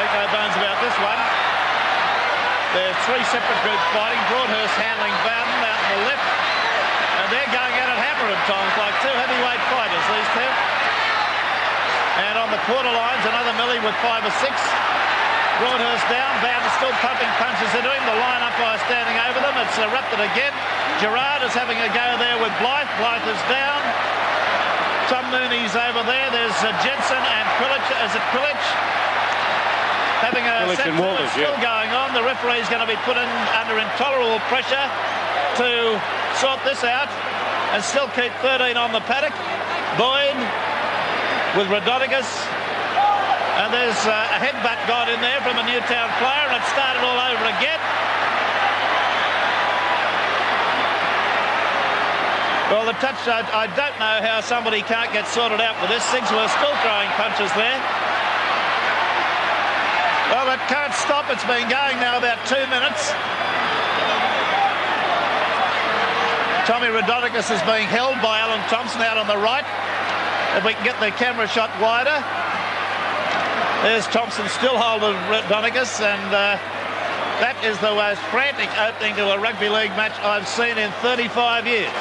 Make 0.03 0.11
no 0.11 0.27
bones 0.27 0.59
about 0.59 0.75
this 0.83 0.97
one. 0.99 1.21
There's 2.75 2.99
three 3.07 3.23
separate 3.31 3.61
groups 3.63 3.87
fighting. 3.95 4.19
Broadhurst 4.27 4.75
handling 4.75 5.15
Bowden 5.23 5.59
out 5.63 5.79
on 5.79 5.89
the 5.95 6.01
left. 6.11 6.27
And 7.23 7.25
they're 7.31 7.53
going 7.55 7.71
at 7.71 7.87
it 7.87 7.99
hammer 8.03 8.35
times, 8.51 8.73
like 8.75 8.99
two 8.99 9.15
heavyweight 9.15 9.63
fighters, 9.71 10.05
these 10.11 10.31
two. 10.35 10.46
And 12.17 12.35
on 12.37 12.49
the 12.49 12.57
quarter 12.65 12.89
lines, 12.89 13.23
another 13.29 13.53
Millie 13.61 13.81
with 13.81 13.93
five 14.01 14.25
or 14.25 14.33
six. 14.41 14.57
Broadhurst 15.61 16.05
down. 16.09 16.33
Bowden 16.41 16.69
still 16.77 16.93
pumping 17.01 17.29
punches 17.41 17.69
into 17.73 17.89
him. 17.89 18.03
The 18.05 18.17
line 18.17 18.41
umpire 18.45 18.77
standing 18.85 19.17
over 19.25 19.41
them. 19.41 19.57
It's 19.61 19.77
erupted 19.77 20.21
again. 20.21 20.53
Gerard 21.01 21.41
is 21.45 21.53
having 21.53 21.77
a 21.81 21.89
go 21.93 22.07
there 22.21 22.37
with 22.37 22.53
Blythe. 22.61 22.89
Blythe 23.01 23.25
is 23.25 23.41
down. 23.49 23.81
Tom 25.09 25.25
Mooney's 25.33 25.73
over 25.73 26.01
there. 26.05 26.29
There's 26.29 26.57
uh, 26.61 26.73
Jensen 26.85 27.21
and 27.21 27.45
Quilich. 27.57 27.87
Is 28.05 28.13
it 28.13 28.25
Quilich? 28.33 28.65
Having 30.21 30.45
a 30.49 30.73
set 30.73 30.89
and 30.89 30.97
Walters, 30.97 31.29
still 31.31 31.53
yeah. 31.53 31.61
going 31.61 31.91
on. 31.93 32.13
The 32.17 32.25
referee's 32.25 32.65
going 32.69 32.81
to 32.81 32.89
be 32.89 32.97
put 33.05 33.17
in 33.17 33.29
under 33.53 33.77
intolerable 33.77 34.41
pressure 34.49 34.85
to 35.61 36.01
sort 36.41 36.61
this 36.65 36.83
out 36.83 37.09
and 37.73 37.81
still 37.85 38.09
keep 38.17 38.33
13 38.41 38.77
on 38.77 38.93
the 38.93 39.01
paddock. 39.05 39.33
Boyd 39.97 40.37
with 41.55 41.67
Raudonikis. 41.71 42.27
And 43.57 43.73
there's 43.73 43.97
uh, 44.05 44.35
a 44.35 44.39
headbutt 44.43 44.77
got 44.85 45.09
in 45.09 45.21
there 45.21 45.41
from 45.41 45.57
a 45.57 45.65
Newtown 45.65 46.09
player, 46.19 46.45
and 46.51 46.57
it 46.59 46.65
started 46.69 47.01
all 47.01 47.17
over 47.17 47.45
again. 47.57 47.81
Well, 52.69 52.83
the 52.83 52.99
touch, 52.99 53.15
I, 53.31 53.47
I 53.55 53.65
don't 53.79 53.95
know 53.95 54.19
how 54.19 54.43
somebody 54.43 54.83
can't 54.83 55.09
get 55.15 55.25
sorted 55.25 55.63
out 55.63 55.79
with 55.79 55.87
this. 55.87 56.03
Sigsworth 56.11 56.51
still 56.51 56.75
throwing 56.83 57.07
punches 57.15 57.47
there. 57.55 57.79
Well, 60.35 60.51
it 60.51 60.59
can't 60.67 60.91
stop. 60.91 61.31
It's 61.31 61.47
been 61.47 61.71
going 61.71 61.97
now 62.03 62.19
about 62.19 62.43
two 62.43 62.59
minutes. 62.67 63.15
Tommy 66.67 66.91
Raudonikis 66.91 67.47
is 67.47 67.63
being 67.63 67.87
held 67.87 68.19
by 68.19 68.43
Alan 68.43 68.59
Thompson 68.67 68.99
out 68.99 69.15
on 69.17 69.25
the 69.25 69.39
right. 69.39 69.63
If 70.55 70.63
we 70.63 70.73
can 70.73 70.83
get 70.83 70.99
the 70.99 71.11
camera 71.11 71.47
shot 71.47 71.69
wider. 71.81 72.23
There's 73.83 74.07
Thompson 74.07 74.47
still 74.49 74.77
holding 74.77 75.15
Raudonikis, 75.29 76.01
and 76.01 76.33
uh, 76.33 76.57
that 77.39 77.63
is 77.63 77.77
the 77.79 77.93
most 77.93 78.19
frantic 78.31 78.69
opening 78.79 79.15
to 79.17 79.31
a 79.33 79.39
rugby 79.39 79.69
league 79.69 79.91
match 79.91 80.17
I've 80.19 80.47
seen 80.47 80.77
in 80.79 80.91
35 81.03 81.67
years. 81.67 81.91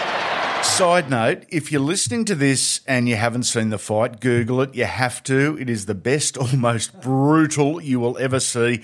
Side 0.67 1.11
note 1.11 1.45
if 1.51 1.71
you're 1.71 1.81
listening 1.81 2.25
to 2.25 2.35
this 2.35 2.81
and 2.87 3.09
you 3.09 3.17
haven't 3.17 3.43
seen 3.43 3.69
the 3.69 3.79
fight, 3.79 4.21
Google 4.21 4.63
it. 4.63 4.75
You 4.75 4.87
have 4.87 5.23
to. 5.25 5.59
It 5.61 5.69
is 5.69 5.85
the 5.85 5.95
best, 5.95 6.39
almost 6.39 7.01
brutal 7.03 7.81
you 7.83 8.01
will 8.01 8.17
ever 8.19 8.41
see. 8.41 8.83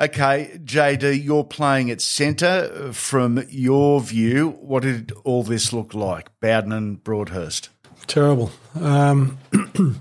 Okay, 0.00 0.58
JD, 0.64 1.22
you're 1.22 1.44
playing 1.44 1.90
at 1.90 2.00
centre. 2.00 2.92
From 2.94 3.44
your 3.50 4.00
view, 4.00 4.56
what 4.60 4.84
did 4.84 5.12
all 5.24 5.42
this 5.42 5.72
look 5.72 5.92
like? 5.92 6.30
Bowden 6.40 6.72
and 6.72 7.04
Broadhurst. 7.04 7.68
Terrible. 8.12 8.50
Um, 8.78 9.38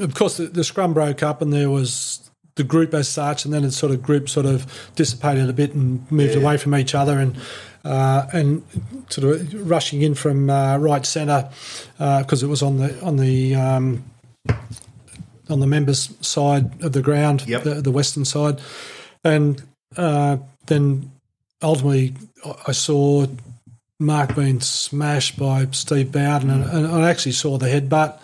of 0.00 0.14
course, 0.14 0.36
the, 0.36 0.46
the 0.46 0.62
scrum 0.62 0.94
broke 0.94 1.20
up, 1.20 1.42
and 1.42 1.52
there 1.52 1.68
was 1.68 2.30
the 2.54 2.62
group 2.62 2.94
as 2.94 3.08
such, 3.08 3.44
and 3.44 3.52
then 3.52 3.64
it 3.64 3.72
sort 3.72 3.90
of 3.90 4.04
group 4.04 4.28
sort 4.28 4.46
of 4.46 4.64
dissipated 4.94 5.50
a 5.50 5.52
bit 5.52 5.74
and 5.74 6.08
moved 6.12 6.34
Yeah. 6.34 6.40
away 6.40 6.56
from 6.56 6.76
each 6.76 6.94
other, 6.94 7.18
and 7.18 7.36
uh, 7.84 8.26
and 8.32 8.62
sort 9.08 9.34
of 9.40 9.68
rushing 9.68 10.02
in 10.02 10.14
from 10.14 10.48
uh, 10.48 10.76
right 10.78 11.04
centre 11.04 11.48
because 11.98 12.44
it 12.44 12.46
was 12.46 12.62
on 12.62 12.78
the 12.78 13.00
on 13.02 13.16
the 13.16 13.56
um, 13.56 14.04
on 15.50 15.58
the 15.58 15.66
members' 15.66 16.14
side 16.20 16.84
of 16.84 16.92
the 16.92 17.02
ground, 17.02 17.40
the, 17.64 17.80
the 17.82 17.90
western 17.90 18.24
side, 18.24 18.60
and 19.24 19.60
uh, 19.96 20.36
then 20.66 21.10
ultimately 21.62 22.14
I 22.68 22.70
saw 22.70 23.26
Mark 24.00 24.34
being 24.34 24.60
smashed 24.60 25.38
by 25.38 25.66
Steve 25.70 26.10
Bowden, 26.12 26.50
and, 26.50 26.64
and 26.64 26.86
I 26.86 27.10
actually 27.10 27.32
saw 27.32 27.58
the 27.58 27.66
headbutt. 27.66 28.18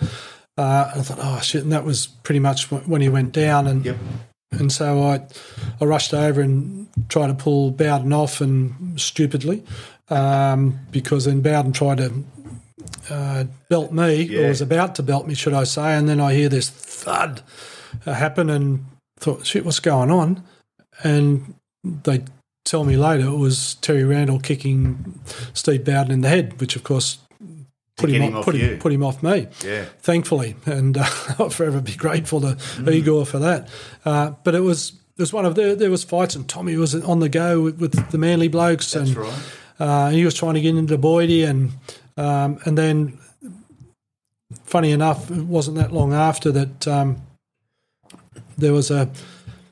Uh, 0.58 0.90
I 0.94 1.00
thought, 1.02 1.18
oh 1.20 1.40
shit, 1.40 1.62
and 1.62 1.72
that 1.72 1.84
was 1.84 2.06
pretty 2.06 2.40
much 2.40 2.70
when 2.70 3.00
he 3.00 3.08
went 3.08 3.32
down, 3.32 3.66
and 3.66 3.96
and 4.52 4.72
so 4.72 5.02
I 5.02 5.26
I 5.80 5.84
rushed 5.84 6.12
over 6.12 6.40
and 6.40 6.88
tried 7.08 7.28
to 7.28 7.34
pull 7.34 7.70
Bowden 7.70 8.12
off, 8.12 8.40
and 8.40 9.00
stupidly, 9.00 9.62
um, 10.08 10.78
because 10.90 11.24
then 11.26 11.40
Bowden 11.40 11.72
tried 11.72 11.98
to 11.98 12.12
uh, 13.08 13.44
belt 13.68 13.92
me, 13.92 14.22
Yeah. 14.22 14.40
or 14.40 14.48
was 14.48 14.60
about 14.60 14.96
to 14.96 15.02
belt 15.02 15.26
me, 15.26 15.34
should 15.34 15.54
I 15.54 15.64
say, 15.64 15.94
and 15.94 16.08
then 16.08 16.20
I 16.20 16.34
hear 16.34 16.48
this 16.48 16.68
thud 16.68 17.42
uh, 18.06 18.12
happen, 18.12 18.50
and 18.50 18.84
thought, 19.18 19.46
shit, 19.46 19.64
what's 19.64 19.80
going 19.80 20.10
on? 20.10 20.42
And 21.04 21.54
they 21.84 22.24
tell 22.70 22.84
me 22.84 22.96
later 22.96 23.26
it 23.26 23.36
was 23.36 23.74
Terry 23.76 24.04
Randall 24.04 24.38
kicking 24.38 25.18
Steve 25.54 25.84
Bowden 25.84 26.12
in 26.12 26.20
the 26.20 26.28
head, 26.28 26.60
which 26.60 26.76
of 26.76 26.84
course 26.84 27.18
put 27.96 28.10
him, 28.10 28.22
him 28.22 28.36
off, 28.36 28.44
put, 28.44 28.54
you. 28.54 28.60
him, 28.60 28.78
put 28.78 28.92
him 28.92 29.02
off 29.02 29.22
me. 29.22 29.48
Yeah. 29.64 29.86
thankfully, 29.98 30.54
and 30.66 30.96
uh, 30.96 31.04
I'll 31.38 31.50
forever 31.50 31.80
be 31.80 31.96
grateful 31.96 32.40
to 32.42 32.56
Mm. 32.78 32.92
Igor 32.94 33.26
for 33.26 33.40
that. 33.40 33.68
Uh, 34.04 34.30
but 34.44 34.54
it 34.54 34.60
was 34.60 34.92
it 35.16 35.22
was 35.22 35.32
one 35.32 35.44
of 35.44 35.54
there. 35.56 35.74
There 35.74 35.90
was 35.90 36.04
fights, 36.04 36.36
and 36.36 36.48
Tommy 36.48 36.76
was 36.76 36.94
on 36.94 37.18
the 37.18 37.28
go 37.28 37.60
with, 37.62 37.80
with 37.80 38.10
the 38.10 38.18
Manly 38.18 38.48
blokes, 38.48 38.92
That's 38.92 39.08
and 39.10 39.16
right. 39.18 39.42
uh, 39.80 40.08
he 40.10 40.24
was 40.24 40.34
trying 40.34 40.54
to 40.54 40.60
get 40.60 40.76
into 40.76 40.96
Boydie, 40.96 41.44
and 41.46 41.72
um, 42.16 42.58
and 42.64 42.78
then 42.78 43.18
funny 44.64 44.92
enough, 44.92 45.30
it 45.30 45.44
wasn't 45.44 45.76
that 45.76 45.92
long 45.92 46.12
after 46.12 46.52
that 46.52 46.86
um, 46.88 47.20
there 48.56 48.72
was 48.72 48.90
a, 48.90 49.10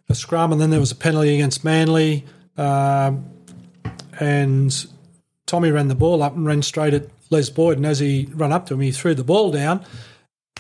a 0.09 0.14
scrum, 0.14 0.53
and 0.53 0.61
then 0.61 0.70
there 0.70 0.80
was 0.80 0.90
a 0.90 0.96
penalty 0.96 1.34
against 1.34 1.64
Manly, 1.64 2.24
um, 2.59 3.24
and 4.20 4.86
Tommy 5.46 5.70
ran 5.70 5.88
the 5.88 5.94
ball 5.94 6.22
up 6.22 6.34
and 6.36 6.44
ran 6.44 6.62
straight 6.62 6.94
at 6.94 7.04
Les 7.30 7.48
Boyd, 7.50 7.76
and 7.78 7.86
as 7.86 7.98
he 7.98 8.28
ran 8.34 8.52
up 8.52 8.66
to 8.66 8.74
him, 8.74 8.80
he 8.80 8.90
threw 8.92 9.14
the 9.14 9.24
ball 9.24 9.50
down, 9.50 9.84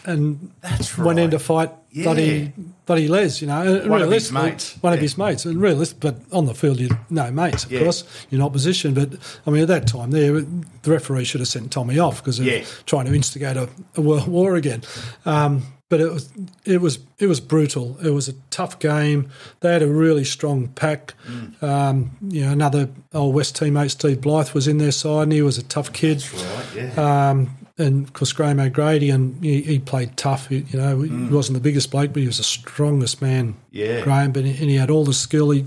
and 0.06 0.50
went 0.98 1.18
in 1.18 1.30
to 1.30 1.38
fight 1.38 1.70
Yeah. 1.90 2.04
bloody 2.04 2.52
bloody 2.86 3.08
Les, 3.08 3.40
you 3.42 3.46
know, 3.48 3.82
One 3.86 4.00
of 4.02 4.10
his 4.10 4.30
mates. 4.32 4.76
one 4.80 4.92
of 4.92 5.00
his 5.00 5.18
mates, 5.18 5.44
and 5.44 5.60
realistic, 5.60 6.00
but 6.00 6.16
on 6.32 6.46
the 6.46 6.54
field, 6.54 6.78
you 6.80 6.88
no 7.10 7.30
mates, 7.30 7.64
of 7.64 7.72
Yeah. 7.72 7.80
course, 7.82 8.04
in 8.30 8.40
opposition. 8.40 8.94
But 8.94 9.14
I 9.46 9.50
mean, 9.50 9.62
at 9.62 9.68
that 9.68 9.86
time, 9.86 10.10
there 10.10 10.32
the 10.40 10.90
referee 10.90 11.24
should 11.24 11.40
have 11.40 11.48
sent 11.48 11.70
Tommy 11.70 11.98
off 11.98 12.22
because 12.22 12.38
of 12.38 12.46
Yeah. 12.46 12.62
trying 12.86 13.06
to 13.06 13.14
instigate 13.14 13.56
a, 13.56 13.68
a 13.96 14.00
world 14.00 14.28
war 14.28 14.54
again. 14.56 14.82
Um, 15.26 15.62
but 15.88 16.00
it 16.00 16.12
was 16.12 16.30
it 16.64 16.80
was 16.80 16.98
it 17.18 17.26
was 17.26 17.40
brutal. 17.40 17.96
It 18.04 18.10
was 18.10 18.28
a 18.28 18.34
tough 18.50 18.78
game. 18.78 19.30
They 19.60 19.72
had 19.72 19.82
a 19.82 19.88
really 19.88 20.24
strong 20.24 20.68
pack. 20.68 21.14
Mm. 21.26 21.62
Um, 21.62 22.10
you 22.28 22.44
know, 22.44 22.52
another 22.52 22.90
old 23.14 23.34
West 23.34 23.58
teammate, 23.58 23.90
Steve 23.90 24.20
Blythe, 24.20 24.50
was 24.50 24.68
in 24.68 24.78
their 24.78 24.92
side, 24.92 25.24
and 25.24 25.32
he 25.32 25.42
was 25.42 25.58
a 25.58 25.62
tough 25.62 25.92
kid. 25.92 26.24
right, 26.32 26.66
yeah. 26.74 27.30
Um, 27.30 27.56
and 27.78 28.04
of 28.04 28.12
course, 28.12 28.32
Graham 28.32 28.58
O'Grady, 28.58 29.08
and 29.08 29.42
he, 29.42 29.62
he 29.62 29.78
played 29.78 30.16
tough. 30.16 30.48
He, 30.48 30.66
you 30.68 30.78
know, 30.78 31.00
he 31.00 31.10
wasn't 31.32 31.54
the 31.54 31.62
biggest 31.62 31.90
bloke, 31.90 32.12
but 32.12 32.20
he 32.20 32.26
was 32.26 32.38
the 32.38 32.42
strongest 32.42 33.22
man. 33.22 33.52
Mm. 33.52 33.56
Yeah. 33.70 34.00
Graham, 34.02 34.32
but 34.32 34.44
he, 34.44 34.50
and 34.50 34.70
he 34.70 34.76
had 34.76 34.90
all 34.90 35.04
the 35.04 35.14
skill. 35.14 35.50
He 35.50 35.64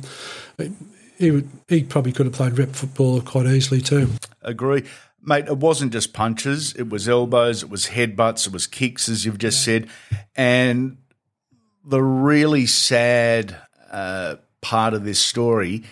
he 1.17 1.32
would 1.32 1.49
he 1.67 1.84
probably 1.84 2.11
could 2.11 2.26
have 2.26 2.36
played 2.36 2.57
rep 2.57 2.74
football 2.74 3.22
quite 3.22 3.47
easily 3.47 3.82
too. 3.82 4.09
Agree. 4.41 4.84
Mate, 5.24 5.47
it 5.47 5.57
wasn't 5.57 5.93
just 5.93 6.13
punches, 6.13 6.74
it 6.74 6.89
was 6.89 7.07
elbows, 7.07 7.61
it 7.63 7.69
was 7.69 7.88
headbutts, 7.88 8.47
it 8.47 8.53
was 8.53 8.65
kicks, 8.65 9.07
as 9.07 9.24
you've 9.24 9.38
just 9.38 9.63
said. 9.63 9.88
And 10.36 10.97
the 11.86 12.01
really 12.01 12.65
sad 12.65 13.55
uh, 13.91 14.38
part 14.61 14.93
of 14.93 15.03
this 15.03 15.19
story, 15.19 15.84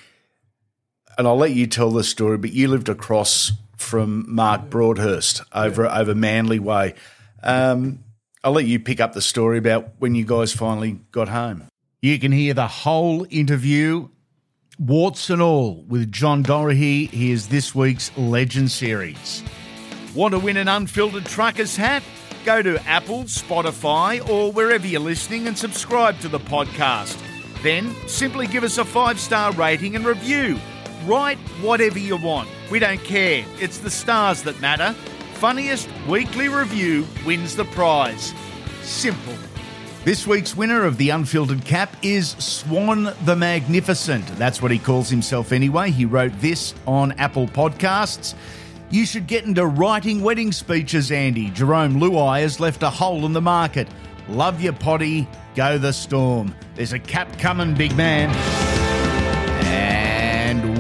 and 1.17 1.27
I'll 1.27 1.37
let 1.37 1.51
you 1.51 1.67
tell 1.67 1.91
the 1.91 2.03
story, 2.03 2.37
but 2.37 2.53
you 2.53 2.69
lived 2.69 2.89
across 2.89 3.51
from 3.77 4.25
Mark 4.27 4.69
Broadhurst 4.69 5.41
over 5.53 5.87
over 5.87 6.15
Manly 6.15 6.59
Way. 6.59 6.95
Um, 7.43 8.03
I'll 8.43 8.51
let 8.51 8.65
you 8.65 8.79
pick 8.79 8.99
up 8.99 9.13
the 9.13 9.21
story 9.21 9.57
about 9.57 9.91
when 9.99 10.15
you 10.15 10.25
guys 10.25 10.53
finally 10.53 10.99
got 11.11 11.27
home. 11.27 11.67
You 12.01 12.17
can 12.19 12.31
hear 12.31 12.53
the 12.53 12.67
whole 12.67 13.27
interview, 13.29 14.09
warts 14.79 15.29
and 15.29 15.41
all, 15.41 15.83
with 15.89 16.11
John 16.11 16.41
Dorahy. 16.41 17.07
He 17.07 17.31
is 17.31 17.49
this 17.49 17.75
week's 17.75 18.15
Legend 18.17 18.71
Series. 18.71 19.43
Want 20.15 20.33
to 20.33 20.39
win 20.39 20.57
an 20.57 20.69
unfiltered 20.69 21.25
trucker's 21.25 21.75
hat? 21.75 22.01
Go 22.45 22.61
to 22.61 22.81
Apple, 22.87 23.25
Spotify, 23.25 24.27
or 24.29 24.51
wherever 24.51 24.87
you're 24.87 25.01
listening 25.01 25.47
and 25.47 25.57
subscribe 25.57 26.19
to 26.21 26.29
the 26.29 26.39
podcast. 26.39 27.21
Then 27.61 27.93
simply 28.07 28.47
give 28.47 28.63
us 28.63 28.77
a 28.77 28.85
five 28.85 29.19
star 29.19 29.51
rating 29.51 29.97
and 29.97 30.05
review. 30.05 30.57
Write 31.05 31.37
whatever 31.61 31.99
you 31.99 32.15
want. 32.15 32.49
We 32.71 32.79
don't 32.79 33.03
care. 33.03 33.45
It's 33.59 33.79
the 33.79 33.91
stars 33.91 34.43
that 34.43 34.61
matter. 34.61 34.93
Funniest 35.33 35.89
weekly 36.07 36.47
review 36.47 37.05
wins 37.25 37.55
the 37.55 37.65
prize. 37.65 38.33
Simple. 38.81 39.35
This 40.05 40.25
week's 40.25 40.55
winner 40.55 40.85
of 40.85 40.95
the 40.95 41.09
Unfiltered 41.09 41.65
Cap 41.65 41.93
is 42.01 42.29
Swan 42.29 43.13
the 43.25 43.35
Magnificent. 43.35 44.25
That's 44.37 44.61
what 44.61 44.71
he 44.71 44.79
calls 44.79 45.09
himself 45.09 45.51
anyway. 45.51 45.91
He 45.91 46.05
wrote 46.05 46.31
this 46.39 46.73
on 46.87 47.11
Apple 47.13 47.47
Podcasts. 47.47 48.33
You 48.89 49.05
should 49.05 49.27
get 49.27 49.43
into 49.43 49.65
writing 49.65 50.21
wedding 50.21 50.53
speeches, 50.53 51.11
Andy. 51.11 51.51
Jarome 51.51 51.99
Luai 51.99 52.41
has 52.43 52.61
left 52.61 52.81
a 52.81 52.89
hole 52.89 53.25
in 53.25 53.33
the 53.33 53.41
market. 53.41 53.89
Love 54.29 54.61
your 54.61 54.73
potty. 54.73 55.27
Go 55.53 55.77
the 55.77 55.91
storm. 55.91 56.55
There's 56.75 56.93
a 56.93 56.99
cap 56.99 57.37
coming, 57.37 57.75
big 57.75 57.93
man. 57.97 58.78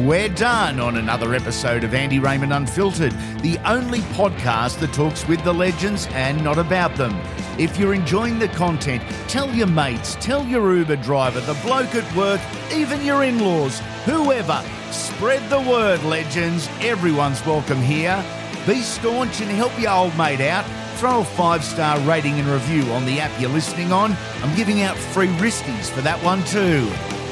We're 0.09 0.27
done 0.27 0.79
on 0.79 0.97
another 0.97 1.35
episode 1.35 1.83
of 1.83 1.93
Andy 1.93 2.17
Raymond 2.17 2.51
Unfiltered, 2.51 3.11
the 3.41 3.59
only 3.59 3.99
podcast 4.17 4.79
that 4.79 4.91
talks 4.91 5.27
with 5.27 5.43
the 5.43 5.53
legends 5.53 6.07
and 6.13 6.43
not 6.43 6.57
about 6.57 6.95
them. 6.95 7.15
If 7.59 7.77
you're 7.77 7.93
enjoying 7.93 8.39
the 8.39 8.47
content, 8.47 9.03
tell 9.27 9.53
your 9.53 9.67
mates, 9.67 10.17
tell 10.19 10.43
your 10.47 10.73
Uber 10.73 10.95
driver, 10.95 11.41
the 11.41 11.53
bloke 11.61 11.93
at 11.93 12.15
work, 12.15 12.41
even 12.73 13.05
your 13.05 13.23
in 13.23 13.37
laws, 13.37 13.81
whoever. 14.05 14.63
Spread 14.89 15.47
the 15.47 15.61
word, 15.61 16.03
legends. 16.03 16.67
Everyone's 16.81 17.45
welcome 17.45 17.79
here. 17.79 18.25
Be 18.65 18.81
staunch 18.81 19.41
and 19.41 19.51
help 19.51 19.79
your 19.79 19.91
old 19.91 20.17
mate 20.17 20.41
out. 20.41 20.65
Throw 20.97 21.19
a 21.19 21.23
five 21.23 21.63
star 21.63 21.99
rating 21.99 22.39
and 22.39 22.47
review 22.47 22.81
on 22.93 23.05
the 23.05 23.19
app 23.19 23.39
you're 23.39 23.51
listening 23.51 23.91
on. 23.91 24.17
I'm 24.41 24.55
giving 24.55 24.81
out 24.81 24.97
free 24.97 25.27
wristies 25.37 25.87
for 25.87 26.01
that 26.01 26.17
one 26.23 26.43
too. 26.45 26.89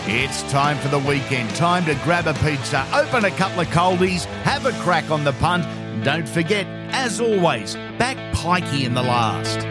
It's 0.10 0.42
time 0.44 0.78
for 0.78 0.88
the 0.88 1.00
weekend. 1.00 1.54
Time 1.58 1.84
to 1.84 1.94
grab 1.96 2.28
a 2.28 2.34
pizza, 2.36 2.88
open 2.94 3.26
a 3.26 3.32
couple 3.32 3.60
of 3.60 3.68
coldies, 3.68 4.24
have 4.44 4.66
a 4.66 4.72
crack 4.82 5.12
on 5.12 5.26
the 5.26 5.34
punt. 5.34 5.66
Don't 6.06 6.30
forget, 6.30 6.66
as 6.94 7.20
always, 7.20 7.76
back 7.98 8.16
Pikey 8.34 8.86
in 8.86 8.94
the 8.94 9.04
last. 9.04 9.68